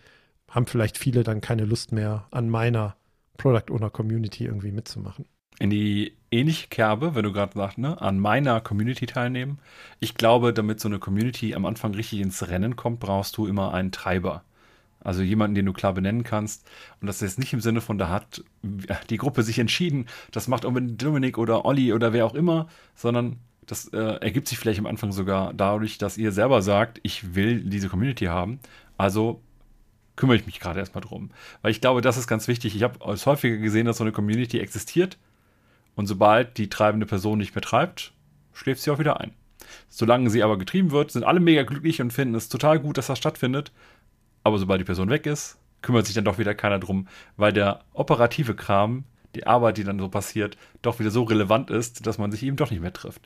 haben 0.50 0.68
vielleicht 0.68 0.98
viele 0.98 1.24
dann 1.24 1.42
keine 1.42 1.66
Lust 1.66 1.92
mehr 1.92 2.28
an 2.32 2.50
meiner 2.50 2.96
Product 3.38 3.71
Owner 3.71 3.89
Community 3.89 4.45
irgendwie 4.45 4.71
mitzumachen. 4.71 5.26
In 5.60 5.69
die 5.69 6.17
ähnliche 6.32 6.67
Kerbe, 6.67 7.15
wenn 7.15 7.24
du 7.24 7.32
gerade 7.32 7.54
sagst, 7.54 7.78
ne, 7.78 8.02
an 8.02 8.19
meiner 8.19 8.60
Community 8.60 9.06
teilnehmen. 9.06 9.60
Ich 10.00 10.15
glaube, 10.15 10.54
damit 10.54 10.80
so 10.80 10.89
eine 10.89 11.00
Community 11.00 11.56
am 11.56 11.65
Anfang 11.65 11.93
richtig 11.93 12.19
ins 12.19 12.48
Rennen 12.50 12.76
kommt, 12.76 13.00
brauchst 13.00 13.38
du 13.38 13.48
immer 13.48 13.74
einen 13.74 13.91
Treiber. 13.91 14.43
Also 15.00 15.21
jemanden, 15.21 15.56
den 15.56 15.67
du 15.67 15.71
klar 15.71 15.93
benennen 15.93 16.24
kannst. 16.24 16.67
Und 17.00 17.08
das 17.08 17.21
ist 17.21 17.38
nicht 17.39 17.54
im 17.54 17.62
Sinne 17.62 17.80
von, 17.80 17.98
da 17.98 18.10
hat 18.10 18.43
die 19.10 19.17
Gruppe 19.17 19.43
sich 19.43 19.60
entschieden, 19.60 20.08
das 20.32 20.48
macht 20.48 20.65
Dominik 20.65 21.38
oder 21.38 21.63
Olli 21.63 21.93
oder 21.93 22.12
wer 22.12 22.26
auch 22.26 22.34
immer, 22.34 22.67
sondern 22.95 23.38
das 23.67 23.88
äh, 23.89 23.98
ergibt 23.98 24.48
sich 24.48 24.58
vielleicht 24.58 24.80
am 24.80 24.86
Anfang 24.88 25.12
sogar 25.12 25.54
dadurch, 25.54 25.98
dass 25.98 26.17
ihr 26.17 26.32
selber 26.32 26.62
sagt, 26.62 27.00
ich 27.04 27.36
will 27.36 27.62
diese 27.62 27.88
Community 27.89 28.26
haben. 28.26 28.60
Also 28.98 29.41
kümmere 30.15 30.38
ich 30.38 30.45
mich 30.45 30.60
gerade 30.60 30.80
erstmal 30.80 31.04
drum. 31.04 31.32
Weil 31.62 31.71
ich 31.71 31.82
glaube, 31.82 32.01
das 32.01 32.17
ist 32.17 32.28
ganz 32.28 32.47
wichtig. 32.47 32.75
Ich 32.75 32.84
habe 32.84 32.99
es 33.12 33.25
häufiger 33.25 33.58
gesehen, 33.58 33.86
dass 33.86 33.97
so 33.97 34.04
eine 34.04 34.13
Community 34.13 34.60
existiert 34.60 35.17
und 35.95 36.08
sobald 36.08 36.58
die 36.58 36.69
treibende 36.69 37.06
Person 37.06 37.38
nicht 37.38 37.56
mehr 37.56 37.62
treibt, 37.62 38.13
schläft 38.54 38.82
sie 38.82 38.91
auch 38.91 38.99
wieder 38.99 39.19
ein. 39.19 39.34
Solange 39.89 40.30
sie 40.30 40.43
aber 40.43 40.58
getrieben 40.58 40.91
wird, 40.91 41.12
sind 41.12 41.23
alle 41.23 41.39
mega 41.39 41.63
glücklich 41.63 42.01
und 42.01 42.12
finden 42.12 42.36
es 42.36 42.49
total 42.49 42.80
gut, 42.80 42.97
dass 42.97 43.08
das 43.08 43.17
stattfindet. 43.17 43.71
Aber 44.43 44.60
sobald 44.60 44.80
die 44.80 44.86
Person 44.86 45.10
weg 45.10 45.25
ist, 45.25 45.58
kümmert 45.82 46.06
sich 46.06 46.15
dann 46.15 46.25
doch 46.25 46.38
wieder 46.38 46.54
keiner 46.54 46.80
drum, 46.80 47.08
weil 47.38 47.54
der 47.54 47.82
operative 47.93 48.56
Kram 48.56 49.06
die 49.36 49.48
Arbeit, 49.48 49.78
die 49.78 49.84
dann 49.84 50.00
so 50.00 50.10
passiert, 50.10 50.58
doch 50.82 51.00
wieder 51.00 51.12
so 51.12 51.24
relevant 51.24 51.69
ist, 51.69 52.08
dass 52.08 52.17
man 52.17 52.32
sich 52.32 52.43
eben 52.43 52.56
doch 52.56 52.71
nicht 52.71 52.82
mehr 52.82 52.93
trifft. 52.93 53.21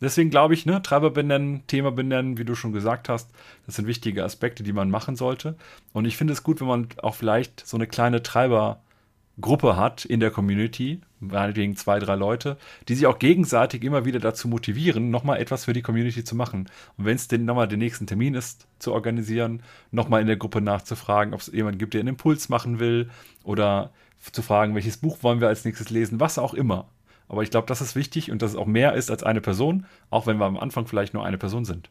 Deswegen 0.00 0.30
glaube 0.30 0.54
ich, 0.54 0.66
ne, 0.66 0.82
Treiber 0.82 1.10
benennen, 1.10 1.66
Thema 1.66 1.90
benennen, 1.90 2.38
wie 2.38 2.44
du 2.44 2.54
schon 2.54 2.72
gesagt 2.72 3.08
hast, 3.08 3.30
das 3.66 3.76
sind 3.76 3.86
wichtige 3.86 4.24
Aspekte, 4.24 4.62
die 4.62 4.72
man 4.72 4.90
machen 4.90 5.16
sollte. 5.16 5.56
Und 5.92 6.04
ich 6.04 6.16
finde 6.16 6.32
es 6.32 6.42
gut, 6.42 6.60
wenn 6.60 6.68
man 6.68 6.88
auch 7.02 7.14
vielleicht 7.14 7.66
so 7.66 7.76
eine 7.76 7.86
kleine 7.86 8.22
Treibergruppe 8.22 9.76
hat 9.76 10.04
in 10.04 10.20
der 10.20 10.30
Community, 10.30 11.00
meinetwegen 11.20 11.76
zwei, 11.76 11.98
drei 11.98 12.14
Leute, 12.14 12.56
die 12.88 12.94
sich 12.94 13.06
auch 13.06 13.18
gegenseitig 13.18 13.82
immer 13.82 14.04
wieder 14.04 14.18
dazu 14.18 14.48
motivieren, 14.48 15.10
nochmal 15.10 15.40
etwas 15.40 15.64
für 15.64 15.72
die 15.72 15.82
Community 15.82 16.24
zu 16.24 16.36
machen. 16.36 16.68
Und 16.96 17.04
wenn 17.06 17.16
es 17.16 17.28
denn 17.28 17.44
nochmal 17.44 17.68
den 17.68 17.78
nächsten 17.78 18.06
Termin 18.06 18.34
ist, 18.34 18.66
zu 18.78 18.92
organisieren, 18.92 19.62
nochmal 19.90 20.20
in 20.20 20.26
der 20.26 20.36
Gruppe 20.36 20.60
nachzufragen, 20.60 21.34
ob 21.34 21.40
es 21.40 21.46
jemanden 21.48 21.78
gibt, 21.78 21.94
der 21.94 22.00
einen 22.00 22.10
Impuls 22.10 22.48
machen 22.48 22.78
will 22.78 23.08
oder 23.42 23.90
zu 24.32 24.42
fragen, 24.42 24.74
welches 24.74 24.96
Buch 24.96 25.22
wollen 25.22 25.40
wir 25.40 25.48
als 25.48 25.64
nächstes 25.64 25.90
lesen, 25.90 26.20
was 26.20 26.38
auch 26.38 26.54
immer. 26.54 26.88
Aber 27.28 27.42
ich 27.42 27.50
glaube, 27.50 27.66
das 27.66 27.80
ist 27.80 27.96
wichtig 27.96 28.30
und 28.30 28.42
dass 28.42 28.52
es 28.52 28.56
auch 28.56 28.66
mehr 28.66 28.94
ist 28.94 29.10
als 29.10 29.22
eine 29.22 29.40
Person, 29.40 29.86
auch 30.10 30.26
wenn 30.26 30.38
wir 30.38 30.46
am 30.46 30.58
Anfang 30.58 30.86
vielleicht 30.86 31.14
nur 31.14 31.24
eine 31.24 31.38
Person 31.38 31.64
sind. 31.64 31.90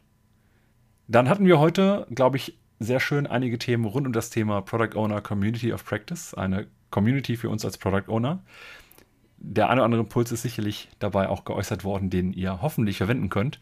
Dann 1.08 1.28
hatten 1.28 1.46
wir 1.46 1.58
heute, 1.58 2.06
glaube 2.10 2.36
ich, 2.36 2.58
sehr 2.78 3.00
schön 3.00 3.26
einige 3.26 3.58
Themen 3.58 3.84
rund 3.84 4.06
um 4.06 4.12
das 4.12 4.30
Thema 4.30 4.60
Product 4.62 4.96
Owner 4.96 5.20
Community 5.20 5.72
of 5.72 5.84
Practice, 5.84 6.34
eine 6.34 6.66
Community 6.90 7.36
für 7.36 7.50
uns 7.50 7.64
als 7.64 7.78
Product 7.78 8.08
Owner. 8.08 8.42
Der 9.38 9.68
eine 9.68 9.80
oder 9.80 9.84
andere 9.84 10.02
Impuls 10.02 10.32
ist 10.32 10.42
sicherlich 10.42 10.88
dabei 10.98 11.28
auch 11.28 11.44
geäußert 11.44 11.84
worden, 11.84 12.10
den 12.10 12.32
ihr 12.32 12.62
hoffentlich 12.62 12.98
verwenden 12.98 13.28
könnt. 13.28 13.60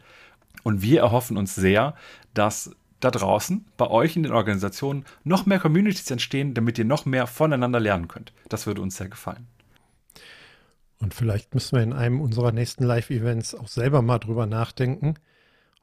Und 0.62 0.82
wir 0.82 1.00
erhoffen 1.00 1.36
uns 1.36 1.54
sehr, 1.54 1.94
dass 2.34 2.76
da 3.02 3.10
draußen, 3.10 3.66
bei 3.76 3.88
euch 3.88 4.16
in 4.16 4.22
den 4.22 4.32
Organisationen, 4.32 5.04
noch 5.24 5.44
mehr 5.44 5.58
Communities 5.58 6.10
entstehen, 6.10 6.54
damit 6.54 6.78
ihr 6.78 6.84
noch 6.84 7.04
mehr 7.04 7.26
voneinander 7.26 7.80
lernen 7.80 8.08
könnt. 8.08 8.32
Das 8.48 8.66
würde 8.66 8.80
uns 8.80 8.96
sehr 8.96 9.08
gefallen. 9.08 9.46
Und 11.00 11.14
vielleicht 11.14 11.52
müssen 11.54 11.76
wir 11.76 11.82
in 11.82 11.92
einem 11.92 12.20
unserer 12.20 12.52
nächsten 12.52 12.84
Live-Events 12.84 13.56
auch 13.56 13.66
selber 13.66 14.02
mal 14.02 14.18
drüber 14.18 14.46
nachdenken, 14.46 15.14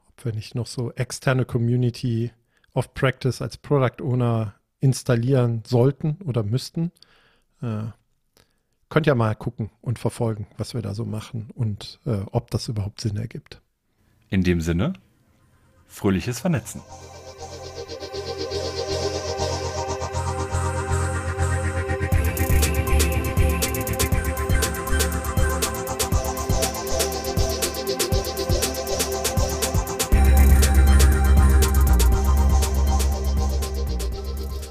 ob 0.08 0.24
wir 0.24 0.32
nicht 0.32 0.54
noch 0.54 0.66
so 0.66 0.92
externe 0.92 1.44
Community 1.44 2.32
of 2.72 2.94
Practice 2.94 3.42
als 3.42 3.58
Product 3.58 4.02
Owner 4.02 4.54
installieren 4.80 5.62
sollten 5.66 6.16
oder 6.24 6.42
müssten. 6.42 6.90
Äh, 7.60 7.82
könnt 8.88 9.06
ja 9.06 9.14
mal 9.14 9.34
gucken 9.34 9.70
und 9.82 9.98
verfolgen, 9.98 10.46
was 10.56 10.72
wir 10.72 10.80
da 10.80 10.94
so 10.94 11.04
machen 11.04 11.50
und 11.54 12.00
äh, 12.06 12.20
ob 12.32 12.50
das 12.50 12.68
überhaupt 12.68 13.00
Sinn 13.02 13.18
ergibt. 13.18 13.60
In 14.30 14.42
dem 14.42 14.62
Sinne, 14.62 14.94
Fröhliches 15.90 16.38
Vernetzen. 16.40 16.82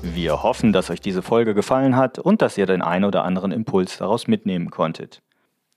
Wir 0.01 0.41
hoffen, 0.41 0.74
dass 0.74 0.89
euch 0.89 1.01
diese 1.01 1.22
Folge 1.22 1.53
gefallen 1.53 1.95
hat 1.95 2.17
und 2.17 2.41
dass 2.41 2.57
ihr 2.57 2.65
den 2.65 2.82
ein 2.82 3.03
oder 3.03 3.26
anderen 3.26 3.51
Impuls 3.51 3.97
daraus 3.97 4.28
mitnehmen 4.28 4.70
konntet. 4.70 5.22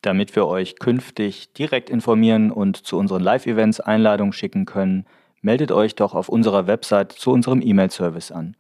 Damit 0.03 0.34
wir 0.36 0.47
euch 0.47 0.78
künftig 0.78 1.53
direkt 1.53 1.90
informieren 1.90 2.51
und 2.51 2.76
zu 2.76 2.97
unseren 2.97 3.22
Live-Events 3.22 3.80
Einladungen 3.80 4.32
schicken 4.32 4.66
können, 4.66 5.07
meldet 5.43 5.72
euch 5.72 5.95
doch 5.95 6.14
auf 6.14 6.28
unserer 6.28 6.66
Website 6.66 7.12
zu 7.12 7.30
unserem 7.32 7.61
E-Mail-Service 7.61 8.32
an. 8.32 8.57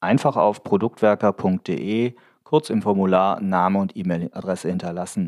Einfach 0.00 0.36
auf 0.36 0.62
produktwerker.de 0.62 2.14
kurz 2.44 2.70
im 2.70 2.82
Formular 2.82 3.40
Name 3.40 3.78
und 3.78 3.96
E-Mail-Adresse 3.96 4.68
hinterlassen 4.68 5.24